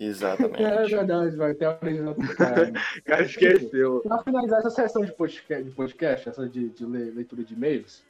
Exatamente. 0.00 0.62
É 0.62 0.84
verdade, 0.86 1.36
vai 1.36 1.54
ter 1.54 1.64
a 1.64 1.78
original 1.82 2.14
do 2.14 2.28
cara. 2.36 2.72
O 2.98 3.02
cara 3.04 3.22
esqueceu. 3.24 4.00
Pra 4.06 4.18
finalizar 4.22 4.60
essa 4.60 4.70
sessão 4.70 5.04
de 5.04 5.12
podcast, 5.12 5.64
de 5.64 5.70
podcast 5.72 6.28
essa 6.28 6.48
de, 6.48 6.68
de 6.68 6.86
le- 6.86 7.10
leitura 7.10 7.42
de 7.42 7.54
e-mails, 7.54 8.02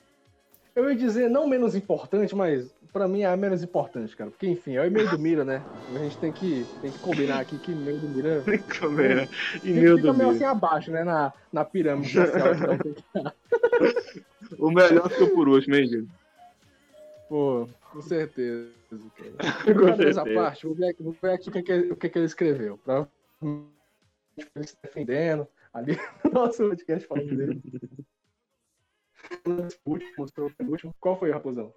eu 0.79 0.91
ia 0.91 0.97
dizer, 0.97 1.29
não 1.29 1.49
menos 1.49 1.75
importante, 1.75 2.35
mas 2.35 2.73
pra 2.93 3.07
mim 3.09 3.23
é 3.23 3.27
a 3.27 3.37
menos 3.37 3.63
importante, 3.63 4.17
cara. 4.17 4.31
Porque, 4.31 4.47
enfim, 4.47 4.77
é 4.77 4.81
o 4.83 4.87
e-mail 4.87 5.11
do 5.11 5.19
Mira, 5.19 5.45
né? 5.45 5.63
A 5.95 5.99
gente 5.99 6.17
tem 6.19 6.33
que, 6.33 6.65
tem 6.81 6.91
que 6.91 6.99
combinar 7.01 7.41
aqui 7.41 7.59
que 7.59 7.73
e-mail 7.73 7.99
do 7.99 8.09
Mira 8.09 8.43
Câmera. 8.69 9.27
fica 9.27 9.69
E-mail 9.69 9.97
fica 9.97 10.13
do 10.13 10.15
meio 10.19 10.31
Mira. 10.31 10.31
assim 10.31 10.45
abaixo, 10.45 10.91
né? 10.91 11.05
Na, 11.05 11.33
na 11.53 11.65
pirâmide 11.65 12.13
social. 12.13 12.55
Então, 12.55 12.79
tem 12.79 12.95
que- 12.95 13.03
O 14.59 14.71
melhor 14.71 15.11
ficou 15.11 15.29
por 15.31 15.49
último, 15.49 15.75
hein, 15.77 15.87
gente? 15.87 16.09
Pô, 17.29 17.69
com 17.93 18.01
certeza. 18.01 18.71
Cara. 18.89 19.75
Com 19.75 19.97
certeza. 19.97 20.25
parte, 20.35 20.67
vou 20.67 20.75
ver 20.75 20.89
aqui, 20.89 21.03
vou 21.03 21.15
ver 21.21 21.33
aqui 21.33 21.49
o 21.51 21.53
que, 21.53 21.63
que, 21.63 21.73
o 21.93 21.97
que, 21.97 22.09
que 22.09 22.19
ele 22.19 22.25
escreveu. 22.25 22.79
Pra 22.79 23.07
ele 23.43 24.67
se 24.67 24.77
defendendo 24.83 25.47
ali 25.75 25.99
no 26.25 26.31
nosso 26.31 26.67
podcast 26.67 27.07
falando 27.07 27.37
dele. 27.37 27.61
Último, 29.87 30.27
o 30.61 30.65
último. 30.65 30.95
Qual 31.01 31.19
foi, 31.19 31.31
Raposão? 31.31 31.73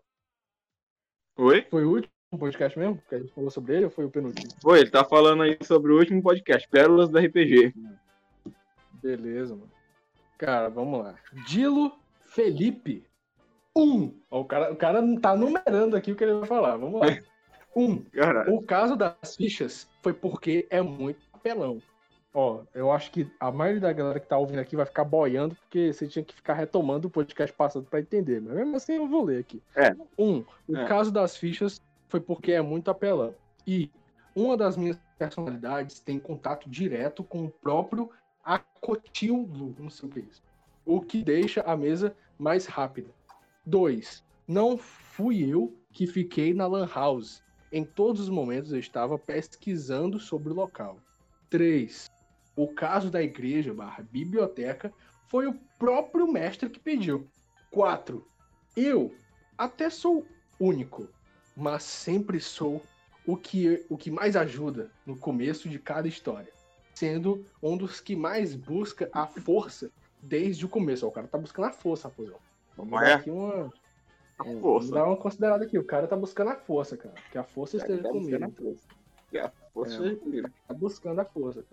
Oi? 1.38 1.66
Foi 1.70 1.86
o 1.86 1.92
último 1.92 2.12
podcast 2.38 2.78
mesmo? 2.78 3.02
Que 3.08 3.16
a 3.16 3.20
gente 3.20 3.34
falou 3.34 3.50
sobre 3.50 3.76
ele 3.76 3.86
ou 3.86 3.92
foi 3.92 4.06
o 4.06 4.10
penúltimo? 4.10 4.52
Foi, 4.62 4.80
ele 4.80 4.90
tá 4.90 5.04
falando 5.04 5.44
aí 5.44 5.58
sobre 5.64 5.92
o 5.92 5.98
último 5.98 6.22
podcast, 6.22 6.68
Pérolas 6.70 7.10
do 7.10 7.20
RPG. 7.20 7.74
Beleza, 9.02 9.56
mano. 9.56 9.72
Cara, 10.38 10.70
vamos 10.70 11.00
lá. 11.00 11.16
Dilo 11.48 11.98
Felipe. 12.22 13.06
Um. 13.76 14.14
Ó, 14.30 14.42
o, 14.42 14.46
cara, 14.46 14.72
o 14.72 14.76
cara 14.76 15.02
não 15.02 15.20
tá 15.20 15.36
numerando 15.36 15.96
aqui 15.96 16.12
o 16.12 16.16
que 16.16 16.24
ele 16.24 16.34
vai 16.34 16.48
falar. 16.48 16.78
Vamos 16.78 17.00
lá. 17.00 17.08
Um. 17.74 18.04
Cara, 18.04 18.54
O 18.54 18.62
caso 18.62 18.98
das 18.98 19.38
fichas 19.38 19.90
foi 20.02 20.14
porque 20.14 20.68
é 20.70 20.82
muito 20.82 21.22
apelão. 21.32 21.82
Ó, 22.34 22.62
eu 22.74 22.92
acho 22.92 23.12
que 23.12 23.30
a 23.40 23.52
maioria 23.52 23.82
da 23.82 23.92
galera 23.92 24.20
que 24.20 24.28
tá 24.28 24.38
ouvindo 24.38 24.60
aqui 24.60 24.76
vai 24.76 24.86
ficar 24.86 25.04
boiando, 25.04 25.54
porque 25.56 25.92
você 25.92 26.08
tinha 26.08 26.24
que 26.24 26.34
ficar 26.34 26.54
retomando 26.54 27.08
o 27.08 27.12
podcast 27.12 27.54
passado 27.56 27.86
pra 27.90 28.00
entender. 28.00 28.40
Mas 28.42 28.56
mesmo 28.56 28.76
assim 28.78 28.94
eu 28.94 29.08
vou 29.08 29.26
ler 29.26 29.40
aqui. 29.40 29.62
É. 29.76 29.94
Um, 30.18 30.44
o 30.68 30.78
É. 30.78 30.86
caso 30.88 31.12
das 31.12 31.36
fichas 31.36 31.82
foi 32.08 32.22
porque 32.22 32.54
é 32.54 32.62
muito 32.62 32.90
apelão. 32.90 33.36
E 33.68 33.92
uma 34.34 34.56
das 34.56 34.78
minhas 34.78 34.98
personalidades 35.20 36.00
tem 36.00 36.18
contato 36.20 36.70
direto 36.70 37.22
com 37.24 37.46
o 37.46 37.52
próprio 37.52 38.10
Acotillo, 38.44 39.76
não 39.78 39.90
sei 39.90 40.08
o 40.10 40.12
que 40.12 40.20
é 40.20 40.24
isso. 40.24 40.42
O 40.86 41.02
que 41.02 41.24
deixa 41.24 41.62
a 41.62 41.76
mesa 41.76 42.16
mais 42.40 42.66
rápida. 42.66 43.10
Dois, 43.66 44.24
não 44.48 44.78
fui 44.78 45.44
eu 45.48 45.76
que 45.92 46.08
fiquei 46.08 46.54
na 46.54 46.66
Lan 46.66 46.88
House. 46.94 47.44
Em 47.72 47.84
todos 47.84 48.22
os 48.22 48.30
momentos 48.30 48.72
eu 48.74 48.80
estava 48.80 49.18
pesquisando 49.20 50.20
sobre 50.20 50.52
o 50.52 50.56
local. 50.56 50.98
3. 51.50 52.10
O 52.62 52.68
caso 52.68 53.10
da 53.10 53.24
igreja 53.24 53.74
barra 53.74 54.04
biblioteca 54.12 54.94
foi 55.28 55.48
o 55.48 55.56
próprio 55.80 56.28
mestre 56.32 56.70
que 56.70 56.80
pediu. 56.80 57.28
4. 57.72 58.24
Eu 58.78 59.12
até 59.58 59.90
sou 59.90 60.28
único, 60.60 61.08
mas 61.58 61.82
sempre 61.82 62.40
sou 62.40 62.80
o 63.26 63.36
que, 63.36 63.84
o 63.90 63.98
que 63.98 64.12
mais 64.12 64.36
ajuda 64.36 64.92
no 65.08 65.18
começo 65.18 65.68
de 65.68 65.80
cada 65.80 66.08
história. 66.08 66.52
Sendo 66.94 67.44
um 67.64 67.76
dos 67.76 68.00
que 68.00 68.16
mais 68.16 68.54
busca 68.54 69.10
a 69.12 69.26
força 69.26 69.90
desde 70.22 70.64
o 70.64 70.70
começo. 70.70 71.04
Ó, 71.04 71.10
o 71.10 71.12
cara 71.12 71.28
tá 71.28 71.40
buscando 71.40 71.66
a 71.66 71.72
força, 71.74 72.10
raposão. 72.10 72.38
Vamos 72.78 73.02
É. 73.02 73.06
dar 73.06 73.16
aqui 73.16 73.32
uma, 73.32 73.74
a 74.38 74.44
Vamos 74.44 74.62
força. 74.62 74.92
dar 74.92 75.06
uma 75.08 75.18
considerada 75.18 75.64
aqui. 75.66 75.80
O 75.80 75.84
cara 75.84 76.08
tá 76.08 76.16
buscando 76.16 76.50
a 76.52 76.56
força, 76.58 76.96
cara. 76.96 77.16
Que 77.32 77.40
a 77.40 77.44
força 77.44 77.78
esteja 77.78 78.04
Tá 78.04 78.10
comigo. 78.10 78.30
buscando 78.30 78.44
a 78.46 78.50
força. 78.52 78.88
É, 79.34 79.38
É. 79.40 79.88
esteja 79.88 80.16
comigo. 80.18 80.50
Tá 80.68 80.74
buscando 80.76 81.20
a 81.22 81.26
força. 81.26 81.66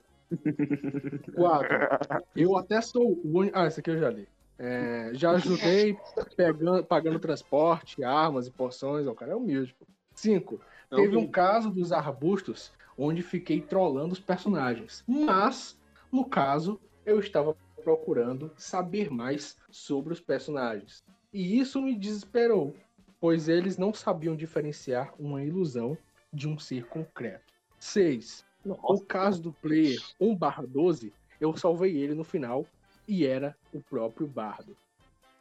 Quatro. 1.34 2.22
Eu 2.36 2.56
até 2.56 2.80
sou 2.80 3.12
o 3.12 3.38
único. 3.38 3.58
Ah, 3.58 3.66
esse 3.66 3.80
aqui 3.80 3.90
eu 3.90 3.98
já 3.98 4.10
li. 4.10 4.28
É, 4.58 5.10
já 5.12 5.32
ajudei 5.32 5.96
pegando, 6.36 6.84
pagando 6.84 7.18
transporte, 7.18 8.02
armas 8.02 8.46
e 8.46 8.50
porções. 8.50 9.06
O 9.06 9.14
cara 9.14 9.32
é 9.32 9.36
humilde. 9.36 9.74
pô. 9.78 9.86
Cinco. 10.14 10.60
Teve 10.90 11.16
um 11.16 11.28
caso 11.28 11.70
dos 11.70 11.92
arbustos 11.92 12.72
onde 12.96 13.22
fiquei 13.22 13.60
trollando 13.60 14.12
os 14.12 14.20
personagens. 14.20 15.04
Mas, 15.06 15.78
no 16.10 16.24
caso, 16.24 16.80
eu 17.06 17.20
estava 17.20 17.56
procurando 17.84 18.50
saber 18.56 19.10
mais 19.10 19.56
sobre 19.70 20.12
os 20.12 20.20
personagens. 20.20 21.04
E 21.32 21.58
isso 21.60 21.80
me 21.80 21.94
desesperou. 21.94 22.74
pois 23.20 23.48
eles 23.48 23.76
não 23.76 23.92
sabiam 23.92 24.36
diferenciar 24.36 25.12
uma 25.18 25.42
ilusão 25.42 25.96
de 26.32 26.48
um 26.48 26.58
ser 26.58 26.86
concreto. 26.86 27.52
6. 27.78 28.44
No 28.64 29.00
caso 29.00 29.42
do 29.42 29.52
player 29.52 29.98
1/12, 30.20 31.12
eu 31.40 31.56
salvei 31.56 31.96
ele 31.96 32.14
no 32.14 32.24
final 32.24 32.66
e 33.06 33.24
era 33.24 33.56
o 33.72 33.80
próprio 33.80 34.26
Bardo. 34.26 34.76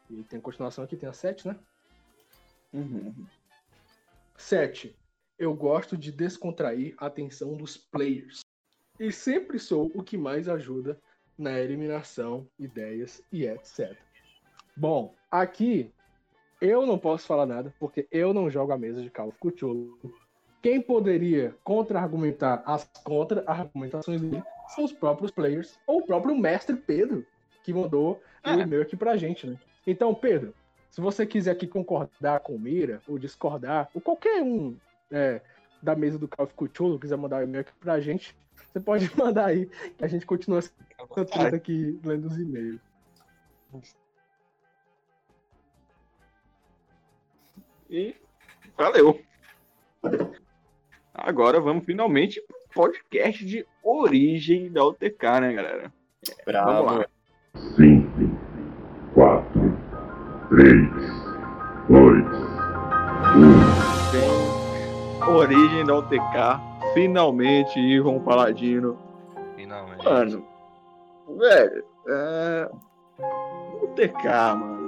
E 0.10 0.24
tem 0.24 0.40
continuação 0.40 0.84
aqui, 0.84 0.96
tem 0.96 1.10
a 1.10 1.14
7, 1.14 1.48
né? 1.48 1.60
Uhum. 2.74 3.14
7. 4.38 4.96
Eu 5.38 5.54
gosto 5.54 5.98
de 5.98 6.12
descontrair 6.12 6.96
a 6.98 7.08
atenção 7.08 7.56
dos 7.56 7.76
players. 7.76 8.42
E 9.00 9.12
sempre 9.12 9.60
sou 9.60 9.92
o 9.94 10.04
que 10.04 10.18
mais 10.18 10.48
ajuda 10.48 11.00
na 11.38 11.60
eliminação, 11.60 12.48
ideias 12.58 13.22
e 13.32 13.46
etc. 13.46 13.96
Bom, 14.76 15.14
aqui 15.30 15.92
eu 16.60 16.86
não 16.86 16.98
posso 16.98 17.28
falar 17.28 17.46
nada, 17.46 17.74
porque 17.80 18.08
eu 18.12 18.34
não 18.34 18.50
jogo 18.50 18.72
a 18.72 18.78
mesa 18.78 19.02
de 19.02 19.10
Call 19.10 19.28
of 19.28 19.38
Cthulhu. 19.40 20.00
Quem 20.62 20.82
poderia 20.82 21.56
contra-argumentar 21.64 22.64
as 22.66 22.90
contra-argumentações 23.04 24.22
dele 24.22 24.44
são 24.76 24.84
os 24.84 24.92
próprios 24.92 25.32
players, 25.32 25.80
ou 25.86 26.00
o 26.00 26.06
próprio 26.06 26.36
mestre 26.36 26.76
Pedro, 26.76 27.26
que 27.64 27.74
mandou 27.74 28.22
o 28.46 28.50
É. 28.50 28.54
e-mail 28.62 28.82
aqui 28.82 28.96
pra 28.96 29.18
gente, 29.18 29.48
né? 29.48 29.58
Então, 29.86 30.14
Pedro, 30.14 30.54
se 30.90 31.00
você 31.00 31.26
quiser 31.26 31.52
aqui 31.52 31.68
concordar 31.68 32.40
com 32.40 32.56
o 32.56 32.60
Mira, 32.60 33.02
ou 33.08 33.18
discordar, 33.18 33.90
ou 33.94 34.02
qualquer 34.02 34.42
um 34.42 34.78
é, 35.12 35.42
da 35.82 35.96
mesa 35.96 36.18
do 36.18 36.28
Call 36.28 36.46
of 36.46 36.56
Cthulhu 36.56 37.00
quiser 37.00 37.18
mandar 37.18 37.40
um 37.40 37.44
e-mail 37.44 37.62
aqui 37.62 37.72
pra 37.80 38.00
gente, 38.00 38.36
você 38.56 38.80
pode 38.80 39.10
mandar 39.16 39.46
aí, 39.46 39.68
que 39.68 40.04
a 40.04 40.08
gente 40.08 40.26
continua 40.26 40.60
essa 40.60 40.74
treta 41.26 41.56
aqui 41.56 42.00
lendo 42.04 42.28
os 42.28 42.38
e-mails. 42.38 42.82
E 47.90 48.16
valeu. 48.76 49.22
Agora 51.18 51.60
vamos 51.60 51.84
finalmente 51.84 52.40
pro 52.42 52.86
podcast 52.86 53.44
de 53.44 53.66
origem 53.84 54.72
da 54.72 54.86
UTK, 54.86 55.42
né, 55.42 55.54
galera? 55.54 55.92
Vamos 56.24 56.46
Bravo. 56.46 56.86
lá. 56.86 57.06
5, 57.76 58.08
4, 59.16 59.78
3, 60.50 60.78
2, 61.90 62.24
Tem 64.12 65.34
origem 65.34 65.86
da 65.86 65.98
UTK. 65.98 66.94
Finalmente, 66.94 67.80
Ivan 67.80 68.20
Paladino. 68.20 68.98
Finalmente. 69.56 70.06
Mano, 70.06 70.48
velho, 71.36 71.84
é... 72.08 72.70
UTK, 73.82 74.24
mano. 74.56 74.88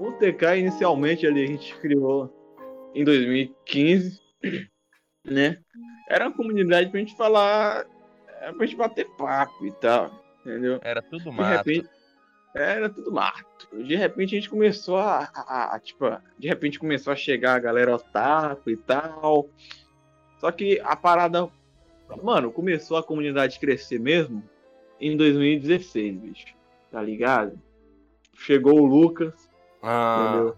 UTK 0.00 0.58
inicialmente 0.58 1.26
ali 1.26 1.44
a 1.44 1.46
gente 1.46 1.74
criou 1.76 2.30
em 2.94 3.04
2015, 3.04 4.20
né? 5.26 5.58
Era 6.08 6.26
uma 6.26 6.32
comunidade 6.36 6.90
pra 6.90 7.00
gente 7.00 7.16
falar, 7.16 7.84
é, 8.40 8.52
pra 8.52 8.64
gente 8.66 8.76
bater 8.76 9.06
papo 9.16 9.66
e 9.66 9.72
tal, 9.72 10.10
entendeu? 10.40 10.78
Era 10.82 11.02
tudo 11.02 11.30
De 11.30 11.36
mato. 11.36 11.50
repente, 11.68 11.88
era 12.54 12.88
tudo 12.88 13.12
mato. 13.12 13.68
De 13.84 13.96
repente 13.96 14.34
a 14.34 14.38
gente 14.38 14.48
começou 14.50 14.96
a, 14.98 15.28
a- 15.34 15.74
a, 15.74 15.80
tipo, 15.80 16.04
de 16.38 16.48
repente 16.48 16.78
começou 16.78 17.12
a 17.12 17.16
chegar 17.16 17.54
a 17.54 17.58
galera 17.58 17.94
otaku 17.96 18.70
e 18.70 18.76
tal. 18.76 19.48
Só 20.38 20.50
que 20.52 20.80
a 20.84 20.94
parada, 20.94 21.48
mano, 22.22 22.52
começou 22.52 22.96
a 22.96 23.02
comunidade 23.02 23.58
crescer 23.58 23.98
mesmo 23.98 24.42
em 25.00 25.16
2016, 25.16 26.16
bicho. 26.18 26.54
Tá 26.90 27.02
ligado? 27.02 27.60
Chegou 28.38 28.80
o 28.80 28.86
Lucas, 28.86 29.50
Ah, 29.82 30.22
entendeu? 30.30 30.56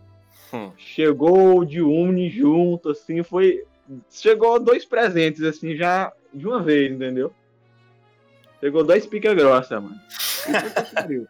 hum. 0.53 0.73
Chegou 0.77 1.59
o 1.59 1.65
Diune 1.65 2.29
junto, 2.29 2.91
assim, 2.91 3.23
foi. 3.23 3.65
Chegou 4.11 4.59
dois 4.59 4.85
presentes, 4.85 5.43
assim, 5.43 5.75
já 5.77 6.13
de 6.33 6.47
uma 6.47 6.63
vez, 6.63 6.93
entendeu? 6.93 7.33
Chegou 8.61 8.85
dois 8.85 9.07
pica 9.07 9.35
grossa, 9.35 9.81
mano. 9.81 9.99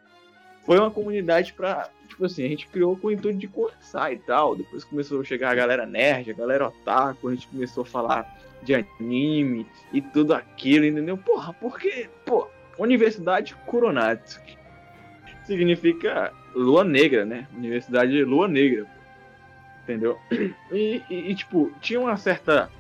Foi 0.65 0.79
uma 0.79 0.91
comunidade 0.91 1.53
pra. 1.53 1.89
Tipo 2.09 2.25
assim, 2.27 2.45
a 2.45 2.49
gente 2.49 2.67
criou 2.67 2.97
com 2.97 3.09
o 3.09 3.13
intuito 3.13 3.39
de 3.39 3.47
conversar 3.47 4.13
e 4.13 4.19
tal. 4.19 4.57
Depois 4.57 4.85
começou 4.85 5.21
a 5.21 5.25
chegar 5.25 5.51
a 5.51 5.55
galera 5.55 5.87
nerd, 5.87 6.31
a 6.31 6.35
galera 6.35 6.69
otaku, 6.69 7.29
a 7.29 7.35
gente 7.35 7.47
começou 7.49 7.83
a 7.83 7.87
falar 7.87 8.39
de 8.63 8.75
anime 8.75 9.67
e 9.93 10.03
tudo 10.03 10.35
aquilo, 10.35 10.85
entendeu? 10.85 11.17
Porra, 11.17 11.55
porque, 11.55 12.09
pô, 12.25 12.49
Universidade 12.79 13.55
Kuronatsu 13.67 14.41
significa 15.47 16.33
lua 16.55 16.85
negra, 16.85 17.25
né? 17.25 17.47
Universidade 17.55 18.13
de 18.13 18.25
lua 18.25 18.49
negra. 18.49 18.87
Entendeu? 19.89 20.19
E, 20.71 21.03
e- 21.09 21.31
e, 21.31 21.35
tipo, 21.35 21.73
tinha 21.81 21.99
uma 21.99 22.17
certa 22.19 22.71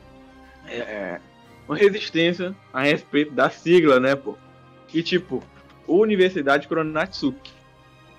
é, 0.68 1.18
uma 1.66 1.74
resistência 1.74 2.54
a 2.70 2.82
respeito 2.82 3.32
da 3.32 3.48
sigla, 3.48 3.98
né, 3.98 4.14
pô? 4.14 4.36
E 4.92 5.02
tipo, 5.02 5.42
Universidade 5.86 6.68
Kuronatsuki, 6.68 7.50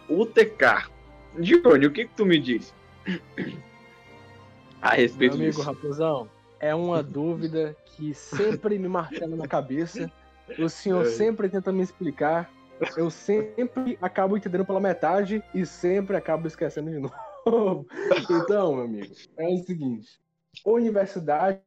UTK. 0.09 0.89
Dione, 1.37 1.85
o 1.85 1.91
que 1.91 2.05
que 2.05 2.15
tu 2.15 2.25
me 2.25 2.39
diz? 2.39 2.73
A 4.81 4.91
Meu 4.91 4.97
respeito 5.01 5.35
amigo 5.35 5.51
disso. 5.51 5.61
Raposão, 5.61 6.29
é 6.59 6.73
uma 6.73 7.03
dúvida 7.03 7.75
que 7.85 8.13
sempre 8.15 8.79
me 8.79 8.87
martela 8.87 9.35
na 9.35 9.47
cabeça. 9.47 10.11
O 10.57 10.67
senhor 10.67 11.03
É. 11.05 11.09
sempre 11.11 11.47
tenta 11.49 11.71
me 11.71 11.83
explicar. 11.83 12.49
Eu 12.97 13.09
sempre 13.09 13.97
acabo 14.01 14.35
entendendo 14.37 14.65
pela 14.65 14.79
metade 14.79 15.43
e 15.53 15.65
sempre 15.65 16.15
acabo 16.15 16.47
esquecendo 16.47 16.89
de 16.89 16.97
novo. 16.97 17.13
Então, 18.29 18.75
meu 18.75 18.85
amigo, 18.85 19.13
é 19.37 19.47
o 19.47 19.57
seguinte: 19.57 20.19
Universidade 20.65 21.61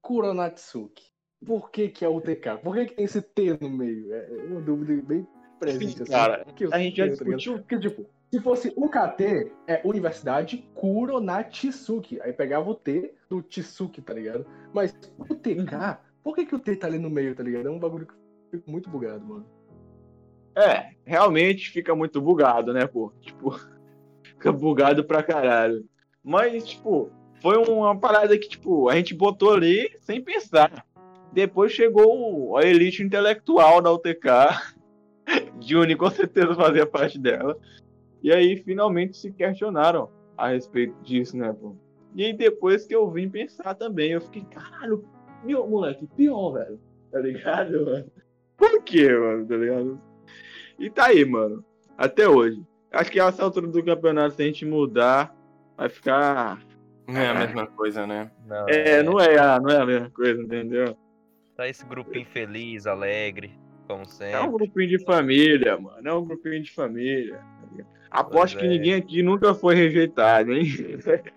Kuronatsuki. 0.00 1.12
Por 1.44 1.70
que, 1.70 1.88
que 1.88 2.04
é 2.04 2.08
UTK? 2.08 2.58
Por 2.62 2.74
que, 2.74 2.86
que 2.86 2.94
tem 2.94 3.04
esse 3.04 3.20
T 3.20 3.58
no 3.60 3.68
meio? 3.68 4.12
É 4.14 4.28
uma 4.48 4.60
dúvida 4.60 5.02
bem 5.02 5.26
presente. 5.58 6.02
assim, 6.02 6.12
Cara, 6.12 6.46
A 6.72 6.78
gente 6.78 6.96
já 6.96 7.04
tá 7.04 7.10
discutiu 7.10 7.58
Porque, 7.58 7.78
tipo, 7.78 8.06
se 8.32 8.40
fosse 8.40 8.72
UKT, 8.76 9.52
é 9.66 9.82
Universidade 9.84 10.58
Kuronatsuki. 10.74 12.20
Aí 12.20 12.32
pegava 12.32 12.70
o 12.70 12.74
T 12.74 13.14
do 13.28 13.42
Tsuki, 13.42 14.00
tá 14.00 14.14
ligado? 14.14 14.46
Mas 14.72 14.94
o 15.18 15.34
TK, 15.34 15.98
por 16.22 16.34
que, 16.34 16.46
que 16.46 16.54
o 16.54 16.58
T 16.58 16.76
tá 16.76 16.86
ali 16.86 16.98
no 16.98 17.10
meio, 17.10 17.34
tá 17.34 17.42
ligado? 17.42 17.66
É 17.66 17.70
um 17.70 17.78
bagulho 17.78 18.06
que 18.06 18.14
eu 18.14 18.58
fico 18.58 18.70
muito 18.70 18.88
bugado, 18.88 19.24
mano. 19.24 19.46
É, 20.56 20.94
realmente 21.04 21.70
fica 21.70 21.94
muito 21.94 22.20
bugado, 22.20 22.72
né, 22.72 22.86
pô? 22.86 23.12
Tipo, 23.20 23.58
fica 24.42 24.52
bugado 24.52 25.04
pra 25.04 25.22
caralho. 25.22 25.84
Mas, 26.24 26.66
tipo, 26.66 27.10
foi 27.40 27.56
uma 27.56 27.96
parada 27.96 28.36
que, 28.36 28.48
tipo, 28.48 28.88
a 28.88 28.96
gente 28.96 29.14
botou 29.14 29.52
ali 29.52 29.88
sem 30.00 30.20
pensar. 30.20 30.84
Depois 31.32 31.72
chegou 31.72 32.56
a 32.56 32.64
elite 32.64 33.02
intelectual 33.02 33.80
da 33.80 33.92
UTK. 33.92 34.28
Juni 35.60 35.94
com 35.94 36.10
certeza 36.10 36.54
fazia 36.54 36.84
parte 36.84 37.18
dela. 37.18 37.56
E 38.20 38.32
aí, 38.32 38.56
finalmente, 38.56 39.16
se 39.16 39.32
questionaram 39.32 40.10
a 40.36 40.48
respeito 40.48 40.94
disso, 41.02 41.36
né, 41.36 41.52
pô? 41.52 41.76
E 42.14 42.24
aí, 42.24 42.32
depois 42.32 42.84
que 42.84 42.94
eu 42.94 43.08
vim 43.10 43.28
pensar 43.28 43.74
também, 43.74 44.10
eu 44.10 44.20
fiquei, 44.20 44.44
caralho, 44.44 45.04
meu 45.44 45.66
moleque, 45.66 46.06
pior, 46.16 46.52
velho. 46.52 46.80
Tá 47.10 47.20
ligado, 47.20 47.84
mano? 47.84 48.06
Por 48.56 48.82
quê, 48.82 49.08
mano? 49.08 49.46
Tá 49.46 49.56
ligado? 49.56 50.00
E 50.78 50.90
tá 50.90 51.06
aí, 51.06 51.24
mano. 51.24 51.64
Até 51.96 52.28
hoje. 52.28 52.62
Acho 52.92 53.10
que 53.10 53.18
a 53.20 53.26
essa 53.26 53.42
altura 53.42 53.66
do 53.66 53.82
campeonato, 53.84 54.34
se 54.34 54.42
a 54.42 54.46
gente 54.46 54.64
mudar, 54.64 55.34
vai 55.76 55.88
ficar. 55.88 56.58
Não 57.08 57.20
é 57.20 57.28
a 57.28 57.34
mesma 57.34 57.66
coisa, 57.66 58.06
né? 58.06 58.30
Não, 58.46 58.68
É, 58.68 59.02
não 59.02 59.18
é, 59.20 59.38
a- 59.38 59.58
não 59.60 59.70
é 59.70 59.76
a 59.78 59.86
mesma 59.86 60.10
coisa, 60.10 60.40
entendeu? 60.42 60.96
Tá 61.56 61.68
esse 61.68 61.84
grupinho 61.84 62.26
feliz, 62.26 62.86
alegre, 62.86 63.58
como 63.88 64.02
É 64.02 64.04
um 64.04 64.08
sempre. 64.08 64.50
grupinho 64.52 64.88
de 64.88 65.04
família, 65.04 65.76
mano. 65.78 66.06
É 66.08 66.12
um 66.14 66.24
grupinho 66.24 66.62
de 66.62 66.70
família. 66.70 67.36
tá? 67.36 67.84
Aposto 68.10 68.54
Pois 68.54 68.54
que 68.56 68.66
é. 68.66 68.68
ninguém 68.68 68.94
aqui 68.94 69.22
nunca 69.22 69.54
foi 69.54 69.74
rejeitado, 69.74 70.52
hein? 70.52 70.64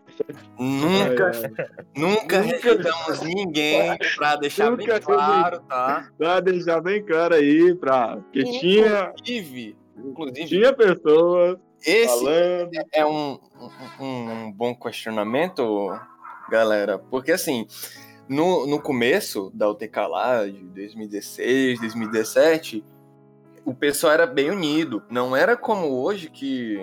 Nunca, 0.57 1.31
É, 1.31 1.99
nunca 1.99 2.39
rejeitamos 2.41 3.21
ninguém 3.21 3.97
pra 4.15 4.35
deixar 4.37 4.71
bem 4.75 4.87
Nunca 4.87 4.99
claro, 5.01 5.59
tá? 5.61 6.09
Pra 6.17 6.39
deixar 6.39 6.81
bem 6.81 7.03
claro 7.03 7.35
aí, 7.35 7.75
pra. 7.75 8.17
Que 8.31 8.43
tinha, 8.43 9.11
Inclusive, 9.13 9.75
inclusive 9.97 10.47
tinha 10.47 10.73
pessoas 10.73 11.57
esse 11.85 12.07
falando. 12.07 12.71
é 12.91 13.05
um, 13.05 13.39
um, 13.99 14.05
um 14.05 14.51
bom 14.51 14.73
questionamento, 14.73 15.91
galera, 16.49 16.97
porque 16.97 17.31
assim, 17.31 17.67
no, 18.27 18.65
no 18.65 18.81
começo 18.81 19.51
da 19.53 19.69
UTK 19.69 19.97
lá, 20.09 20.45
de 20.45 20.63
2016, 20.63 21.79
2017, 21.79 22.83
o 23.63 23.73
pessoal 23.73 24.13
era 24.13 24.27
bem 24.27 24.49
unido. 24.49 25.03
Não 25.09 25.35
era 25.35 25.55
como 25.55 25.87
hoje 26.01 26.29
que 26.29 26.79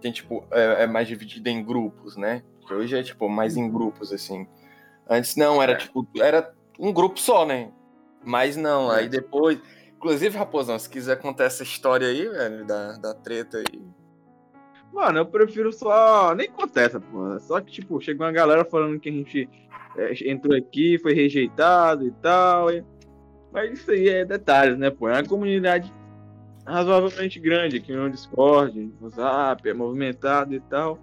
tem, 0.00 0.10
tipo, 0.10 0.44
é, 0.50 0.84
é 0.84 0.86
mais 0.86 1.06
dividido 1.06 1.48
em 1.48 1.62
grupos, 1.62 2.16
né? 2.16 2.42
Que 2.66 2.74
hoje 2.74 2.96
é, 2.96 3.02
tipo, 3.02 3.28
mais 3.28 3.56
em 3.56 3.70
grupos, 3.70 4.12
assim. 4.12 4.46
Antes 5.08 5.36
não, 5.36 5.62
era, 5.62 5.76
tipo, 5.76 6.06
era 6.18 6.52
um 6.78 6.92
grupo 6.92 7.18
só, 7.18 7.44
né? 7.44 7.70
Mas 8.24 8.56
não, 8.56 8.90
aí 8.90 9.08
depois... 9.08 9.58
Inclusive, 10.00 10.38
Raposão, 10.38 10.78
se 10.78 10.88
quiser 10.88 11.20
contar 11.20 11.44
essa 11.44 11.62
história 11.62 12.08
aí, 12.08 12.26
velho, 12.26 12.64
da, 12.64 12.92
da 12.96 13.12
treta 13.12 13.58
aí. 13.58 13.82
Mano, 14.90 15.18
eu 15.18 15.26
prefiro 15.26 15.70
só. 15.70 16.34
Nem 16.34 16.48
acontece, 16.48 16.98
pô. 16.98 17.38
Só 17.40 17.60
que, 17.60 17.70
tipo, 17.70 18.00
chegou 18.00 18.24
uma 18.24 18.32
galera 18.32 18.64
falando 18.64 18.98
que 18.98 19.10
a 19.10 19.12
gente 19.12 19.46
é, 19.98 20.30
entrou 20.30 20.56
aqui, 20.56 20.98
foi 20.98 21.12
rejeitado 21.12 22.06
e 22.06 22.10
tal. 22.12 22.70
e- 22.72 22.82
Mas 23.52 23.72
isso 23.78 23.90
aí 23.90 24.08
é 24.08 24.24
detalhes, 24.24 24.78
né, 24.78 24.88
pô? 24.88 25.06
É 25.06 25.12
uma 25.20 25.28
comunidade 25.28 25.92
razoavelmente 26.66 27.38
grande 27.38 27.76
aqui 27.76 27.92
no 27.92 28.08
Discord, 28.08 28.90
no 28.98 29.10
Zap, 29.10 29.68
é 29.68 29.74
movimentado 29.74 30.54
e 30.54 30.60
tal. 30.60 30.98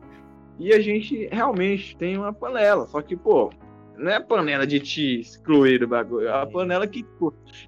E 0.58 0.74
a 0.74 0.80
gente 0.80 1.28
realmente 1.32 1.96
tem 1.98 2.18
uma 2.18 2.34
panela. 2.34 2.88
Só 2.88 3.00
que, 3.00 3.16
pô, 3.16 3.52
não 3.98 4.12
é 4.12 4.16
a 4.16 4.22
panela 4.22 4.66
de 4.68 4.80
te 4.80 5.20
excluir 5.20 5.80
do 5.80 5.88
bagulho. 5.88 6.28
É 6.28 6.42
a 6.42 6.46
panela 6.46 6.88
que, 6.88 7.06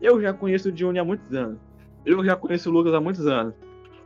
eu 0.02 0.22
já 0.22 0.32
conheço 0.34 0.70
o 0.70 0.72
Johnny 0.72 1.00
há 1.00 1.04
muitos 1.04 1.34
anos. 1.34 1.60
Eu 2.06 2.24
já 2.24 2.36
conheço 2.36 2.70
o 2.70 2.74
Lucas 2.74 2.94
há 2.94 3.02
muitos 3.02 3.26
anos. 3.28 3.54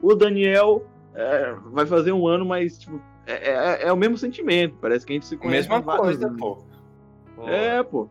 O 0.01 0.15
Daniel 0.15 0.85
é, 1.15 1.53
vai 1.71 1.85
fazer 1.85 2.11
um 2.11 2.25
ano, 2.27 2.43
mas, 2.45 2.79
tipo, 2.79 2.99
é, 3.25 3.51
é- 3.51 3.87
é 3.87 3.91
o 3.93 3.97
mesmo 3.97 4.17
sentimento. 4.17 4.75
Parece 4.81 5.05
que 5.05 5.13
a 5.13 5.15
gente 5.15 5.25
se 5.27 5.37
conhece. 5.37 5.69
Mesma 5.69 5.81
coisa, 5.97 6.27
anos. 6.27 6.39
pô. 6.39 6.63
É, 7.47 7.81
pô. 7.83 8.09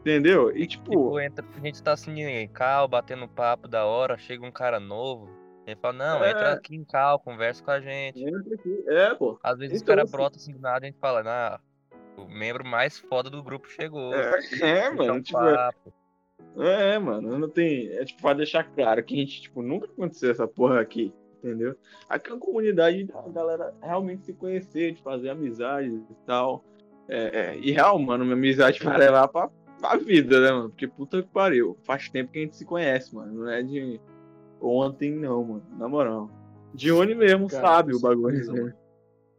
Entendeu? 0.00 0.56
E, 0.56 0.66
tipo, 0.66 0.90
Tipo, 0.90 1.20
entra, 1.20 1.44
a 1.56 1.60
gente 1.60 1.82
tá 1.82 1.92
assim 1.92 2.20
em 2.20 2.46
cal, 2.48 2.86
batendo 2.86 3.26
papo 3.26 3.66
da 3.66 3.84
hora, 3.84 4.16
chega 4.16 4.46
um 4.46 4.52
cara 4.52 4.78
novo. 4.78 5.28
Ele 5.66 5.74
fala, 5.76 5.94
não, 5.94 6.24
É. 6.24 6.30
entra 6.30 6.52
aqui 6.52 6.76
em 6.76 6.84
cal, 6.84 7.18
conversa 7.18 7.60
com 7.64 7.72
a 7.72 7.80
gente. 7.80 8.22
entra 8.22 8.54
aqui. 8.54 8.84
É, 8.86 9.14
pô. 9.14 9.36
Às 9.42 9.58
vezes 9.58 9.82
Então, 9.82 9.94
o 9.94 9.96
cara 9.96 10.02
assim- 10.04 10.12
brota 10.12 10.36
assim 10.36 10.52
do 10.52 10.60
nada 10.60 10.86
e 10.86 10.88
a 10.88 10.90
gente 10.92 11.00
fala, 11.00 11.24
nah, 11.24 11.58
o 12.16 12.28
membro 12.28 12.64
mais 12.64 12.98
foda 12.98 13.30
do 13.30 13.42
grupo 13.42 13.68
chegou. 13.68 14.14
É, 14.14 14.40
é, 14.60 14.90
mano. 14.90 15.22
Tipo, 15.22 15.40
é, 15.40 15.54
papo. 15.54 15.92
é, 16.58 16.98
mano. 16.98 17.38
Não 17.38 17.48
tem. 17.48 17.88
É 17.92 18.04
tipo, 18.04 18.22
pra 18.22 18.34
deixar 18.34 18.64
claro 18.64 19.02
que 19.02 19.14
a 19.14 19.18
gente, 19.18 19.42
tipo, 19.42 19.62
nunca 19.62 19.86
aconteceu 19.86 20.30
essa 20.30 20.46
porra 20.46 20.80
aqui. 20.80 21.12
Entendeu? 21.38 21.76
Aqui 22.08 22.30
é 22.30 22.32
uma 22.32 22.40
comunidade 22.40 23.04
da 23.04 23.22
galera 23.28 23.74
realmente 23.80 24.24
se 24.26 24.32
conhecer, 24.32 24.92
de 24.92 25.02
fazer 25.02 25.28
amizades 25.28 26.02
e 26.10 26.14
tal. 26.26 26.64
É, 27.08 27.52
é, 27.52 27.58
e 27.58 27.70
real, 27.70 27.98
mano, 27.98 28.24
minha 28.24 28.36
amizade 28.36 28.80
vai 28.82 28.98
levar 28.98 29.28
pra, 29.28 29.48
pra 29.80 29.96
vida, 29.96 30.40
né, 30.40 30.50
mano? 30.50 30.70
Porque 30.70 30.88
puta 30.88 31.22
que 31.22 31.28
pariu. 31.28 31.76
Faz 31.84 32.08
tempo 32.08 32.32
que 32.32 32.38
a 32.38 32.42
gente 32.42 32.56
se 32.56 32.64
conhece, 32.64 33.14
mano. 33.14 33.32
Não 33.32 33.50
é 33.50 33.62
de 33.62 34.00
ontem, 34.60 35.12
não, 35.12 35.44
mano. 35.44 35.62
Na 35.78 35.88
moral. 35.88 36.30
Dione 36.74 37.14
mesmo 37.14 37.48
Cara, 37.48 37.66
sabe 37.66 37.94
o 37.94 38.00
bagulho. 38.00 38.36
certeza, 38.36 38.64
né? 38.64 38.74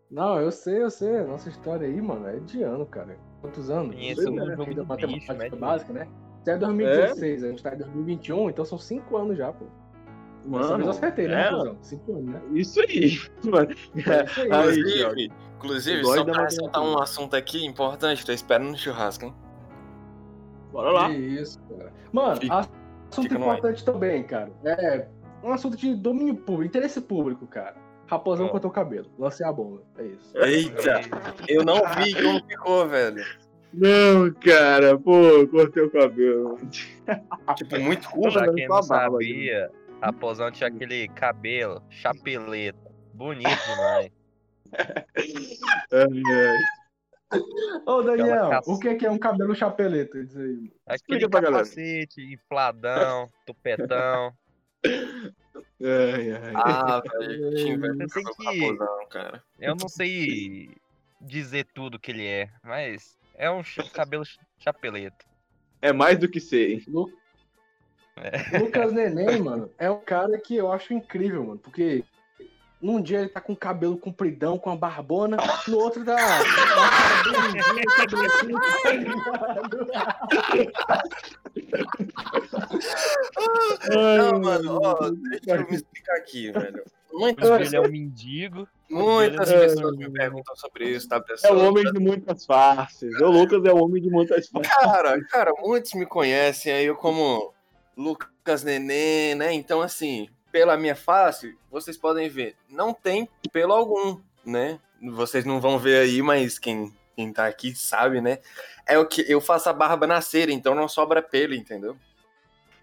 Não, 0.09 0.39
eu 0.39 0.51
sei, 0.51 0.81
eu 0.81 0.89
sei. 0.89 1.23
Nossa 1.23 1.49
história 1.49 1.87
aí, 1.87 2.01
mano, 2.01 2.27
é 2.27 2.37
de 2.39 2.63
ano, 2.63 2.85
cara. 2.85 3.17
Quantos 3.41 3.69
anos? 3.69 3.95
Conheço 3.95 4.21
Sei 4.21 4.31
um 4.31 4.35
lá, 4.35 4.55
jogo 4.55 4.73
do 4.73 4.85
matemática 4.85 5.33
bicho, 5.33 5.55
né, 5.55 5.59
básica, 5.59 5.93
né? 5.93 6.07
Isso 6.41 6.49
é 6.49 6.57
2016, 6.57 7.43
a 7.43 7.47
gente 7.49 7.63
tá 7.63 7.73
em 7.73 7.77
2021, 7.77 8.49
então 8.49 8.63
são 8.65 8.77
5 8.77 9.17
anos 9.17 9.37
já, 9.37 9.51
pô. 9.51 9.65
Dessa 9.65 10.59
vez 10.59 10.69
Mano, 10.69 10.85
eu 10.85 10.89
acertei, 10.89 11.27
né, 11.27 11.33
é, 11.33 11.49
Raposão? 11.49 11.77
5 11.81 12.11
anos, 12.13 12.25
né? 12.25 12.41
Isso 12.53 12.79
aí, 12.79 13.19
mano. 13.43 13.67
É 13.69 14.23
isso 14.25 14.41
aí. 14.41 14.51
Aí, 14.51 15.29
Inclusive, 15.57 15.99
inclusive 15.99 16.03
só 16.05 16.23
da 16.23 16.31
pra 16.33 16.43
ressaltar 16.43 16.83
um 16.83 16.99
assunto 17.01 17.35
aqui 17.35 17.65
importante, 17.65 18.25
tô 18.25 18.31
esperando 18.31 18.69
no 18.69 18.77
churrasco, 18.77 19.25
hein? 19.25 19.33
Bora 20.71 20.91
lá. 20.91 21.09
Isso, 21.11 21.59
cara. 21.67 21.91
Mano, 22.11 22.39
Fica- 22.39 22.59
assunto 22.59 23.23
fica 23.23 23.35
importante 23.35 23.83
também, 23.83 24.23
cara. 24.23 24.51
É 24.63 25.07
um 25.43 25.51
assunto 25.51 25.75
de 25.75 25.95
domínio 25.95 26.35
público, 26.35 26.65
interesse 26.65 27.01
público, 27.01 27.45
cara. 27.47 27.75
Raposão 28.07 28.45
Ó. 28.47 28.49
cortou 28.49 28.71
o 28.71 28.73
cabelo. 28.73 29.11
Lancei 29.19 29.45
a 29.45 29.51
bomba. 29.51 29.83
É 29.97 30.03
isso. 30.05 30.37
Eita, 30.37 31.01
eu 31.47 31.63
não 31.63 31.81
vi 31.95 32.13
como 32.15 32.43
ficou, 32.45 32.87
velho. 32.87 33.23
Não, 33.73 34.31
cara, 34.41 34.97
pô, 34.97 35.45
cortei 35.51 35.83
o 35.83 35.91
cabelo. 35.91 36.57
Tipo, 37.55 37.79
muito 37.79 38.09
curto. 38.09 38.31
Pra 38.33 38.41
Usando 38.43 38.55
quem 38.55 38.67
não 38.67 38.81
sabia, 38.81 39.71
Raposão 40.01 40.49
tinha 40.51 40.69
aquele 40.69 41.07
cabelo, 41.09 41.83
chapeleta. 41.89 42.79
Bonito 43.13 43.49
demais. 43.49 44.11
Ai, 45.91 46.21
ai. 46.33 47.39
Ô, 47.85 48.01
Daniel, 48.03 48.49
caça- 48.49 48.71
o 48.71 48.79
que 48.79 48.95
que 48.95 49.05
é 49.05 49.11
um 49.11 49.17
cabelo 49.17 49.53
chapeleta? 49.53 50.23
Diz 50.23 50.37
aí. 50.37 50.43
mano. 50.47 50.71
Aquele 50.87 51.19
Explica 51.19 51.41
capacete, 51.41 52.33
infladão, 52.33 53.27
tupetão. 53.45 54.31
Ai, 55.81 56.31
ai. 56.31 56.53
Ah, 56.55 57.01
velho, 57.19 57.97
do 57.97 58.07
que- 58.07 58.45
raposão, 58.45 59.07
cara. 59.09 59.43
Eu 59.59 59.75
não 59.75 59.87
sei 59.87 60.69
dizer 61.21 61.65
tudo 61.73 61.99
que 61.99 62.11
ele 62.11 62.25
é, 62.25 62.49
mas 62.63 63.17
é 63.35 63.49
um 63.49 63.61
cabelo 63.93 64.25
ch- 64.25 64.39
chapeleta. 64.59 65.25
É 65.81 65.91
mais 65.93 66.17
do 66.17 66.27
que 66.29 66.39
sei. 66.39 66.83
Lu- 66.87 67.11
É. 68.17 68.57
Lucas 68.59 68.91
Neném, 68.93 69.39
mano, 69.41 69.71
é 69.77 69.89
um 69.91 69.99
cara 69.99 70.39
que 70.39 70.55
eu 70.55 70.71
acho 70.71 70.93
incrível, 70.93 71.43
mano, 71.43 71.59
porque 71.59 72.03
num 72.81 73.01
dia 73.01 73.19
ele 73.19 73.29
tá 73.29 73.41
com 73.41 73.53
o 73.53 73.57
cabelo 73.57 73.97
compridão, 73.97 74.57
com 74.57 74.69
a 74.69 74.75
barbona, 74.75 75.37
no 75.67 75.77
outro 75.77 76.03
tá. 76.03 76.15
Não, 83.89 84.39
mano, 84.39 84.79
ó, 84.83 85.09
deixa 85.09 85.61
eu 85.61 85.67
me 85.69 85.75
explicar 85.75 86.15
aqui, 86.17 86.51
velho. 86.51 86.83
Muitas, 87.13 87.49
dia 87.49 87.67
ele 87.67 87.75
é 87.75 87.81
um 87.81 87.91
mendigo. 87.91 88.67
muitas 88.89 89.49
é- 89.49 89.59
pessoas 89.59 89.95
me 89.95 90.09
perguntam 90.09 90.55
sobre 90.55 90.89
isso, 90.89 91.07
tá, 91.07 91.15
É 91.17 91.19
pessoal? 91.21 91.55
o 91.55 91.67
homem 91.67 91.83
de 91.91 91.99
muitas 91.99 92.45
faces. 92.45 93.13
O 93.19 93.27
Lucas 93.27 93.63
é 93.65 93.71
o 93.73 93.77
homem 93.83 94.01
de 94.01 94.09
muitas 94.09 94.47
faces. 94.49 94.71
Cara, 94.71 95.19
cara, 95.25 95.51
muitos 95.59 95.93
me 95.93 96.05
conhecem 96.05 96.71
aí 96.71 96.85
eu 96.85 96.95
como 96.95 97.53
Lucas 97.95 98.63
Neném, 98.63 99.33
né? 99.35 99.53
Então, 99.53 99.81
assim, 99.81 100.29
pela 100.57 100.75
minha 100.75 100.95
face, 100.95 101.55
vocês 101.69 101.95
podem 101.95 102.27
ver, 102.27 102.55
não 102.67 102.91
tem 102.91 103.29
pelo 103.53 103.73
algum, 103.73 104.19
né? 104.43 104.79
Vocês 105.13 105.45
não 105.45 105.61
vão 105.61 105.77
ver 105.77 105.99
aí, 105.99 106.19
mas 106.23 106.57
quem, 106.57 106.91
quem 107.15 107.31
tá 107.31 107.45
aqui 107.45 107.75
sabe, 107.75 108.19
né? 108.21 108.39
É 108.87 108.97
o 108.97 109.05
que 109.05 109.23
eu 109.31 109.39
faço 109.39 109.69
a 109.69 109.73
barba 109.73 110.07
nascer, 110.07 110.49
então 110.49 110.73
não 110.73 110.87
sobra 110.89 111.21
pelo, 111.21 111.53
entendeu? 111.53 111.95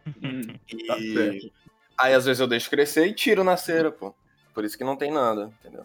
E 0.68 0.86
Tá 1.96 2.04
aí 2.04 2.14
às 2.14 2.24
vezes 2.24 2.38
eu 2.40 2.46
deixo 2.46 2.70
crescer 2.70 3.06
e 3.06 3.12
tiro 3.12 3.42
na 3.42 3.56
cera, 3.56 3.90
pô. 3.90 4.14
Por 4.52 4.64
isso 4.64 4.78
que 4.78 4.84
não 4.84 4.96
tem 4.96 5.10
nada, 5.10 5.52
entendeu? 5.60 5.84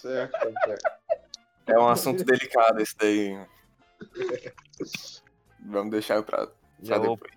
Certo, 0.00 0.36
certo. 0.64 0.90
É 1.66 1.78
um 1.78 1.88
assunto 1.88 2.24
delicado 2.24 2.80
esse 2.80 2.96
daí. 2.96 3.38
Vamos 5.60 5.92
deixar 5.92 6.22
pra, 6.24 6.48
Já 6.82 6.96
pra 6.96 7.06
vou- 7.06 7.16
depois. 7.16 7.32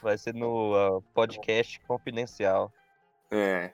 vai 0.00 0.16
ser 0.18 0.34
no 0.34 0.74
ah, 0.76 1.00
podcast 1.14 1.80
confidencial. 1.80 2.72
É. 3.32 3.72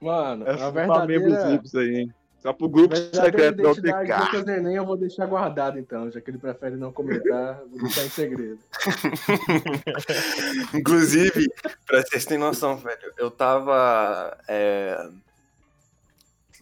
Mano, 0.00 0.46
É 0.46 0.52
a 0.52 0.72
membros 0.72 0.74
verdadeira, 0.74 1.48
VIPs 1.50 1.74
aí, 1.74 1.96
hein? 1.96 2.14
Só 2.38 2.54
pro 2.54 2.70
grupo 2.70 2.96
secreto 2.96 3.56
do 3.56 3.74
de 3.74 3.92
OTK. 3.92 4.18
Lucas 4.18 4.44
Neném 4.46 4.76
eu 4.76 4.86
vou 4.86 4.96
deixar 4.96 5.26
guardado 5.26 5.78
então, 5.78 6.10
já 6.10 6.22
que 6.22 6.30
ele 6.30 6.38
prefere 6.38 6.74
não 6.74 6.90
comentar, 6.90 7.60
vou 7.66 7.82
deixar 7.82 8.06
em 8.06 8.08
segredo. 8.08 8.58
Inclusive, 10.72 11.52
pra 11.86 12.00
vocês 12.00 12.24
terem 12.24 12.42
noção, 12.42 12.78
velho, 12.78 13.12
eu 13.18 13.30
tava. 13.30 14.38
é, 14.48 15.06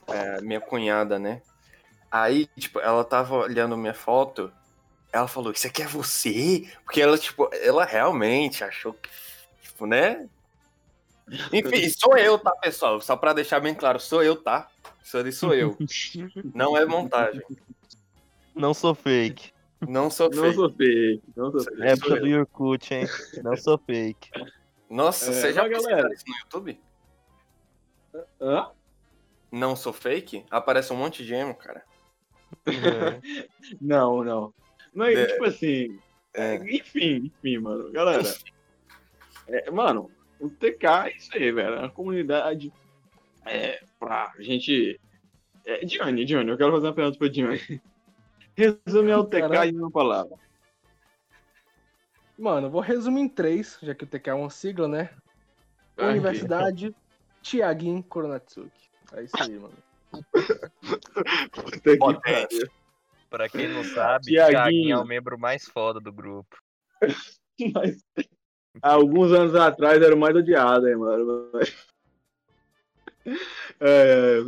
é, 0.08 0.40
minha 0.40 0.60
cunhada, 0.60 1.16
né? 1.16 1.42
Aí, 2.10 2.46
tipo, 2.56 2.80
ela 2.80 3.04
tava 3.04 3.36
olhando 3.36 3.76
minha 3.76 3.94
foto, 3.94 4.50
ela 5.12 5.28
falou, 5.28 5.52
isso 5.52 5.66
aqui 5.66 5.82
é 5.82 5.86
você? 5.86 6.68
Porque 6.84 7.00
ela, 7.00 7.16
tipo, 7.16 7.48
ela 7.52 7.84
realmente 7.84 8.64
achou 8.64 8.94
que, 8.94 9.08
tipo, 9.62 9.86
né? 9.86 10.26
Enfim, 11.52 11.88
sou 11.90 12.16
eu, 12.16 12.38
tá, 12.38 12.50
pessoal? 12.52 13.00
Só 13.00 13.16
pra 13.16 13.32
deixar 13.32 13.60
bem 13.60 13.74
claro, 13.74 13.98
sou 14.00 14.22
eu, 14.22 14.36
tá? 14.36 14.68
Isso 15.02 15.16
ali 15.18 15.32
sou 15.32 15.54
eu. 15.54 15.76
Não 16.54 16.76
é 16.76 16.84
montagem. 16.84 17.42
Não 18.54 18.72
sou 18.74 18.94
fake. 18.94 19.52
Não 19.80 20.10
sou 20.10 20.28
Não 20.30 20.42
fake. 20.42 20.54
sou 20.56 20.70
fake, 20.70 21.22
não 21.36 21.52
sou 21.52 21.62
fake. 21.62 21.82
É 21.82 21.92
época 21.92 22.16
do 22.20 22.26
Yurkut, 22.26 22.94
hein? 22.94 23.06
Não 23.44 23.56
sou 23.56 23.78
fake. 23.78 24.28
Nossa, 24.90 25.30
É, 25.30 25.32
você 25.34 25.52
já 25.52 25.68
galera- 25.68 26.12
isso 26.12 26.24
no 26.26 26.36
YouTube? 26.38 26.80
Hã? 28.40 28.70
Não 29.52 29.76
sou 29.76 29.92
fake? 29.92 30.44
Aparece 30.50 30.92
um 30.92 30.96
monte 30.96 31.24
de 31.24 31.32
emo, 31.32 31.54
cara. 31.54 31.84
É. 32.66 33.48
Não, 33.80 34.24
não. 34.24 34.52
Mas, 34.92 35.16
É. 35.18 35.26
tipo 35.26 35.44
assim, 35.44 35.98
é, 36.34 36.56
enfim, 36.56 37.30
enfim, 37.38 37.58
mano. 37.58 37.92
Galera, 37.92 38.22
é, 39.46 39.70
mano, 39.70 40.10
o 40.40 40.50
TK 40.50 40.84
é 41.06 41.16
isso 41.16 41.30
aí, 41.34 41.52
velho. 41.52 41.74
É 41.74 41.78
uma 41.80 41.90
comunidade 41.90 42.72
é, 43.44 43.82
pra 43.98 44.32
gente. 44.38 45.00
É, 45.64 45.84
Dione, 45.84 46.24
Dione, 46.24 46.50
eu 46.50 46.56
quero 46.56 46.72
fazer 46.72 46.86
uma 46.86 46.94
pergunta 46.94 47.18
pra 47.18 47.28
Dione. 47.30 47.82
Resume 48.56 49.12
ao 49.12 49.24
TK 49.24 49.40
Caraca. 49.40 49.66
em 49.66 49.76
uma 49.76 49.90
palavra. 49.90 50.36
Mano, 52.38 52.68
eu 52.68 52.70
vou 52.70 52.80
resumir 52.80 53.22
em 53.22 53.28
três, 53.28 53.78
já 53.82 53.94
que 53.94 54.04
o 54.04 54.06
TK 54.06 54.30
é 54.30 54.34
uma 54.34 54.50
sigla, 54.50 54.86
né? 54.86 55.10
Ai, 55.96 56.10
Universidade 56.10 56.94
Tiaguin 57.42 58.02
Koronatsuki. 58.02 58.90
É 59.12 59.24
isso 59.24 59.36
aí, 59.42 59.58
mano. 59.58 59.76
Puta 61.52 61.80
que. 62.48 62.70
Pra 63.30 63.48
quem 63.48 63.68
não 63.68 63.84
sabe, 63.84 64.26
Tiaguinho. 64.26 64.96
É 64.96 65.00
o 65.00 65.04
membro 65.04 65.38
mais 65.38 65.64
foda 65.64 66.00
do 66.00 66.12
grupo. 66.12 66.56
Mas, 67.74 67.98
alguns 68.82 69.32
anos 69.32 69.54
atrás 69.54 70.00
era 70.02 70.14
o 70.14 70.18
mais 70.18 70.34
odiado, 70.36 70.88
hein, 70.88 70.96
mano. 70.96 71.50
É, 73.80 74.38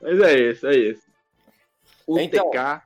mas 0.00 0.20
é 0.20 0.38
isso, 0.38 0.66
é 0.66 0.76
isso. 0.76 1.02
O 2.06 2.18
Então- 2.18 2.50
TK. 2.50 2.82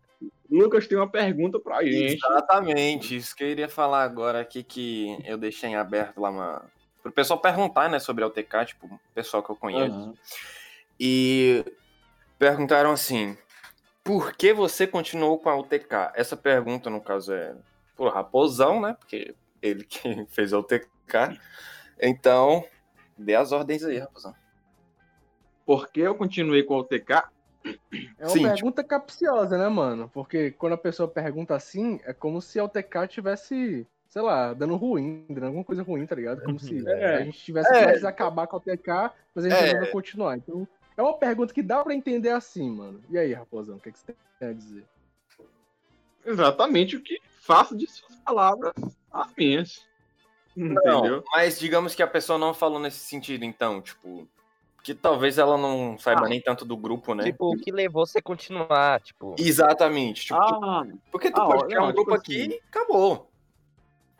Lucas 0.50 0.86
tem 0.86 0.98
uma 0.98 1.08
pergunta 1.08 1.58
pra 1.58 1.82
gente. 1.82 2.14
Exatamente, 2.14 3.16
isso 3.16 3.34
que 3.34 3.42
eu 3.42 3.48
iria 3.48 3.70
falar 3.70 4.02
agora 4.02 4.38
aqui 4.40 4.62
que 4.62 5.16
eu 5.24 5.38
deixei 5.38 5.70
em 5.70 5.76
aberto 5.76 6.20
lá 6.20 6.28
uma... 6.28 6.62
pro 7.02 7.10
pessoal 7.10 7.40
perguntar, 7.40 7.88
né, 7.88 7.98
sobre 7.98 8.22
a 8.22 8.26
UTK, 8.26 8.66
tipo, 8.66 8.86
o 8.86 9.00
pessoal 9.14 9.42
que 9.42 9.48
eu 9.48 9.56
conheço. 9.56 9.94
Aham. 9.94 10.14
E 11.00 11.64
perguntaram 12.38 12.90
assim: 12.92 13.36
por 14.04 14.34
que 14.34 14.52
você 14.52 14.86
continuou 14.86 15.38
com 15.38 15.48
a 15.48 15.56
UTK? 15.56 16.12
Essa 16.14 16.36
pergunta, 16.36 16.90
no 16.90 17.00
caso, 17.00 17.32
é 17.32 17.54
por 17.96 18.12
Raposão, 18.12 18.78
né? 18.78 18.94
Porque 18.98 19.34
ele 19.62 19.84
que 19.84 19.98
fez 20.30 20.52
a 20.52 20.58
UTK. 20.58 21.38
Então, 22.00 22.64
dê 23.16 23.34
as 23.34 23.52
ordens 23.52 23.84
aí, 23.84 23.98
Raposão. 23.98 24.34
Por 25.64 25.90
que 25.90 26.00
eu 26.00 26.14
continuei 26.14 26.62
com 26.64 26.74
a 26.74 26.80
UTK? 26.80 27.22
É 28.18 28.24
uma 28.24 28.30
Sim, 28.30 28.42
pergunta 28.42 28.82
capciosa, 28.82 29.56
né, 29.56 29.68
mano? 29.68 30.10
Porque 30.12 30.50
quando 30.50 30.72
a 30.72 30.78
pessoa 30.78 31.08
pergunta 31.08 31.54
assim, 31.54 32.00
é 32.04 32.12
como 32.12 32.42
se 32.42 32.58
a 32.58 32.64
UTK 32.64 33.06
tivesse, 33.08 33.86
sei 34.08 34.22
lá, 34.22 34.52
dando 34.52 34.74
ruim, 34.74 35.24
dando 35.30 35.46
alguma 35.46 35.62
coisa 35.64 35.82
ruim, 35.84 36.04
tá 36.04 36.16
ligado? 36.16 36.42
Como 36.42 36.58
se 36.58 36.84
É. 36.88 37.16
a 37.18 37.22
gente 37.22 37.38
tivesse 37.38 37.72
É. 37.72 38.04
a 38.04 38.08
acabar 38.08 38.48
com 38.48 38.56
a 38.56 38.58
UTK, 38.58 39.12
mas 39.32 39.44
a 39.44 39.48
gente 39.48 39.64
É. 39.64 39.74
ainda 39.74 39.86
continuar. 39.92 40.36
Então, 40.36 40.66
é 40.96 41.02
uma 41.02 41.16
pergunta 41.16 41.54
que 41.54 41.62
dá 41.62 41.84
pra 41.84 41.94
entender 41.94 42.30
assim, 42.30 42.68
mano. 42.68 43.00
E 43.08 43.16
aí, 43.16 43.32
Raposão, 43.32 43.76
o 43.76 43.80
que, 43.80 43.92
que 43.92 43.98
você 44.00 44.14
tem 44.40 44.48
a 44.48 44.52
dizer? 44.52 44.84
Exatamente 46.24 46.96
o 46.96 47.00
que 47.02 47.18
faço 47.40 47.76
de 47.76 47.86
suas 47.86 48.14
palavras 48.16 48.72
as 49.12 49.32
minhas. 49.36 49.86
Entendeu? 50.56 51.02
Não, 51.16 51.24
mas 51.32 51.58
digamos 51.58 51.94
que 51.94 52.02
a 52.02 52.06
pessoa 52.06 52.38
não 52.38 52.52
falou 52.54 52.78
nesse 52.78 52.98
sentido, 53.00 53.44
então, 53.44 53.80
tipo. 53.80 54.28
Que 54.82 54.94
talvez 54.94 55.38
ela 55.38 55.56
não 55.56 55.96
saiba 55.96 56.26
Ah. 56.26 56.28
nem 56.28 56.40
tanto 56.40 56.64
do 56.64 56.76
grupo, 56.76 57.14
né? 57.14 57.22
Tipo, 57.22 57.54
o 57.54 57.56
que 57.56 57.70
levou 57.70 58.04
você 58.04 58.18
a 58.18 58.22
continuar? 58.22 59.00
Tipo, 59.00 59.36
Exatamente. 59.38 60.22
Tipo, 60.26 60.40
Ah, 60.40 60.84
porque 61.12 61.30
tu 61.30 61.40
ah, 61.40 61.46
pode 61.46 61.64
criar 61.66 61.80
não, 61.80 61.88
um 61.88 61.92
grupo 61.92 62.10
tipo 62.10 62.14
aqui 62.20 62.40
assim, 62.42 62.50
e 62.50 62.60
acabou. 62.68 63.30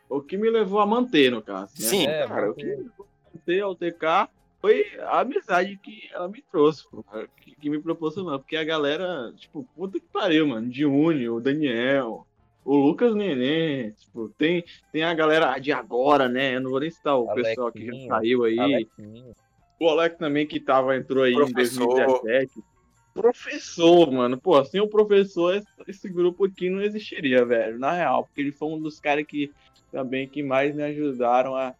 o 0.09 0.21
que 0.23 0.37
me 0.37 0.49
levou 0.49 0.79
a 0.79 0.87
manter, 0.87 1.33
no 1.33 1.43
caso. 1.43 1.73
né? 1.81 1.85
Sim. 1.89 2.07
É, 2.07 2.29
cara, 2.29 2.51
o 2.53 2.55
que 2.55 2.65
me 2.65 2.77
levou 2.77 3.07
a 3.07 3.37
manter 3.37 3.61
a 3.61 3.69
UTK 3.69 4.29
foi 4.63 4.87
a 5.01 5.21
amizade 5.21 5.77
que 5.77 6.09
ela 6.13 6.29
me 6.29 6.41
trouxe, 6.41 6.89
pô, 6.89 7.05
que, 7.41 7.57
que 7.57 7.69
me 7.69 7.81
proporcionou. 7.81 8.39
Porque 8.39 8.57
a 8.57 8.63
galera, 8.63 9.33
tipo, 9.37 9.69
puta 9.75 9.99
que 9.99 10.07
pariu, 10.07 10.47
mano. 10.47 10.71
De 10.71 10.87
Uni, 10.87 11.29
o 11.29 11.41
Daniel, 11.41 12.25
o 12.65 12.77
Lucas 12.77 13.13
Neném, 13.13 13.91
tipo, 13.91 14.29
tem, 14.39 14.65
tem 14.93 15.03
a 15.03 15.13
galera 15.13 15.59
de 15.59 15.73
agora, 15.73 16.29
né? 16.29 16.55
Eu 16.55 16.61
não 16.61 16.71
vou 16.71 16.79
nem 16.79 16.91
citar 16.91 17.19
o 17.19 17.35
pessoal 17.35 17.73
que 17.73 17.85
já 17.85 18.07
saiu 18.07 18.45
aí. 18.45 18.57
Alequinho. 18.57 19.35
O 19.81 19.89
Alex 19.89 20.17
também 20.17 20.47
que 20.47 20.61
tava, 20.61 20.97
entrou 20.97 21.25
aí 21.25 21.35
Professor. 21.35 21.83
em 21.83 22.07
2017. 22.07 22.65
Professor, 23.13 24.13
mano. 24.13 24.41
Pô, 24.41 24.65
sem 24.65 24.81
o 24.81 24.87
professor, 24.87 25.57
esse, 25.57 25.67
esse 25.89 26.09
grupo 26.09 26.45
aqui 26.45 26.71
não 26.71 26.81
existiria, 26.81 27.45
velho. 27.45 27.81
Na 27.81 27.91
real, 27.91 28.25
porque 28.25 28.41
ele 28.41 28.53
foi 28.53 28.69
um 28.69 28.81
dos 28.81 29.01
caras 29.01 29.27
que 29.27 29.51
também 29.91 30.29
que 30.29 30.41
mais 30.41 30.73
me 30.73 30.85
ajudaram 30.85 31.57
a, 31.57 31.75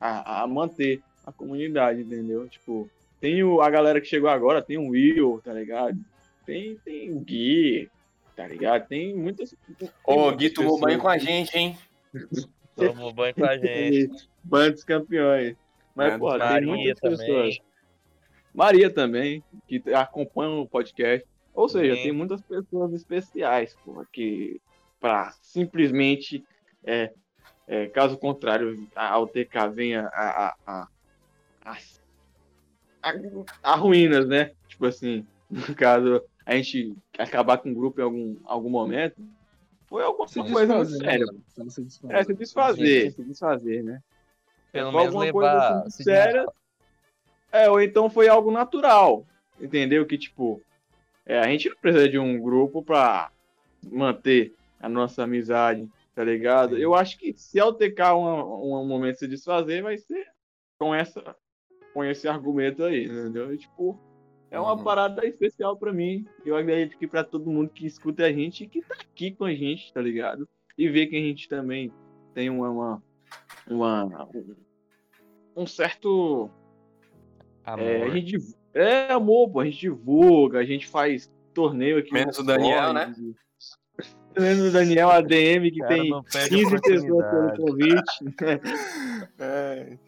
a, 0.00 0.42
a 0.42 0.46
manter 0.46 1.02
a 1.24 1.32
comunidade, 1.32 2.02
entendeu? 2.02 2.48
Tipo, 2.48 2.90
tem 3.20 3.42
o, 3.42 3.60
a 3.60 3.70
galera 3.70 4.00
que 4.00 4.06
chegou 4.06 4.28
agora, 4.28 4.62
tem 4.62 4.78
o 4.78 4.88
Will, 4.88 5.40
tá 5.44 5.52
ligado? 5.52 5.98
Tem, 6.44 6.76
tem 6.84 7.12
o 7.12 7.20
Gui, 7.20 7.88
tá 8.34 8.46
ligado? 8.46 8.88
Tem 8.88 9.14
muitas. 9.14 9.54
Ô, 10.04 10.30
Gui 10.32 10.50
tomou 10.50 10.80
banho 10.80 10.98
com 10.98 11.08
a 11.08 11.18
gente, 11.18 11.56
hein? 11.56 11.78
Tomou 12.74 13.12
banho 13.12 13.34
com 13.34 13.44
a 13.44 13.56
gente. 13.56 14.28
Bandos 14.42 14.82
campeões. 14.82 15.54
Mas, 15.94 16.16
pô, 16.18 16.30
tem 16.30 16.38
Maria 16.38 16.66
muitas 16.66 17.00
também. 17.00 17.18
pessoas. 17.18 17.58
Maria 18.54 18.90
também, 18.90 19.44
que 19.66 19.82
acompanham 19.94 20.60
o 20.60 20.68
podcast. 20.68 21.26
Ou 21.54 21.68
seja, 21.68 21.94
Sim. 21.96 22.02
tem 22.02 22.12
muitas 22.12 22.40
pessoas 22.40 22.92
especiais, 22.94 23.76
pô, 23.84 24.04
que 24.10 24.60
pra 24.98 25.32
simplesmente, 25.42 26.44
é, 26.84 27.12
é, 27.66 27.86
caso 27.88 28.16
contrário, 28.16 28.88
a 28.94 29.18
UTK 29.18 29.68
venha 29.72 30.06
a, 30.12 30.46
a, 30.46 30.56
a, 30.66 30.88
a, 31.64 31.76
a, 33.02 33.12
a 33.62 33.76
ruínas, 33.76 34.26
né? 34.28 34.52
Tipo 34.68 34.86
assim, 34.86 35.26
no 35.50 35.74
caso, 35.74 36.22
a 36.44 36.54
gente 36.56 36.96
acabar 37.18 37.58
com 37.58 37.70
o 37.70 37.74
grupo 37.74 38.00
em 38.00 38.04
algum, 38.04 38.36
algum 38.44 38.70
momento, 38.70 39.16
foi 39.86 40.02
alguma 40.02 40.26
Se 40.26 40.40
coisa 40.42 40.84
séria. 40.86 41.26
né, 41.26 41.68
se 41.68 41.82
desfazer. 41.84 42.14
É, 42.14 42.24
se 42.24 42.34
desfazer, 42.34 43.12
se 43.12 43.24
desfazer, 43.24 43.82
né? 43.84 44.02
Pelo 44.72 44.90
Foi 44.90 45.00
menos 45.00 45.14
alguma 45.14 45.32
coisa 45.32 45.52
levar. 45.52 45.82
assim 45.86 46.02
séria. 46.02 46.46
É, 47.52 47.68
ou 47.68 47.80
então 47.80 48.08
foi 48.08 48.26
algo 48.26 48.50
natural. 48.50 49.26
Entendeu? 49.60 50.06
Que, 50.06 50.16
tipo, 50.16 50.62
é, 51.26 51.38
a 51.38 51.46
gente 51.46 51.68
não 51.68 51.76
precisa 51.76 52.08
de 52.08 52.18
um 52.18 52.40
grupo 52.40 52.82
pra 52.82 53.30
manter 53.82 54.54
a 54.80 54.88
nossa 54.88 55.24
amizade, 55.24 55.86
tá 56.14 56.24
ligado? 56.24 56.78
Eu 56.78 56.94
acho 56.94 57.18
que 57.18 57.34
se 57.34 57.60
a 57.60 57.66
UTK 57.66 58.00
um, 58.14 58.80
um 58.80 58.86
momento 58.86 59.18
se 59.18 59.28
desfazer, 59.28 59.82
vai 59.82 59.98
ser 59.98 60.26
com, 60.78 60.94
essa, 60.94 61.36
com 61.92 62.04
esse 62.04 62.26
argumento 62.28 62.82
aí, 62.84 63.04
entendeu? 63.04 63.52
E, 63.52 63.58
tipo, 63.58 63.98
é 64.50 64.58
uma 64.58 64.74
Uhum. 64.74 64.82
parada 64.84 65.26
especial 65.26 65.76
pra 65.76 65.92
mim. 65.92 66.26
Eu 66.44 66.56
acredito 66.56 66.98
que 66.98 67.06
pra 67.06 67.22
todo 67.24 67.50
mundo 67.50 67.70
que 67.70 67.86
escuta 67.86 68.24
a 68.24 68.32
gente 68.32 68.64
e 68.64 68.68
que 68.68 68.80
tá 68.82 68.94
aqui 69.00 69.30
com 69.32 69.44
a 69.44 69.54
gente, 69.54 69.92
tá 69.92 70.00
ligado? 70.00 70.48
E 70.76 70.88
ver 70.88 71.06
que 71.06 71.16
a 71.16 71.20
gente 71.20 71.48
também 71.48 71.92
tem 72.34 72.48
uma, 72.50 72.70
uma, 72.70 73.02
uma- 73.68 74.28
um, 74.34 74.54
um 75.62 75.66
certo 75.66 76.50
Amor. 77.64 77.84
é, 77.84 78.02
a 78.04 78.10
gente 78.10 78.36
é 78.74 79.12
amor, 79.12 79.50
pô, 79.50 79.60
a 79.60 79.64
gente 79.66 79.78
divulga, 79.80 80.58
a 80.58 80.64
gente 80.64 80.86
faz 80.88 81.30
torneio 81.52 81.98
aqui. 81.98 82.12
Menos 82.12 82.38
no 82.38 82.42
o 82.42 82.46
Daniel, 82.46 82.94
Discord. 82.94 83.34
Menos 84.38 84.64
o 84.64 84.72
Daniel 84.72 85.10
ADM, 85.10 85.70
que 85.70 85.78
Cara, 85.80 85.94
tem 85.94 86.08
não 86.10 86.22
perde 86.24 86.48
15 86.56 86.80
pessoas 86.80 87.26
pelo 87.30 87.56
convite. 87.56 88.24
É. 89.38 89.98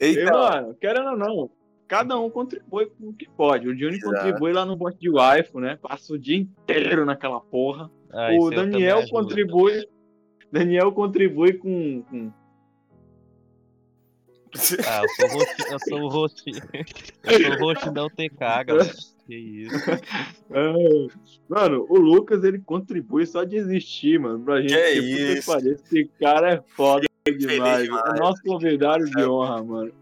E, 0.00 0.06
Eita, 0.06 0.32
mano, 0.32 0.74
querendo 0.74 1.10
ou 1.10 1.16
não, 1.16 1.50
cada 1.88 2.18
um 2.18 2.30
contribui 2.30 2.86
com 2.86 3.08
o 3.08 3.12
que 3.12 3.28
pode. 3.28 3.68
O 3.68 3.74
Johnny 3.74 3.96
Exato. 3.96 4.14
contribui 4.14 4.52
lá 4.52 4.64
no 4.64 4.76
bot 4.76 4.96
de 4.98 5.10
Wi-Fi, 5.10 5.58
né? 5.58 5.78
Passa 5.80 6.12
o 6.12 6.18
dia 6.18 6.36
inteiro 6.36 7.04
naquela 7.04 7.40
porra. 7.40 7.90
Ah, 8.12 8.30
o 8.38 8.50
Daniel 8.50 9.08
contribui. 9.08 9.86
Daniel 10.52 10.92
contribui 10.92 11.54
com, 11.54 12.02
com 12.02 12.32
Ah, 14.86 15.02
eu 15.02 15.08
sou 15.08 15.28
o 15.28 15.38
host, 15.38 15.72
eu 15.72 15.78
sou 15.78 16.00
o 16.00 16.08
host, 16.08 16.44
eu 17.24 17.40
sou 17.40 17.52
o 17.52 17.58
host 17.58 17.90
da 17.90 18.04
UTK, 18.06 18.38
galera. 18.66 18.94
Que 19.26 19.36
isso. 19.36 19.76
Ah, 20.50 20.72
Mano, 21.48 21.86
o 21.88 21.98
Lucas 21.98 22.44
ele 22.44 22.58
contribui 22.60 23.26
só 23.26 23.44
de 23.44 23.56
existir, 23.56 24.18
mano, 24.18 24.42
pra 24.42 24.60
gente. 24.60 24.72
Que 24.74 25.00
que 25.00 25.32
isso. 25.38 25.50
pariu, 25.50 25.72
Esse 25.72 26.04
cara 26.18 26.54
é 26.54 26.62
foda 26.74 27.07
demais. 27.36 27.84
demais. 27.84 28.14
É 28.14 28.18
nosso 28.18 28.42
convidado 28.42 29.04
de 29.04 29.22
honra, 29.24 29.62
mano. 29.62 29.92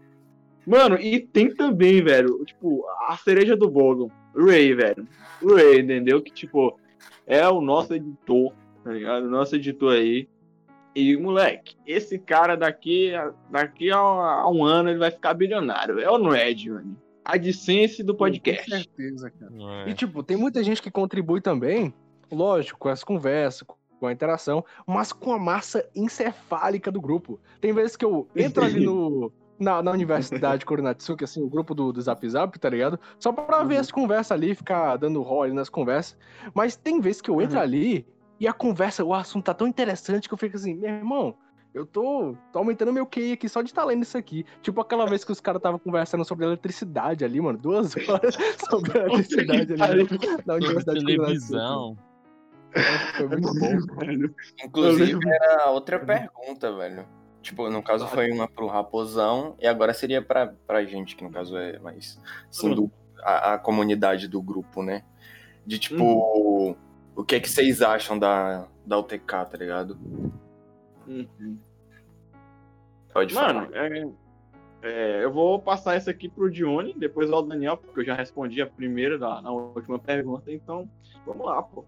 Mano, 0.65 0.99
e 0.99 1.19
tem 1.19 1.53
também, 1.53 2.03
velho, 2.03 2.43
tipo, 2.45 2.85
a 3.07 3.15
cereja 3.17 3.55
do 3.55 3.69
bolo. 3.69 4.11
O 4.35 4.45
Ray, 4.45 4.73
velho. 4.73 5.07
O 5.41 5.55
Ray, 5.55 5.79
entendeu? 5.79 6.21
Que, 6.21 6.31
tipo, 6.31 6.77
é 7.25 7.47
o 7.47 7.61
nosso 7.61 7.93
editor, 7.93 8.51
tá 8.83 8.91
ligado? 8.91 9.25
O 9.25 9.29
nosso 9.29 9.55
editor 9.55 9.93
aí. 9.93 10.27
E, 10.93 11.15
moleque, 11.15 11.75
esse 11.85 12.17
cara 12.17 12.55
daqui, 12.57 13.13
a- 13.13 13.31
daqui 13.51 13.91
a, 13.91 13.97
a 13.97 14.49
um 14.49 14.65
ano 14.65 14.89
ele 14.89 14.97
vai 14.99 15.11
ficar 15.11 15.33
bilionário. 15.35 15.99
É 15.99 16.09
o 16.09 16.17
Ned, 16.17 16.69
mano. 16.69 16.97
A 17.23 17.35
AdSense 17.35 18.01
do 18.03 18.13
Com 18.13 18.19
podcast. 18.19 18.69
certeza, 18.69 19.29
cara. 19.29 19.51
É. 19.85 19.89
E, 19.89 19.93
tipo, 19.93 20.23
tem 20.23 20.35
muita 20.35 20.63
gente 20.63 20.81
que 20.81 20.89
contribui 20.89 21.39
também, 21.39 21.93
lógico, 22.31 22.79
com 22.79 22.89
as 22.89 23.03
conversas, 23.03 23.61
com 23.61 23.75
a 24.05 24.11
interação, 24.11 24.63
mas 24.85 25.11
com 25.11 25.31
a 25.33 25.39
massa 25.39 25.87
encefálica 25.95 26.91
do 26.91 27.01
grupo. 27.01 27.39
Tem 27.59 27.73
vezes 27.73 27.95
que 27.95 28.05
eu 28.05 28.27
entro 28.35 28.63
ali 28.63 28.79
no. 28.85 29.31
Na, 29.59 29.81
na 29.81 29.89
Universidade 29.89 30.63
Koronatsuki, 30.67 31.23
assim, 31.23 31.41
o 31.41 31.49
grupo 31.49 31.73
do, 31.73 31.91
do 31.91 31.99
Zap 31.99 32.29
Zap, 32.29 32.59
tá 32.59 32.69
ligado? 32.69 32.99
Só 33.17 33.31
pra 33.31 33.63
ver 33.63 33.75
Uhum. 33.75 33.81
as 33.81 33.91
conversas 33.91 34.31
ali, 34.31 34.53
ficar 34.53 34.97
dando 34.97 35.19
role 35.23 35.51
nas 35.51 35.67
conversas. 35.67 36.15
Mas 36.53 36.75
tem 36.75 36.99
vezes 37.01 37.21
que 37.21 37.31
eu 37.31 37.41
entro 37.41 37.55
Uhum. 37.57 37.63
ali 37.63 38.05
e 38.39 38.47
a 38.47 38.53
conversa, 38.53 39.03
o 39.03 39.15
assunto 39.15 39.45
tá 39.45 39.55
tão 39.55 39.65
interessante 39.65 40.27
que 40.27 40.33
eu 40.35 40.37
fico 40.37 40.55
assim, 40.55 40.75
meu 40.75 40.91
irmão, 40.91 41.33
eu 41.73 41.87
tô, 41.87 42.35
tô 42.53 42.59
aumentando 42.59 42.93
meu 42.93 43.07
QI 43.07 43.31
aqui 43.31 43.49
só 43.49 43.63
de 43.63 43.69
estar 43.69 43.83
lendo 43.83 44.03
isso 44.03 44.15
aqui. 44.15 44.45
Tipo 44.61 44.79
aquela 44.79 45.07
vez 45.07 45.23
que 45.23 45.31
os 45.31 45.39
caras 45.41 45.57
estavam 45.59 45.79
conversando 45.79 46.23
sobre 46.23 46.45
eletricidade 46.45 47.25
ali, 47.25 47.41
mano. 47.41 47.57
Duas 47.57 47.95
horas 48.07 48.35
sobre 48.69 48.95
eletricidade 48.99 49.73
ali 49.73 50.07
na 50.45 50.53
Universidade 50.53 51.03
televisão. 51.03 51.97
Foi 53.15 53.27
muito 53.27 53.53
bom. 53.59 53.95
Velho. 53.95 54.35
Inclusive, 54.63 55.19
era 55.25 55.69
outra 55.69 55.99
pergunta, 55.99 56.71
velho. 56.75 57.05
Tipo, 57.41 57.69
no 57.69 57.81
caso 57.81 58.07
foi 58.07 58.31
uma 58.31 58.47
pro 58.47 58.67
Raposão 58.67 59.55
e 59.59 59.67
agora 59.67 59.93
seria 59.93 60.21
pra, 60.21 60.53
pra 60.65 60.83
gente, 60.83 61.15
que 61.15 61.23
no 61.23 61.31
caso 61.31 61.57
é 61.57 61.79
mais 61.79 62.19
assim, 62.49 62.73
do, 62.73 62.91
a, 63.19 63.53
a 63.53 63.57
comunidade 63.57 64.27
do 64.27 64.41
grupo, 64.41 64.83
né? 64.83 65.03
De 65.65 65.79
tipo, 65.79 66.75
o 67.15 67.23
que 67.23 67.35
é 67.35 67.39
que 67.39 67.49
vocês 67.49 67.81
acham 67.81 68.17
da, 68.19 68.67
da 68.85 68.97
UTK, 68.97 69.25
tá 69.27 69.57
ligado? 69.57 69.97
Uhum. 71.07 71.57
Pode 73.13 73.33
Mano, 73.33 73.71
falar. 73.71 73.95
é, 73.95 74.09
É, 74.81 75.23
eu 75.23 75.31
vou 75.31 75.59
passar 75.59 75.97
isso 75.97 76.09
aqui 76.09 76.29
pro 76.29 76.51
Dione, 76.51 76.93
depois 76.97 77.31
ao 77.31 77.41
Daniel, 77.41 77.77
porque 77.77 78.01
eu 78.01 78.05
já 78.05 78.13
respondi 78.13 78.61
a 78.61 78.67
primeira 78.67 79.17
da, 79.17 79.41
na 79.41 79.51
última 79.51 79.97
pergunta, 79.97 80.51
então 80.51 80.89
vamos 81.25 81.45
lá, 81.45 81.61
pô. 81.63 81.83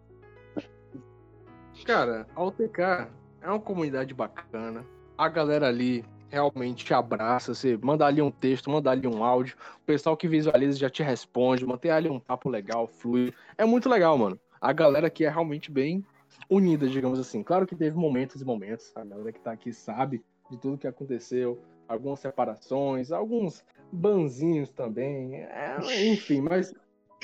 Cara, 1.85 2.27
a 2.35 2.43
UTK 2.43 3.07
é 3.41 3.47
uma 3.49 3.59
comunidade 3.59 4.13
bacana. 4.13 4.85
A 5.17 5.27
galera 5.27 5.67
ali 5.67 6.05
realmente 6.29 6.85
te 6.85 6.93
abraça. 6.93 7.53
Você 7.53 7.77
manda 7.81 8.05
ali 8.05 8.21
um 8.21 8.31
texto, 8.31 8.69
manda 8.69 8.91
ali 8.91 9.07
um 9.07 9.23
áudio. 9.23 9.55
O 9.77 9.85
pessoal 9.85 10.15
que 10.15 10.27
visualiza 10.27 10.77
já 10.77 10.89
te 10.89 11.03
responde. 11.03 11.65
Mantém 11.65 11.91
ali 11.91 12.09
um 12.09 12.19
papo 12.19 12.49
legal, 12.49 12.87
fluido. 12.87 13.33
É 13.57 13.65
muito 13.65 13.89
legal, 13.89 14.17
mano. 14.17 14.39
A 14.61 14.71
galera 14.71 15.07
aqui 15.07 15.25
é 15.25 15.29
realmente 15.29 15.71
bem 15.71 16.05
unida, 16.49 16.87
digamos 16.87 17.19
assim. 17.19 17.43
Claro 17.43 17.65
que 17.65 17.75
teve 17.75 17.97
momentos 17.97 18.41
e 18.41 18.45
momentos. 18.45 18.91
A 18.95 19.03
galera 19.03 19.31
que 19.31 19.39
tá 19.39 19.51
aqui 19.51 19.73
sabe 19.73 20.23
de 20.49 20.57
tudo 20.57 20.77
que 20.77 20.87
aconteceu. 20.87 21.59
Algumas 21.87 22.19
separações, 22.19 23.11
alguns 23.11 23.63
banzinhos 23.91 24.71
também. 24.71 25.35
É, 25.35 25.77
enfim, 26.07 26.41
mas 26.41 26.73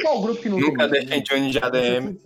qual 0.01 0.22
grupo 0.22 0.41
que 0.41 0.49
não 0.49 0.60
Nunca 0.60 0.89
tem? 0.89 1.06
defendi 1.06 1.36
um 1.36 1.49
de 1.49 1.60
ADM. 1.60 2.18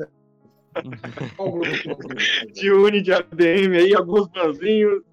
Tem? 0.83 2.51
Dione 2.53 3.01
de 3.01 3.13
ADM 3.13 3.75
aí, 3.77 3.93
alguns 3.95 4.27
banzinhos, 4.27 5.03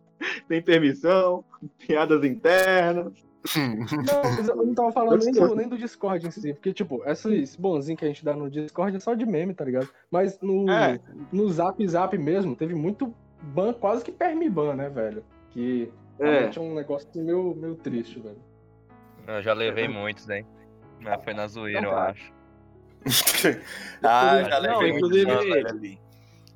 tem 0.48 0.62
permissão, 0.62 1.44
piadas 1.86 2.24
internas. 2.24 3.12
Não, 3.56 4.54
eu 4.56 4.66
não 4.66 4.74
tava 4.74 4.90
falando 4.92 5.22
nem 5.24 5.32
do, 5.32 5.54
nem 5.54 5.68
do 5.68 5.78
Discord 5.78 6.26
em 6.26 6.30
si, 6.32 6.52
porque, 6.52 6.72
tipo, 6.72 7.00
essa- 7.04 7.32
esse 7.32 7.60
bonzinho 7.60 7.96
que 7.96 8.04
a 8.04 8.08
gente 8.08 8.24
dá 8.24 8.34
no 8.34 8.50
Discord 8.50 8.96
é 8.96 9.00
só 9.00 9.14
de 9.14 9.24
meme, 9.24 9.54
tá 9.54 9.64
ligado? 9.64 9.88
Mas 10.10 10.40
no, 10.40 10.68
É. 10.68 10.98
no 11.32 11.48
Zap 11.48 11.86
Zap 11.86 12.18
mesmo, 12.18 12.56
teve 12.56 12.74
muito 12.74 13.14
ban, 13.40 13.72
quase 13.72 14.04
que 14.04 14.10
permiban, 14.10 14.74
né, 14.74 14.88
velho? 14.88 15.22
Que 15.50 15.92
É, 16.18 16.24
realmente 16.30 16.58
é 16.58 16.62
um 16.62 16.74
negócio 16.74 17.08
meio, 17.14 17.54
meio 17.54 17.74
triste, 17.76 18.18
velho. 18.18 18.38
Eu 19.28 19.42
já 19.42 19.52
levei 19.52 19.86
muitos, 19.86 20.28
hein? 20.28 20.44
Mas 21.00 21.22
foi 21.22 21.34
na 21.34 21.46
zoeira, 21.46 21.78
eu 21.78 21.82
Então 21.84 21.92
tá. 21.92 22.06
acho. 22.10 22.32
Ah, 24.02 24.42
já 24.42 24.60
Não, 24.60 24.78
levei 24.80 24.90
inclusive- 24.96 25.30
ali. 25.30 26.00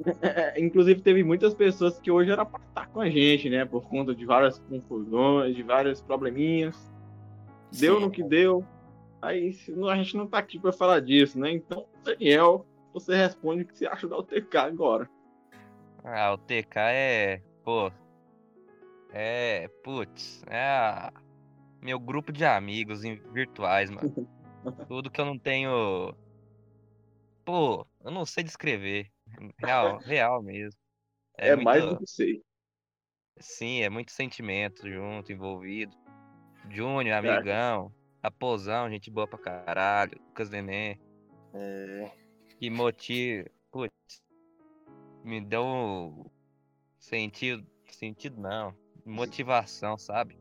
inclusive 0.57 1.01
teve 1.03 1.23
muitas 1.23 1.55
pessoas 1.55 1.99
que 2.01 2.11
hoje 2.11 2.31
era 2.31 2.45
pra 2.45 2.59
estar 2.69 2.87
com 2.89 3.01
a 3.01 3.09
gente, 3.11 3.51
né? 3.51 3.65
Por 3.65 3.83
conta 3.89 4.15
de 4.15 4.25
várias 4.25 4.59
confusões, 4.59 5.55
de 5.55 5.63
vários 5.63 6.01
probleminhas. 6.01 6.77
Deu 7.79 7.97
Sim. 7.97 8.01
no 8.03 8.11
que 8.11 8.23
deu. 8.23 8.65
Aí 9.23 9.55
a 9.91 9.97
gente 9.97 10.17
não 10.17 10.27
tá 10.27 10.39
aqui 10.39 10.59
pra 10.59 10.73
falar 10.73 11.01
disso, 11.01 11.39
né? 11.39 11.51
Então, 11.53 11.85
Daniel, 12.03 12.67
você 12.95 13.15
responde 13.15 13.63
o 13.63 13.67
que 13.67 13.77
você 13.77 13.87
acha 13.87 14.09
da 14.09 14.17
UTK 14.19 14.57
agora. 14.57 15.09
Ah, 16.03 16.33
o 16.33 16.39
TK 16.39 16.79
é. 16.79 17.43
Pô. 17.63 17.93
É. 19.13 19.69
Putz. 19.85 20.43
É. 20.47 20.59
a- 20.63 21.13
Meu 21.83 22.01
grupo 22.01 22.33
de 22.33 22.45
amigos 22.45 23.03
virtuais, 23.33 23.91
mano. 23.91 24.27
Tudo 24.89 25.11
que 25.11 25.21
eu 25.21 25.27
não 25.27 25.39
tenho. 25.39 26.15
Pô, 27.51 27.85
eu 28.05 28.13
não 28.13 28.25
sei 28.25 28.45
descrever. 28.45 29.11
Real, 29.59 29.99
real 30.07 30.41
mesmo. 30.41 30.79
É, 31.37 31.51
muito- 31.57 31.65
mais 31.65 31.85
do 31.85 31.99
que 31.99 32.07
sei. 32.07 32.41
Sim, 33.41 33.81
é 33.83 33.91
muito 33.91 34.13
sentimento 34.13 34.89
junto, 34.89 35.33
envolvido. 35.33 35.97
Júnior, 36.71 37.17
amigão. 37.17 37.93
Raposão, 38.23 38.89
gente 38.89 39.11
boa 39.11 39.27
pra 39.27 39.37
caralho. 39.37 40.17
Lucas 40.29 40.49
Neném. 40.49 41.01
É, 41.53 42.13
Que 42.61 42.71
motivo. 42.71 43.49
Putz. 43.73 44.23
Me 45.25 45.41
deu 45.41 45.65
um 45.65 46.31
sentido. 47.01 47.67
Sentido 47.91 48.41
não. 48.41 48.73
Motivação, 49.05 49.99
sabe? 49.99 50.39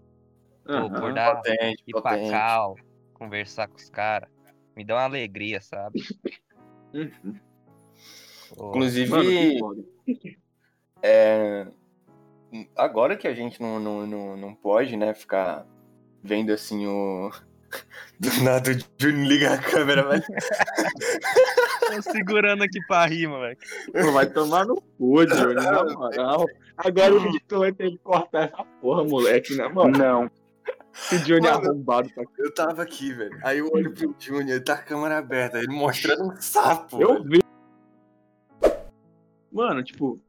Pô, 0.64 0.74
Aham. 0.74 1.00
por 1.00 1.14
dar 1.16 1.38
potente, 1.38 1.84
ir 1.88 1.92
pra 1.94 2.02
potente. 2.04 2.30
cal, 2.30 2.76
conversar 3.16 3.68
com 3.68 3.78
os 3.78 3.90
caras. 3.90 4.30
Me 4.76 4.86
dá 4.86 4.94
uma 4.94 5.06
alegria, 5.06 5.60
sabe? 5.60 6.00
Uhum. 6.94 7.36
Inclusive, 8.52 9.12
Mano, 9.12 9.86
é, 11.02 11.68
agora 12.76 13.16
que 13.16 13.28
a 13.28 13.34
gente 13.34 13.62
não, 13.62 13.80
não, 13.80 14.08
não, 14.08 14.38
não 14.38 14.56
pode, 14.56 14.98
né, 14.98 15.14
ficar 15.14 15.66
vendo 16.24 16.52
assim 16.52 16.88
o. 16.88 17.32
Do 18.20 18.44
nada 18.44 18.72
o 18.72 19.02
Júnior 19.02 19.28
liga 19.28 19.54
a 19.54 19.58
câmera, 19.60 20.08
velho. 20.10 20.24
tô 21.88 22.02
segurando 22.02 22.64
aqui 22.64 22.80
pra 22.88 23.06
rir, 23.06 23.28
moleque. 23.28 23.62
Vai 24.12 24.28
tomar 24.28 24.66
no 24.66 24.82
cu, 24.82 25.24
na 25.24 25.84
moral. 25.86 26.46
Agora 26.76 27.14
o 27.14 27.28
editor 27.28 27.60
vai 27.60 27.72
ter 27.72 27.92
que 27.92 27.98
cortar 28.00 28.46
essa 28.46 28.66
porra, 28.82 29.04
moleque, 29.04 29.56
na 29.56 29.70
moral. 29.70 29.92
Não. 29.92 30.32
Esse 30.94 31.24
Johnny 31.24 31.48
é 31.48 31.52
Mano. 31.52 31.70
arrombado 31.70 32.10
pra 32.14 32.24
Eu 32.38 32.54
tava 32.54 32.82
aqui, 32.82 33.14
velho. 33.14 33.38
Aí 33.44 33.60
eu 33.60 33.70
olho 33.74 33.94
pro 33.94 34.16
Júnior, 34.20 34.50
ele 34.50 34.62
tá 34.62 34.76
com 34.76 34.82
a 34.82 34.86
câmera 34.86 35.18
aberta, 35.18 35.60
ele 35.60 35.68
mostrando 35.68 36.24
um 36.24 36.36
sapo. 36.42 37.02
Eu 37.02 37.24
vi. 37.24 37.40
Mano, 39.52 39.84
tipo, 39.84 40.20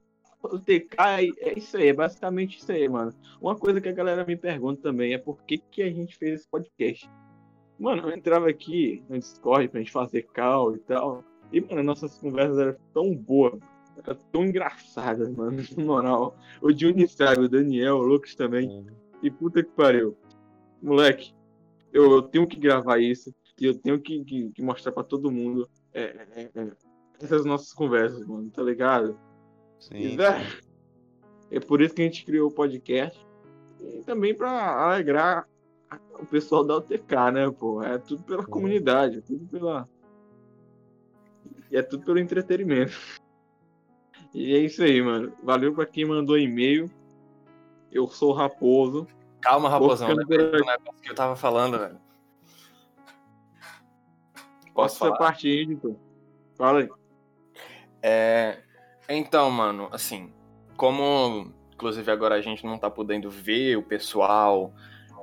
o 0.42 0.58
TK 0.58 0.96
é 1.38 1.58
isso 1.58 1.76
aí, 1.76 1.88
é 1.88 1.92
basicamente 1.92 2.58
isso 2.58 2.72
aí, 2.72 2.88
mano. 2.88 3.12
Uma 3.40 3.56
coisa 3.56 3.80
que 3.80 3.88
a 3.88 3.92
galera 3.92 4.24
me 4.24 4.36
pergunta 4.36 4.80
também 4.82 5.12
é 5.12 5.18
por 5.18 5.42
que, 5.44 5.58
que 5.58 5.82
a 5.82 5.90
gente 5.90 6.16
fez 6.16 6.40
esse 6.40 6.48
podcast. 6.48 7.11
Mano, 7.78 8.08
eu 8.08 8.16
entrava 8.16 8.48
aqui 8.48 9.02
no 9.08 9.18
Discord 9.18 9.68
pra 9.68 9.80
gente 9.80 9.92
fazer 9.92 10.22
call 10.34 10.76
e 10.76 10.78
tal. 10.80 11.24
E, 11.52 11.61
mano, 11.61 11.82
nossas 11.82 12.16
conversas 12.18 12.58
eram 12.58 12.76
tão 12.92 13.14
boas, 13.14 13.61
eram 13.96 14.18
tão 14.32 14.44
engraçadas, 14.44 15.30
mano. 15.34 15.62
Na 15.76 15.84
moral. 15.84 16.36
O 16.62 16.72
Juni 16.72 17.08
sabe, 17.08 17.44
o 17.44 17.48
Daniel, 17.48 17.96
o 17.96 18.02
Lucas 18.02 18.34
também. 18.34 18.86
E 19.22 19.30
puta 19.30 19.62
que 19.62 19.70
pariu. 19.70 20.16
Moleque, 20.83 21.33
eu, 21.93 22.11
eu 22.12 22.22
tenho 22.22 22.47
que 22.47 22.59
gravar 22.59 22.99
isso. 22.99 23.35
E 23.61 23.66
eu 23.66 23.74
tenho 23.78 24.01
que, 24.01 24.24
que- 24.24 24.51
que 24.53 24.62
mostrar 24.62 24.91
pra 24.93 25.03
todo 25.05 25.31
mundo 25.31 25.68
é, 25.93 26.03
é, 26.35 26.51
é, 26.55 26.72
essas 27.20 27.45
nossas 27.45 27.72
conversas, 27.72 28.26
mano, 28.26 28.49
tá 28.51 28.62
ligado? 28.62 29.18
Sim. 29.78 29.95
E, 29.97 30.16
né, 30.16 30.47
É 31.51 31.61
por 31.61 31.83
isso 31.83 31.95
que 31.95 32.01
a 32.01 32.05
gente 32.05 32.24
criou 32.24 32.49
o 32.49 32.53
podcast. 32.55 33.18
E 33.81 34.03
também 34.05 34.35
pra 34.35 34.85
alegrar 34.93 35.47
o 36.18 36.24
pessoal 36.24 36.64
da 36.64 36.76
UTK, 36.78 37.31
né, 37.33 37.51
pô? 37.51 37.83
É 37.83 37.99
tudo 37.99 38.22
pela 38.22 38.47
comunidade, 38.47 39.18
é 39.18 39.20
tudo 39.20 39.47
pela. 39.47 39.89
E 41.70 41.76
é 41.76 41.83
tudo 41.83 42.05
pelo 42.05 42.18
entretenimento. 42.18 42.93
E 44.35 44.55
é 44.55 44.59
isso 44.59 44.83
aí, 44.83 45.03
mano. 45.03 45.33
Valeu 45.43 45.74
pra 45.74 45.85
quem 45.87 46.05
mandou 46.05 46.39
e-mail. 46.39 46.89
Eu 47.91 48.07
sou 48.07 48.31
o 48.31 48.35
Raposo. 48.35 49.07
Calma, 49.41 49.68
raposão, 49.68 50.14
do 50.14 50.24
negócio 50.26 51.01
que 51.03 51.11
eu 51.11 51.14
tava 51.14 51.34
falando, 51.36 51.78
velho. 51.78 51.99
Posso 54.74 54.97
Essa 54.97 55.07
falar? 55.07 55.18
parte 55.18 55.49
aí, 55.49 55.61
editor. 55.61 55.97
Fala 56.57 56.80
aí. 56.80 56.88
É, 58.03 58.59
então, 59.09 59.51
mano, 59.51 59.88
assim, 59.93 60.32
como 60.76 61.53
inclusive 61.80 62.11
agora 62.12 62.34
a 62.34 62.41
gente 62.43 62.64
não 62.64 62.78
tá 62.78 62.91
podendo 62.91 63.30
ver 63.30 63.76
o 63.76 63.82
pessoal, 63.82 64.70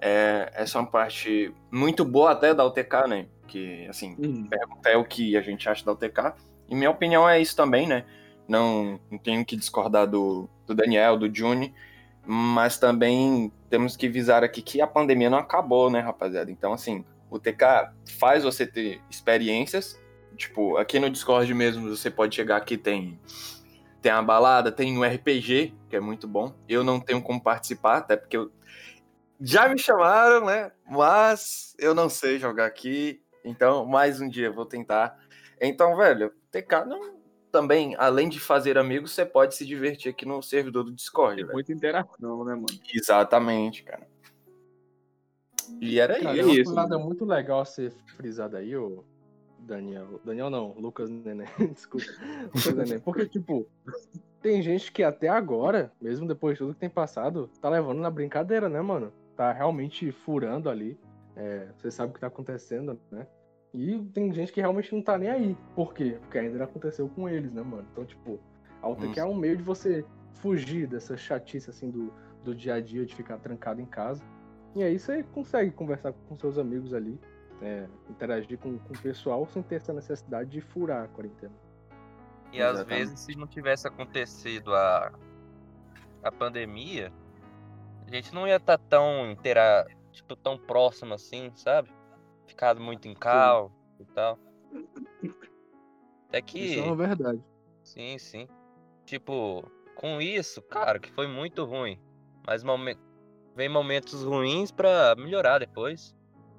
é, 0.01 0.51
essa 0.55 0.79
é 0.79 0.81
uma 0.81 0.89
parte 0.89 1.53
muito 1.71 2.03
boa 2.03 2.31
até 2.31 2.51
da 2.51 2.65
UTK, 2.65 3.07
né? 3.07 3.27
Que, 3.47 3.85
assim, 3.87 4.15
Uhum. 4.17 4.47
pergunta 4.47 4.89
é 4.89 4.97
o 4.97 5.05
que 5.05 5.37
a 5.37 5.41
gente 5.41 5.69
acha 5.69 5.85
da 5.85 5.91
UTK. 5.91 6.33
E 6.67 6.75
minha 6.75 6.89
opinião 6.89 7.29
é 7.29 7.39
isso 7.39 7.55
também, 7.55 7.85
né? 7.85 8.05
Não, 8.47 8.99
não 9.09 9.19
tenho 9.19 9.45
que 9.45 9.55
discordar 9.55 10.07
do, 10.07 10.49
do 10.65 10.73
Daniel, 10.73 11.15
do 11.17 11.33
Juni, 11.33 11.73
mas 12.25 12.79
também 12.79 13.51
temos 13.69 13.95
que 13.95 14.07
visar 14.07 14.43
aqui 14.43 14.61
que 14.61 14.81
a 14.81 14.87
pandemia 14.87 15.29
não 15.29 15.37
acabou, 15.37 15.89
né, 15.89 15.99
rapaziada? 15.99 16.51
Então, 16.51 16.73
assim, 16.73 17.03
o 17.29 17.39
TK 17.39 17.91
faz 18.19 18.43
você 18.43 18.65
ter 18.65 19.01
experiências. 19.09 19.99
Tipo, 20.35 20.77
aqui 20.77 20.99
no 20.99 21.09
Discord 21.09 21.51
mesmo 21.53 21.89
você 21.89 22.09
pode 22.09 22.35
chegar 22.35 22.57
aqui, 22.57 22.77
tem, 22.77 23.19
tem 24.01 24.11
a 24.11 24.21
balada, 24.21 24.71
tem 24.71 24.97
o 24.97 25.03
RPG, 25.03 25.73
que 25.89 25.95
é 25.95 25.99
muito 25.99 26.27
bom. 26.27 26.53
Eu 26.67 26.83
não 26.83 26.99
tenho 26.99 27.21
como 27.21 27.41
participar, 27.41 27.97
até 27.97 28.15
porque 28.15 28.37
eu. 28.37 28.51
Já 29.39 29.67
me 29.69 29.77
chamaram, 29.77 30.45
né? 30.45 30.71
Mas 30.89 31.75
eu 31.77 31.93
não 31.93 32.09
sei 32.09 32.39
jogar 32.39 32.65
aqui. 32.65 33.21
Então, 33.43 33.85
mais 33.85 34.19
um 34.19 34.27
dia 34.27 34.47
eu 34.47 34.53
vou 34.53 34.65
tentar. 34.65 35.17
Então, 35.61 35.95
velho, 35.95 36.31
TK 36.51 36.85
não. 36.87 37.16
Também, 37.51 37.95
além 37.97 38.27
de 38.29 38.39
fazer 38.39 38.77
amigos, 38.77 39.11
você 39.11 39.25
pode 39.25 39.55
se 39.55 39.65
divertir 39.65 40.09
aqui 40.09 40.25
no 40.25 40.41
servidor 40.41 40.83
do 40.83 40.91
Discord, 40.91 41.43
Tem 41.43 41.53
muita 41.53 41.71
interação, 41.71 42.43
né, 42.43 42.53
mano? 42.53 42.65
Exatamente, 42.93 43.83
cara. 43.83 44.07
E 45.81 45.99
era 45.99 46.19
Cara, 46.19 46.37
é 46.37 46.39
isso. 46.39 46.49
uma 46.49 46.59
isso, 46.59 46.75
parada 46.75 46.97
muito 46.97 47.25
legal 47.25 47.59
a 47.59 47.65
ser 47.65 47.91
frisada 48.15 48.57
aí, 48.57 48.75
ô 48.75 49.03
Daniel. 49.59 50.21
Daniel 50.23 50.49
não, 50.49 50.73
Lucas 50.77 51.09
Neném. 51.09 51.47
Desculpa. 51.73 52.05
Lucas 52.55 52.73
Neném. 52.73 52.99
Porque, 52.99 53.27
tipo, 53.27 53.67
tem 54.41 54.61
gente 54.61 54.91
que 54.91 55.03
até 55.03 55.27
agora, 55.27 55.91
mesmo 56.01 56.27
depois 56.27 56.53
de 56.53 56.59
tudo 56.59 56.73
que 56.73 56.79
tem 56.79 56.89
passado, 56.89 57.49
tá 57.61 57.69
levando 57.69 57.99
na 57.99 58.09
brincadeira, 58.09 58.69
né, 58.69 58.81
mano? 58.81 59.11
Tá 59.35 59.51
realmente 59.51 60.11
furando 60.11 60.69
ali. 60.69 60.97
É, 61.35 61.67
você 61.77 61.91
sabe 61.91 62.11
o 62.11 62.13
que 62.13 62.19
tá 62.19 62.27
acontecendo, 62.27 62.99
né? 63.11 63.27
E 63.73 63.99
tem 64.13 64.31
gente 64.33 64.51
que 64.51 64.61
realmente 64.61 64.93
não 64.93 65.01
tá 65.01 65.17
nem 65.17 65.29
aí. 65.29 65.57
Por 65.75 65.93
quê? 65.93 66.17
Porque 66.21 66.37
ainda 66.37 66.57
não 66.57 66.65
aconteceu 66.65 67.07
com 67.09 67.27
eles, 67.27 67.51
né, 67.51 67.61
mano? 67.61 67.85
Então, 67.91 68.05
tipo, 68.05 68.39
a 68.81 68.89
UTQ 68.89 69.19
é 69.19 69.25
um 69.25 69.35
meio 69.35 69.57
de 69.57 69.63
você 69.63 70.05
fugir 70.35 70.87
dessa 70.87 71.17
chatice, 71.17 71.69
assim, 71.69 71.89
do, 71.89 72.13
do 72.43 72.55
dia 72.55 72.75
a 72.75 72.81
dia, 72.81 73.05
de 73.05 73.13
ficar 73.13 73.37
trancado 73.37 73.81
em 73.81 73.85
casa. 73.85 74.23
E 74.75 74.83
aí 74.83 74.97
você 74.97 75.23
consegue 75.23 75.71
conversar 75.71 76.13
com 76.13 76.37
seus 76.37 76.57
amigos 76.57 76.93
ali, 76.93 77.19
é, 77.61 77.87
interagir 78.09 78.57
com, 78.57 78.77
com 78.77 78.93
o 78.93 78.99
pessoal 78.99 79.45
sem 79.47 79.61
ter 79.63 79.75
essa 79.75 79.93
necessidade 79.93 80.49
de 80.49 80.61
furar 80.61 81.05
a 81.05 81.07
quarentena. 81.07 81.53
E 82.51 82.61
às 82.61 82.75
Exatamente. 82.75 82.99
vezes, 82.99 83.19
se 83.19 83.35
não 83.35 83.47
tivesse 83.47 83.87
acontecido 83.87 84.73
a, 84.73 85.11
a 86.23 86.31
pandemia, 86.31 87.11
a 88.07 88.15
gente 88.15 88.33
não 88.33 88.47
ia 88.47 88.55
estar 88.55 88.77
tão 88.77 89.29
intera... 89.29 89.85
tipo, 90.11 90.35
tão 90.35 90.57
próximo 90.57 91.13
assim, 91.13 91.51
sabe? 91.55 91.89
Ficado 92.47 92.81
muito 92.81 93.07
em 93.07 93.13
cal 93.13 93.71
e 93.99 94.05
tal. 94.05 94.39
Até 96.27 96.41
que. 96.41 96.59
Isso 96.59 96.79
é 96.79 96.83
uma 96.83 96.95
verdade. 96.95 97.43
Sim, 97.83 98.17
sim. 98.17 98.47
Tipo, 99.05 99.69
com 99.95 100.21
isso, 100.21 100.61
cara, 100.61 100.99
que 100.99 101.11
foi 101.11 101.27
muito 101.27 101.63
ruim. 101.65 101.99
Mas 102.45 102.63
momen... 102.63 102.97
vem 103.55 103.69
momentos 103.69 104.23
ruins 104.23 104.71
pra 104.71 105.15
melhorar 105.15 105.59
depois. 105.59 106.15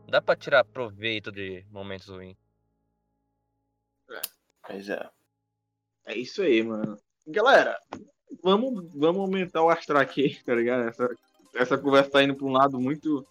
Dá 0.09 0.23
pra 0.23 0.37
tirar 0.37 0.65
proveito 0.65 1.31
de 1.31 1.67
momentos 1.71 2.09
ruins. 2.09 2.37
Pois 4.67 4.89
é. 4.89 5.11
É 6.07 6.17
isso 6.17 6.43
aí, 6.43 6.63
mano. 6.63 6.99
Galera, 7.27 7.79
vamos, 8.43 8.95
vamos 8.95 9.21
aumentar 9.21 9.63
o 9.63 9.69
astral 9.69 10.01
aqui, 10.01 10.41
tá 10.45 10.55
ligado? 10.55 10.89
Essa, 10.89 11.09
essa 11.55 11.79
conversa 11.79 12.11
tá 12.11 12.23
indo 12.23 12.35
pra 12.35 12.47
um 12.47 12.53
lado 12.53 12.81
muito 12.81 13.27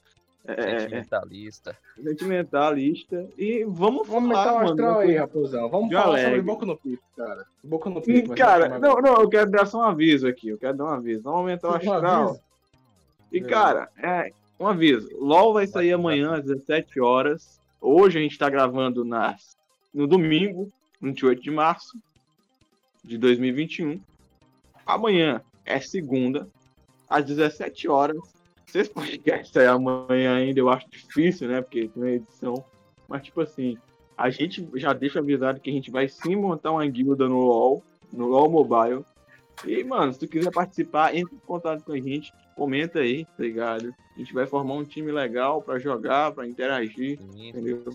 é, 0.47 0.79
Sentimentalista. 0.79 1.77
sentimentalista. 2.01 3.27
E 3.37 3.63
vamos 3.65 4.07
Vamos 4.07 4.31
falar, 4.31 4.49
aumentar 4.49 4.51
o 4.51 4.55
mano, 4.55 4.69
astral 4.71 4.99
aí, 4.99 5.15
raposão. 5.15 5.69
Vamos 5.69 5.91
falar 5.93 6.19
sobre. 6.23 6.41
Boku 6.41 6.65
no 6.65 6.77
Pico, 6.77 7.03
cara. 7.15 7.45
Boku 7.63 7.89
no 7.89 8.01
Pico. 8.01 8.35
Cara, 8.35 8.79
não, 8.79 8.95
não, 9.01 9.15
eu 9.21 9.29
quero 9.29 9.51
dar 9.51 9.65
só 9.65 9.79
um 9.79 9.83
aviso 9.83 10.27
aqui. 10.27 10.49
Eu 10.49 10.57
quero 10.57 10.77
dar 10.77 10.85
um 10.85 10.89
aviso. 10.89 11.23
Vamos 11.23 11.39
aumentar 11.39 11.67
o 11.67 11.71
Um 11.71 11.75
astral. 11.75 12.23
aviso? 12.23 12.41
E, 13.31 13.37
É. 13.39 13.41
cara, 13.41 13.89
é, 14.01 14.31
um 14.59 14.67
aviso. 14.67 15.09
LOL 15.19 15.53
vai 15.53 15.67
sair 15.67 15.91
amanhã 15.93 16.35
às 16.35 16.43
17 16.45 16.99
horas. 16.99 17.59
Hoje 17.81 18.17
a 18.17 18.21
gente 18.21 18.37
tá 18.37 18.49
gravando 18.49 19.03
nas, 19.03 19.57
no 19.93 20.07
domingo, 20.07 20.71
28 21.01 21.41
de 21.41 21.51
março 21.51 21.97
de 23.03 23.17
2021. 23.17 23.99
Amanhã 24.85 25.41
é 25.65 25.79
segunda, 25.81 26.47
às 27.09 27.25
17 27.25 27.87
horas. 27.89 28.17
Se 28.67 28.79
esse 28.79 28.89
podcast 28.89 29.51
sair 29.51 29.67
amanhã 29.67 30.35
ainda, 30.35 30.59
eu 30.59 30.69
acho 30.69 30.89
difícil, 30.89 31.47
né? 31.47 31.61
Porque 31.61 31.87
tem 31.87 32.03
uma 32.03 32.11
edição. 32.11 32.65
Mas, 33.07 33.23
tipo 33.23 33.39
assim, 33.41 33.77
a 34.17 34.29
gente 34.29 34.67
já 34.75 34.91
deixa 34.91 35.19
avisado 35.19 35.61
que 35.61 35.69
a 35.69 35.73
gente 35.73 35.89
vai 35.89 36.07
sim 36.09 36.35
montar 36.35 36.71
uma 36.71 36.85
guilda 36.85 37.29
no 37.29 37.39
LOL, 37.39 37.83
no 38.11 38.27
LOL 38.27 38.49
Mobile. 38.49 39.05
E, 39.65 39.83
mano, 39.83 40.11
se 40.11 40.19
tu 40.19 40.27
quiser 40.27 40.51
participar, 40.51 41.15
entre 41.15 41.33
em 41.33 41.39
contato 41.39 41.83
com 41.83 41.93
a 41.93 41.99
gente, 41.99 42.33
comenta 42.55 42.99
aí, 42.99 43.23
tá 43.25 43.43
ligado? 43.43 43.95
A 44.15 44.19
gente 44.19 44.33
vai 44.33 44.45
formar 44.45 44.73
um 44.73 44.83
time 44.83 45.11
legal 45.11 45.61
pra 45.61 45.79
jogar, 45.79 46.33
pra 46.33 46.45
interagir, 46.45 47.19
entendeu? 47.35 47.85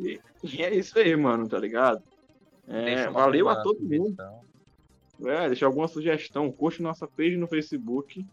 E, 0.00 0.18
e 0.42 0.62
é 0.62 0.74
isso 0.74 0.98
aí, 0.98 1.14
mano, 1.14 1.46
tá 1.46 1.58
ligado? 1.58 2.02
É, 2.66 3.08
valeu 3.08 3.48
a 3.48 3.56
todo 3.62 3.80
mundo. 3.82 4.16
É, 5.24 5.46
deixa 5.48 5.66
alguma 5.66 5.88
sugestão, 5.88 6.50
curte 6.50 6.82
nossa 6.82 7.06
page 7.06 7.36
no 7.36 7.46
Facebook. 7.46 8.24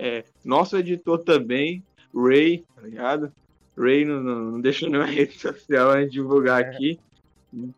É, 0.00 0.24
nosso 0.44 0.76
editor 0.76 1.18
também, 1.24 1.82
Ray, 2.14 2.64
tá 2.74 2.82
ligado? 2.82 3.32
Ray 3.76 4.04
não, 4.04 4.20
não, 4.20 4.60
deixa 4.60 4.88
nenhuma 4.88 5.06
rede 5.10 5.36
social 5.38 5.90
a 5.90 6.00
gente 6.00 6.12
divulgar 6.12 6.62
aqui. 6.62 7.00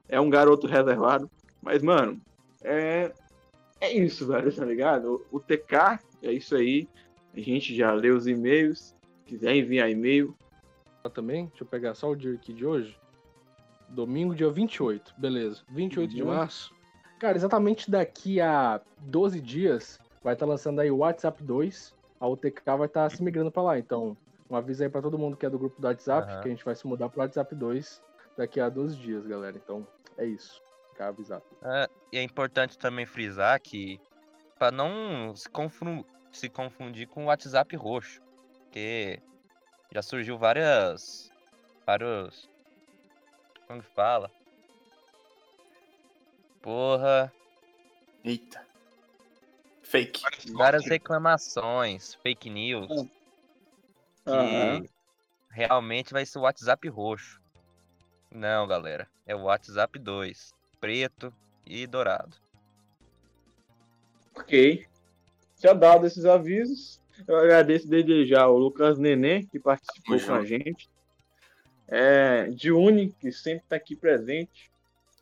É 0.07 0.21
um 0.21 0.29
garoto 0.29 0.66
reservado. 0.66 1.31
Mas, 1.62 1.83
mano, 1.83 2.21
é, 2.62 3.11
é 3.81 3.93
isso, 3.93 4.27
velho, 4.27 4.55
tá 4.55 4.64
ligado? 4.64 5.25
O, 5.31 5.39
o 5.39 5.41
TK 5.41 5.99
é 6.23 6.31
isso 6.33 6.55
aí. 6.55 6.87
A 7.35 7.41
gente 7.41 7.75
já 7.75 7.93
leu 7.93 8.16
os 8.16 8.27
e-mails. 8.27 8.95
Quiser 9.25 9.55
enviar 9.57 9.91
e-mail, 9.91 10.37
também. 11.09 11.47
Deixa 11.47 11.62
eu 11.64 11.68
pegar 11.68 11.95
só 11.95 12.11
o 12.11 12.16
dia 12.16 12.35
aqui 12.35 12.53
de 12.53 12.66
hoje. 12.66 12.99
Domingo, 13.89 14.35
dia 14.35 14.51
28. 14.51 15.14
Beleza. 15.16 15.62
28 15.71 16.14
de 16.14 16.23
Uhum. 16.23 16.29
março. 16.29 16.75
Cara, 17.18 17.37
exatamente 17.37 17.91
daqui 17.91 18.41
a 18.41 18.81
12 18.99 19.41
dias 19.41 19.99
vai 20.23 20.35
estar 20.35 20.47
lançando 20.47 20.81
aí 20.81 20.91
o 20.91 20.99
WhatsApp 20.99 21.43
2. 21.43 21.95
A 22.21 22.29
UTK 22.29 22.77
vai 22.77 22.87
estar 22.87 23.11
se 23.11 23.23
migrando 23.23 23.51
pra 23.51 23.62
lá. 23.62 23.79
Então, 23.79 24.16
um 24.49 24.55
aviso 24.55 24.83
aí 24.83 24.89
pra 24.91 25.01
todo 25.01 25.18
mundo 25.18 25.37
que 25.37 25.47
é 25.47 25.51
do 25.51 25.59
grupo 25.59 25.81
do 25.81 25.87
WhatsApp, 25.87 26.31
Aham. 26.31 26.43
que 26.43 26.49
a 26.49 26.51
gente 26.51 26.64
vai 26.64 26.77
se 26.77 26.87
mudar 26.87 27.09
pro 27.09 27.21
WhatsApp 27.21 27.55
2 27.55 28.03
daqui 28.37 28.61
a 28.61 28.68
12 28.68 28.97
dias, 28.99 29.27
galera. 29.27 29.57
Então, 29.57 29.87
é 30.18 30.27
isso. 30.27 30.61
Ficar 30.91 31.09
avisado. 31.09 31.43
É, 31.64 31.89
e 32.12 32.18
é 32.18 32.23
importante 32.23 32.79
também 32.79 33.07
frisar 33.07 33.59
que 33.61 33.99
para 34.59 34.71
não 34.71 35.35
se, 35.35 35.49
confru- 35.49 36.05
se 36.31 36.51
confundir 36.51 37.09
com 37.09 37.25
o 37.25 37.27
WhatsApp 37.29 37.75
roxo, 37.77 38.21
porque 38.64 39.18
já 39.91 40.03
surgiu 40.03 40.37
várias 40.37 41.31
vários 41.87 42.49
como 43.66 43.81
que 43.83 43.89
fala? 43.89 44.31
Porra, 46.62 47.33
Eita. 48.25 48.70
Fake. 49.91 50.22
várias 50.53 50.86
reclamações, 50.86 52.14
fake 52.22 52.49
news, 52.49 52.86
que 54.24 54.30
Aham. 54.30 54.84
realmente 55.51 56.12
vai 56.12 56.24
ser 56.24 56.38
o 56.38 56.43
WhatsApp 56.43 56.88
roxo. 56.88 57.41
Não, 58.30 58.68
galera, 58.68 59.09
é 59.26 59.34
o 59.34 59.43
WhatsApp 59.43 59.99
2, 59.99 60.55
preto 60.80 61.34
e 61.66 61.88
dourado. 61.88 62.36
Ok. 64.36 64.86
Já 65.61 65.72
dado 65.72 66.07
esses 66.07 66.24
avisos, 66.24 67.01
eu 67.26 67.36
agradeço 67.36 67.88
desde 67.88 68.26
já 68.26 68.47
o 68.47 68.57
Lucas 68.57 68.97
Nenê, 68.97 69.43
que 69.43 69.59
participou 69.59 70.20
com 70.20 70.34
a 70.34 70.45
gente. 70.45 70.88
É, 71.88 72.49
Diune, 72.51 73.11
que 73.18 73.32
sempre 73.32 73.64
está 73.64 73.74
aqui 73.74 73.97
presente. 73.97 74.70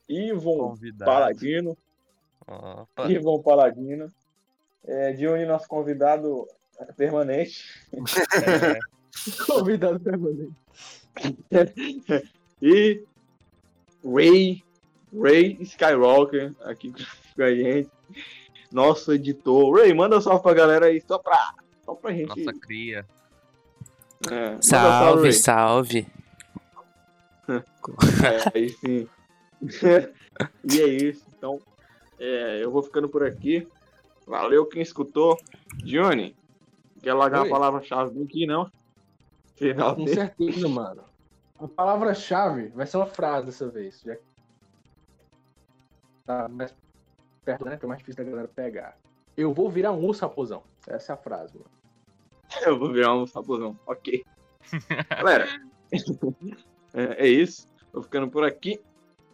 Ivon 0.06 0.58
Convidado. 0.58 1.10
Paladino. 1.10 1.78
Opa. 2.46 3.10
Ivon 3.10 3.42
Paladino. 3.42 4.12
É, 4.88 5.12
Diune, 5.12 5.44
nosso 5.44 5.68
convidado 5.68 6.48
permanente. 6.96 7.62
É, 7.92 8.78
Convidado 9.46 10.00
permanente. 10.00 10.54
E 12.62 13.02
Ray, 14.02 14.64
Ray 15.14 15.58
Skywalker 15.60 16.54
aqui 16.62 16.92
com 17.36 17.42
a 17.42 17.54
gente. 17.54 17.90
Nosso 18.72 19.12
editor. 19.12 19.76
Ray, 19.76 19.92
manda 19.92 20.20
salve 20.22 20.42
pra 20.42 20.54
galera 20.54 20.86
aí, 20.86 21.02
só 21.06 21.18
pra, 21.18 21.54
só 21.84 21.94
pra 21.94 22.12
gente. 22.12 22.28
nossa 22.28 22.58
cria. 22.58 23.04
é, 24.30 24.56
Salve, 24.62 25.22
Ray. 25.24 25.32
salve. 25.32 26.06
É, 27.48 28.58
aí 28.58 28.68
sim. 28.68 29.08
e 30.70 30.80
é 30.82 30.86
isso. 30.86 31.24
Então, 31.36 31.58
é, 32.18 32.62
eu 32.62 32.70
vou 32.70 32.82
ficando 32.82 33.08
por 33.08 33.24
aqui. 33.24 33.66
Valeu 34.28 34.66
quem 34.66 34.82
escutou. 34.82 35.36
Johnny, 35.82 36.36
quer 37.02 37.14
largar 37.14 37.42
Oi. 37.42 37.48
a 37.48 37.50
palavra-chave 37.50 38.22
aqui, 38.22 38.46
não? 38.46 38.64
Com 38.64 38.70
Finalmente. 39.56 40.14
certeza, 40.14 40.68
mano. 40.68 41.02
A 41.58 41.66
palavra-chave 41.66 42.68
vai 42.68 42.86
ser 42.86 42.98
uma 42.98 43.06
frase 43.06 43.46
dessa 43.46 43.68
vez. 43.68 44.00
Já... 44.02 44.16
Tá 46.26 46.48
mais 46.48 46.74
perto, 47.44 47.64
né? 47.64 47.76
Que 47.76 47.84
é 47.84 47.88
mais 47.88 47.98
difícil 48.00 48.22
da 48.22 48.30
galera 48.30 48.48
pegar. 48.48 48.96
Eu 49.36 49.52
vou 49.52 49.70
virar 49.70 49.92
um 49.92 50.04
urso, 50.04 50.22
raposão. 50.22 50.62
Essa 50.86 51.12
é 51.12 51.14
a 51.14 51.16
frase, 51.16 51.56
mano. 51.56 51.70
Eu 52.66 52.78
vou 52.78 52.92
virar 52.92 53.14
um 53.14 53.26
sabuzão. 53.26 53.78
Ok. 53.86 54.24
Galera, 55.08 55.46
é, 56.94 57.26
é 57.26 57.28
isso. 57.28 57.66
Vou 57.92 58.02
ficando 58.02 58.30
por 58.30 58.44
aqui. 58.44 58.80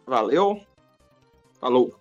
Valeu. 0.05 0.61
Falou. 1.59 1.99